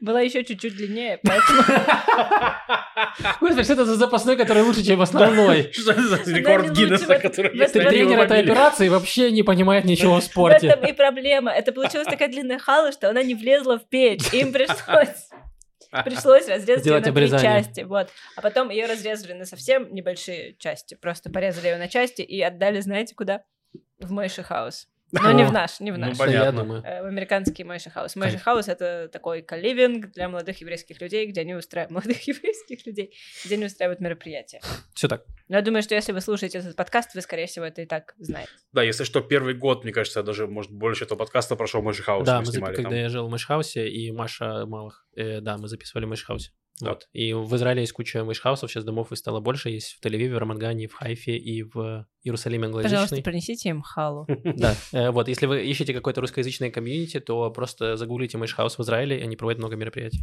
была 0.00 0.20
еще 0.20 0.44
чуть-чуть 0.44 0.76
длиннее, 0.76 1.20
поэтому 1.22 1.62
Господи, 3.40 3.62
что 3.62 3.72
это 3.74 3.84
за 3.84 3.96
запасной, 3.96 4.36
который 4.36 4.62
лучше, 4.62 4.82
чем 4.82 5.00
основной? 5.00 5.70
Что 5.72 5.92
это 5.92 6.02
за 6.02 6.32
рекорд 6.32 6.70
Гиннесса, 6.70 7.18
который 7.18 7.56
в 7.56 7.72
Тренер 7.72 8.20
этой 8.20 8.40
операции 8.40 8.88
вообще 8.88 9.30
не 9.30 9.42
понимает 9.42 9.84
ничего 9.84 10.16
в 10.16 10.20
в 10.20 10.24
спорте. 10.24 10.68
этом 10.68 10.84
и 10.84 10.92
проблема. 10.92 11.52
Это 11.52 11.72
получилась 11.72 12.06
такая 12.06 12.28
длинная 12.28 12.58
хала, 12.58 12.92
что 12.92 13.08
она 13.10 13.22
не 13.22 13.34
влезла 13.34 13.78
в 13.78 13.88
печь. 13.88 14.32
Им 14.32 14.52
пришлось 14.52 15.28
Пришлось 16.04 16.48
разрезать 16.48 16.86
ее 16.86 17.00
на 17.00 17.12
три 17.12 17.30
части, 17.30 17.80
вот. 17.82 18.08
А 18.36 18.42
потом 18.42 18.70
ее 18.70 18.86
разрезали 18.86 19.32
на 19.32 19.44
совсем 19.44 19.92
небольшие 19.94 20.56
части. 20.56 20.94
Просто 20.94 21.30
порезали 21.30 21.68
ее 21.68 21.76
на 21.76 21.88
части 21.88 22.22
и 22.22 22.40
отдали, 22.40 22.80
знаете, 22.80 23.14
куда? 23.14 23.44
В 23.98 24.10
Мойши 24.12 24.42
Хаус. 24.42 24.88
Но 25.22 25.32
не 25.32 25.44
в 25.44 25.52
наш, 25.52 25.80
не 25.80 25.92
в 25.92 25.98
Ну, 25.98 26.06
наш. 26.06 26.18
Понятно. 26.18 26.82
Э, 26.84 27.02
В 27.02 27.06
американский 27.06 27.64
Мойши 27.64 27.90
Хаус. 27.90 28.16
Мойши 28.16 28.34
Кайф. 28.34 28.44
Хаус— 28.44 28.68
это 28.68 29.08
такой 29.12 29.42
каливинг 29.42 30.12
для 30.12 30.28
молодых 30.28 30.60
еврейских 30.60 31.00
людей, 31.00 31.26
где 31.26 31.42
они 31.42 31.54
устраивают... 31.54 31.90
Молодых 31.96 32.26
еврейских 32.26 32.86
людей, 32.86 33.14
где 33.44 33.54
они 33.54 33.66
устраивают 33.66 34.00
мероприятия. 34.00 34.60
Все 34.94 35.08
так. 35.08 35.24
Но 35.48 35.56
я 35.56 35.62
думаю, 35.62 35.82
что 35.82 35.94
если 35.94 36.12
вы 36.12 36.20
слушаете 36.20 36.58
этот 36.58 36.74
подкаст, 36.76 37.14
вы, 37.14 37.20
скорее 37.20 37.46
всего, 37.46 37.64
это 37.64 37.82
и 37.82 37.86
так 37.86 38.14
знаете. 38.18 38.50
Да, 38.72 38.82
если 38.82 39.04
что, 39.04 39.20
первый 39.20 39.54
год, 39.54 39.84
мне 39.84 39.92
кажется, 39.92 40.22
даже, 40.22 40.46
может, 40.46 40.72
больше 40.72 41.04
этого 41.04 41.18
подкаста 41.18 41.56
прошел 41.56 41.82
Мойше 41.82 42.02
Хаус. 42.02 42.26
Да, 42.26 42.40
мы 42.40 42.46
мы, 42.46 42.52
снимали 42.52 42.74
когда 42.74 42.90
там. 42.90 42.98
я 42.98 43.08
жил 43.08 43.28
в 43.28 43.30
Мойшхаусе, 43.30 43.88
и 43.88 44.10
Маша 44.12 44.66
Малых, 44.66 45.06
э, 45.16 45.40
да, 45.40 45.58
мы 45.58 45.68
записывали 45.68 46.06
в 46.06 46.08
Мойшхаусе. 46.08 46.50
Да. 46.80 46.90
Вот. 46.90 47.08
И 47.12 47.32
в 47.32 47.54
Израиле 47.56 47.80
есть 47.80 47.92
куча 47.92 48.22
мойшхаусов, 48.22 48.70
сейчас 48.70 48.84
домов 48.84 49.10
и 49.10 49.16
стало 49.16 49.40
больше. 49.40 49.70
Есть 49.70 49.98
в 49.98 50.04
Тель-Авиве, 50.04 50.34
в 50.34 50.38
Рамангане, 50.38 50.88
в 50.88 50.94
Хайфе 50.94 51.36
и 51.36 51.62
в 51.62 52.06
Иерусалиме 52.22 52.66
Пожалуйста, 52.68 52.88
англоязычный. 52.90 53.22
принесите 53.22 53.68
им 53.70 53.82
халу. 53.82 54.26
Да, 54.44 54.74
э, 54.92 55.10
вот, 55.10 55.28
если 55.28 55.46
вы 55.46 55.64
ищете 55.64 55.94
какое-то 55.94 56.20
русскоязычное 56.20 56.70
комьюнити, 56.70 57.20
то 57.20 57.50
просто 57.50 57.96
загуглите 57.96 58.36
Мойшхаус 58.36 58.76
в 58.78 58.82
Израиле, 58.82 59.22
они 59.22 59.36
проводят 59.36 59.58
много 59.58 59.76
мероприятий. 59.76 60.20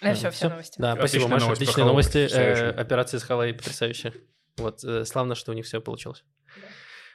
Это 0.00 0.14
все, 0.14 0.30
все 0.30 0.38
Всё. 0.38 0.48
новости. 0.50 0.80
Да, 0.80 0.94
спасибо, 0.94 1.26
Маша, 1.26 1.50
отличные 1.50 1.84
новости. 1.84 2.28
Э. 2.32 2.70
Операция 2.70 3.18
с 3.18 3.24
Халой 3.24 3.52
потрясающая. 3.52 4.14
Вот, 4.56 4.84
э, 4.84 5.04
славно, 5.04 5.34
что 5.34 5.50
у 5.50 5.54
них 5.54 5.64
все 5.64 5.80
получилось. 5.80 6.24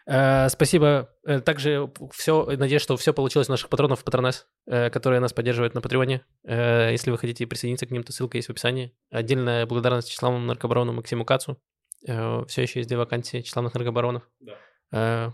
Э, 0.05 0.49
Спасибо. 0.49 1.09
Э, 1.25 1.39
Также 1.39 1.91
все, 2.11 2.45
надеюсь, 2.45 2.81
что 2.81 2.97
все 2.97 3.13
получилось 3.13 3.49
у 3.49 3.51
наших 3.51 3.69
патронов 3.69 4.03
Патронес, 4.03 4.47
э, 4.65 4.89
которые 4.89 5.19
нас 5.19 5.33
поддерживают 5.33 5.73
на 5.73 5.81
Патреоне. 5.81 6.25
Если 6.43 7.09
вы 7.11 7.17
хотите 7.17 7.47
присоединиться 7.47 7.85
к 7.85 7.91
ним, 7.91 8.03
то 8.03 8.11
ссылка 8.11 8.37
есть 8.37 8.47
в 8.47 8.51
описании. 8.51 8.95
Отдельная 9.09 9.65
благодарность 9.65 10.11
Числавному 10.11 10.45
наркобарону 10.45 10.93
Максиму 10.93 11.25
Кацу. 11.25 11.61
Все 12.01 12.61
еще 12.61 12.79
есть 12.79 12.89
две 12.89 12.97
вакансии 12.97 13.41
Числавных 13.41 13.73
наркобаронов. 13.73 14.29
Да. 14.91 15.33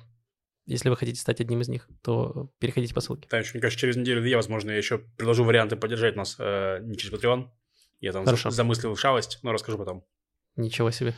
Если 0.66 0.90
вы 0.90 0.98
хотите 0.98 1.20
стать 1.20 1.42
одним 1.42 1.62
из 1.62 1.68
них, 1.68 1.88
то 2.04 2.52
переходите 2.60 2.94
по 2.94 3.02
ссылке. 3.02 3.28
Да, 3.32 3.40
еще, 3.40 3.54
мне 3.54 3.62
кажется, 3.62 3.80
через 3.82 3.96
неделю-две, 3.96 4.36
возможно, 4.36 4.70
я 4.70 4.78
еще 4.78 5.00
предложу 5.00 5.44
варианты 5.44 5.78
поддержать 5.78 6.16
нас 6.16 6.38
не 6.38 6.96
через 6.96 7.12
Patreon. 7.12 7.50
Я 8.02 8.12
там 8.14 8.24
Хорошо. 8.24 8.52
замыслил 8.52 8.96
шалость, 8.96 9.40
но 9.42 9.52
расскажу 9.52 9.80
потом. 9.80 10.06
Ничего 10.56 10.92
себе. 10.92 11.16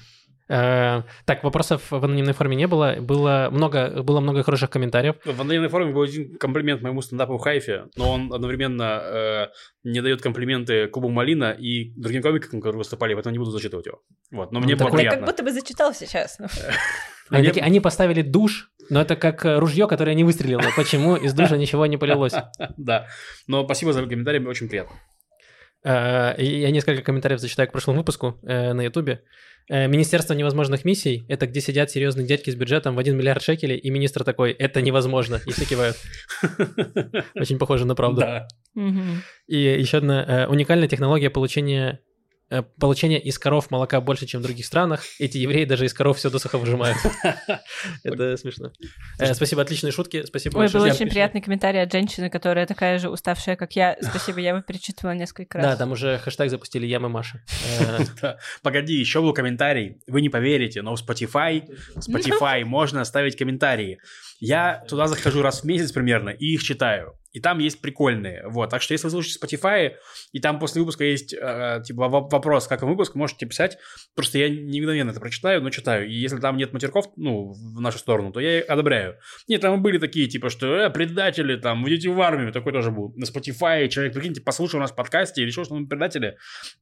Э, 0.50 1.04
так, 1.26 1.44
вопросов 1.44 1.92
в 1.92 2.04
анонимной 2.04 2.34
форме 2.34 2.56
не 2.58 2.68
было. 2.68 2.98
Было 3.00 3.48
много, 3.52 4.04
было 4.04 4.20
много 4.20 4.44
хороших 4.44 4.70
комментариев. 4.70 5.16
В 5.24 5.40
анонимной 5.42 5.70
форме 5.70 5.94
был 5.94 6.02
один 6.02 6.38
комплимент 6.38 6.82
моему 6.82 7.02
стендапу 7.02 7.38
в 7.38 7.42
Хайфе, 7.42 7.86
но 7.96 8.12
он 8.12 8.34
одновременно 8.34 9.02
э, 9.04 9.48
не 9.84 10.02
дает 10.02 10.22
комплименты 10.22 10.88
Кубу 10.88 11.10
Малина 11.10 11.52
и 11.52 11.92
другим 11.96 12.22
комикам, 12.22 12.60
которые 12.60 12.80
выступали, 12.80 13.14
поэтому 13.14 13.32
не 13.34 13.40
буду 13.40 13.52
зачитывать 13.52 13.86
его. 13.86 14.00
Вот, 14.32 14.52
но 14.52 14.60
мне 14.60 14.74
Ну, 14.74 14.80
было 14.80 14.90
такой- 14.90 15.04
Как 15.04 15.10
приятно. 15.12 15.26
будто 15.28 15.44
бы 15.44 15.52
зачитал 15.52 15.94
сейчас. 15.94 16.38
ну. 16.40 16.48
Они, 17.30 17.44
Мне- 17.44 17.50
такие, 17.50 17.64
они 17.66 17.80
поставили 17.80 18.24
душ, 18.24 18.72
но 18.90 19.00
это 19.02 19.16
как 19.16 19.46
ружье, 19.46 19.88
которое 19.88 20.14
не 20.16 20.26
выстрелило. 20.26 20.64
Почему 20.76 21.16
из 21.16 21.34
душа 21.34 21.56
ничего 21.56 21.86
не 21.86 21.96
полилось? 21.96 22.34
Да, 22.78 23.08
но 23.48 23.64
спасибо 23.64 23.94
за 23.94 24.06
комментарий, 24.06 24.40
мне 24.42 24.50
очень 24.50 24.68
приятно. 24.68 24.98
Э, 25.84 26.34
Я 26.38 26.72
несколько 26.72 27.02
комментариев 27.02 27.40
зачитаю 27.40 27.70
к 27.70 27.72
прошлому 27.72 28.00
выпуску 28.00 28.38
э, 28.44 28.74
на 28.74 28.82
Ютубе. 28.82 29.24
Э, 29.70 29.88
Министерство 29.88 30.34
невозможных 30.34 30.86
миссий– 30.86 31.26
это 31.28 31.48
где 31.48 31.62
сидят 31.62 31.92
серьезные 31.92 32.28
дядьки 32.28 32.50
с 32.50 32.56
бюджетом 32.56 32.96
в 32.96 33.00
1 33.00 33.16
миллиард 33.16 33.42
шекелей, 33.42 33.78
и 33.78 33.90
министр 33.90 34.24
такой 34.24 34.52
«это 34.52 34.82
невозможно», 34.82 35.40
и 35.46 35.52
все 35.52 35.66
кивают. 35.66 35.98
Очень 37.36 37.58
похоже 37.58 37.86
на 37.86 37.96
правду. 37.96 38.22
Да. 38.22 38.48
И 39.48 39.58
еще 39.58 39.98
одна 39.98 40.24
э, 40.24 40.48
уникальная 40.48 40.88
технология 40.88 41.30
получения 41.30 42.00
э, 42.52 42.62
получения 42.80 43.20
из 43.20 43.40
коров 43.40 43.72
молока 43.72 44.00
больше, 44.02 44.26
чем 44.26 44.42
в 44.42 44.44
других 44.44 44.66
странах. 44.66 45.04
Эти 45.20 45.38
евреи 45.38 45.66
даже 45.66 45.86
из 45.86 45.94
коров 45.94 46.18
все 46.18 46.30
досуха 46.30 46.58
выжимают. 46.58 46.98
Это 48.04 48.38
смешно. 48.38 48.72
Э, 49.18 49.34
Спасибо, 49.34 49.62
отличные 49.64 49.92
шутки. 49.92 50.24
Спасибо 50.26 50.58
Ой, 50.58 50.64
большое. 50.66 50.84
был 50.84 50.92
очень 50.92 51.10
приятный 51.10 51.42
комментарий 51.42 51.82
от 51.82 51.92
женщины, 51.92 52.30
которая 52.30 52.68
такая 52.68 53.00
же 53.00 53.10
уставшая, 53.10 53.56
как 53.56 53.76
я. 53.76 53.98
Спасибо, 54.02 54.40
я 54.40 54.50
его 54.50 54.62
перечитывала 54.62 55.16
несколько 55.16 55.58
раз. 55.58 55.68
Да, 55.68 55.76
там 55.76 55.92
уже 55.92 56.20
хэштег 56.20 56.50
запустили 56.50 56.86
«Я 56.86 56.98
и 56.98 57.00
Маша». 57.00 57.42
Э. 58.22 58.36
Погоди, 58.62 58.94
еще 58.94 59.22
был 59.22 59.34
комментарий. 59.34 60.02
Вы 60.08 60.22
не 60.22 60.30
поверите, 60.30 60.82
но 60.82 60.96
в 60.96 61.02
Spotify, 61.02 61.64
Spotify 61.96 62.64
можно 62.64 63.02
оставить 63.02 63.36
комментарии. 63.36 64.00
Я 64.40 64.84
туда 64.88 65.08
захожу 65.08 65.42
раз 65.42 65.62
в 65.62 65.66
месяц 65.66 65.92
примерно 65.92 66.30
и 66.30 66.54
их 66.54 66.64
читаю. 66.64 67.16
И 67.32 67.40
там 67.40 67.60
есть 67.60 67.82
прикольные. 67.82 68.44
Вот. 68.48 68.70
Так 68.70 68.82
что 68.82 68.94
если 68.94 69.08
вы 69.08 69.12
слушаете 69.12 69.40
Spotify, 69.40 69.92
и 70.34 70.40
там 70.40 70.60
после 70.60 70.82
выпуска 70.82 71.04
есть 71.06 71.34
э, 71.34 71.82
типа 71.86 72.10
во- 72.10 72.28
вопрос, 72.28 72.68
как 72.68 72.82
вам 72.82 72.92
выпуск, 72.92 73.16
можете 73.16 73.46
писать. 73.46 73.78
Просто 74.16 74.38
я 74.38 74.50
не 74.50 74.82
мгновенно 74.82 75.12
это 75.12 75.20
прочитаю, 75.22 75.62
но 75.62 75.70
читаю. 75.70 76.08
И 76.10 76.14
если 76.14 76.38
там 76.40 76.58
нет 76.58 76.74
матерков, 76.74 77.06
ну, 77.16 77.52
в 77.54 77.80
нашу 77.80 78.00
сторону, 78.00 78.32
то 78.34 78.40
я 78.42 78.62
одобряю. 78.62 79.16
Нет, 79.48 79.62
там 79.62 79.82
были 79.82 79.98
такие, 79.98 80.28
типа, 80.28 80.50
что 80.50 80.76
э, 80.76 80.90
предатели, 80.90 81.56
там, 81.56 81.88
идите 81.88 82.10
в 82.10 82.20
армию. 82.22 82.52
Такой 82.52 82.74
тоже 82.74 82.92
был. 82.92 83.14
На 83.16 83.24
Spotify 83.24 83.88
человек, 83.88 84.14
прикиньте, 84.14 84.42
послушал 84.42 84.80
у 84.80 84.82
нас 84.82 84.92
в 84.92 84.96
подкасте 84.96 85.42
и 85.42 85.46
решил, 85.46 85.64
что 85.64 85.76
мы 85.76 85.88
предатели, 85.88 86.38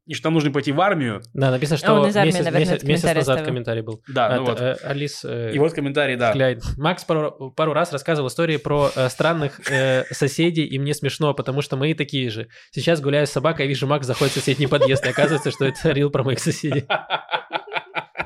и 0.07 0.15
что 0.15 0.27
нам 0.27 0.33
нужно 0.33 0.51
пойти 0.51 0.71
в 0.71 0.81
армию. 0.81 1.21
Да, 1.33 1.51
написано, 1.51 1.77
что 1.77 1.93
Он 1.93 2.07
из 2.09 2.15
армии, 2.17 2.31
месяц 2.31 2.45
наверное, 2.45 2.59
месяц- 2.73 2.83
месяц 2.83 3.03
назад 3.03 3.17
оставил. 3.19 3.45
комментарий 3.45 3.81
был. 3.83 4.01
Да, 4.07 4.35
ну 4.35 4.43
Это, 4.43 4.51
вот. 4.51 4.61
э, 4.61 4.77
Алис 4.83 5.23
э, 5.25 5.51
И 5.53 5.59
вот 5.59 5.73
комментарий, 5.73 6.15
да. 6.15 6.31
Кляйн. 6.33 6.59
Макс 6.77 7.03
пару, 7.03 7.51
пару 7.55 7.73
раз 7.73 7.91
рассказывал 7.93 8.29
истории 8.29 8.57
про 8.57 8.89
э, 8.95 9.09
странных 9.09 9.59
э, 9.69 10.05
соседей, 10.11 10.38
и 10.47 10.79
мне 10.79 10.93
смешно, 10.93 11.33
потому 11.33 11.61
что 11.61 11.77
мои 11.77 11.93
такие 11.93 12.29
же. 12.29 12.47
Сейчас 12.71 13.01
гуляю 13.01 13.27
с 13.27 13.31
собакой, 13.31 13.67
вижу, 13.67 13.87
Макс 13.87 14.05
заходит 14.05 14.33
в 14.33 14.35
соседний 14.35 14.67
подъезд, 14.67 15.05
и 15.05 15.09
оказывается, 15.09 15.51
что 15.51 15.65
это 15.65 15.91
рил 15.91 16.09
про 16.09 16.23
моих 16.23 16.39
соседей. 16.39 16.85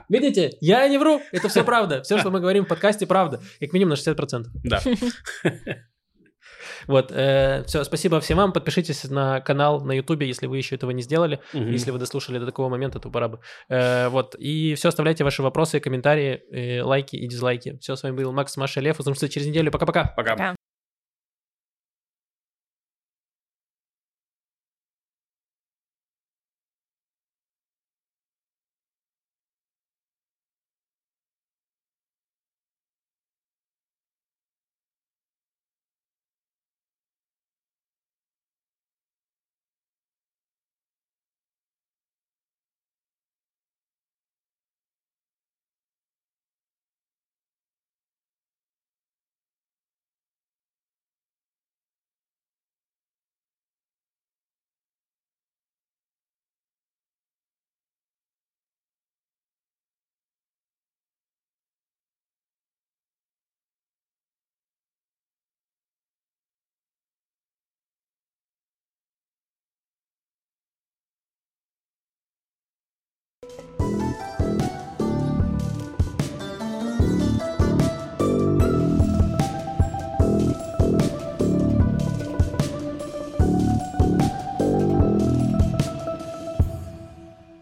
Видите, 0.09 0.51
я 0.61 0.87
не 0.87 0.97
вру, 0.97 1.21
это 1.31 1.49
все 1.49 1.63
правда. 1.63 2.03
Все, 2.03 2.19
что 2.19 2.29
мы 2.29 2.39
говорим 2.39 2.65
в 2.65 2.67
подкасте, 2.67 3.07
правда. 3.07 3.41
Как 3.59 3.73
минимум 3.73 3.91
на 3.91 3.93
60%. 3.95 4.45
Да. 4.63 4.81
Вот, 6.87 7.11
все, 7.11 7.83
спасибо 7.83 8.19
всем 8.19 8.37
вам. 8.37 8.51
Подпишитесь 8.51 9.05
на 9.05 9.39
канал 9.41 9.81
на 9.81 9.93
Ютубе, 9.93 10.27
если 10.27 10.47
вы 10.47 10.57
еще 10.57 10.75
этого 10.75 10.91
не 10.91 11.01
сделали. 11.01 11.39
Мгм. 11.53 11.71
Если 11.71 11.91
вы 11.91 11.99
дослушали 11.99 12.39
до 12.39 12.45
такого 12.45 12.69
момента, 12.69 12.99
то 12.99 13.09
пора 13.09 13.29
бы. 13.29 13.39
Э, 13.69 14.09
вот. 14.09 14.35
И 14.37 14.75
все, 14.75 14.89
оставляйте 14.89 15.23
ваши 15.23 15.41
вопросы, 15.41 15.79
комментарии, 15.79 16.41
э, 16.51 16.81
лайки 16.83 17.15
и 17.15 17.27
дизлайки. 17.27 17.77
Все, 17.81 17.95
с 17.95 18.03
вами 18.03 18.17
был 18.17 18.31
Макс, 18.33 18.55
Маша, 18.57 18.81
Лев. 18.81 18.99
Услышимся 18.99 19.29
через 19.29 19.47
неделю. 19.47 19.71
Пока-пока. 19.71 20.13
Пока. 20.15 20.31
Пока. 20.31 20.55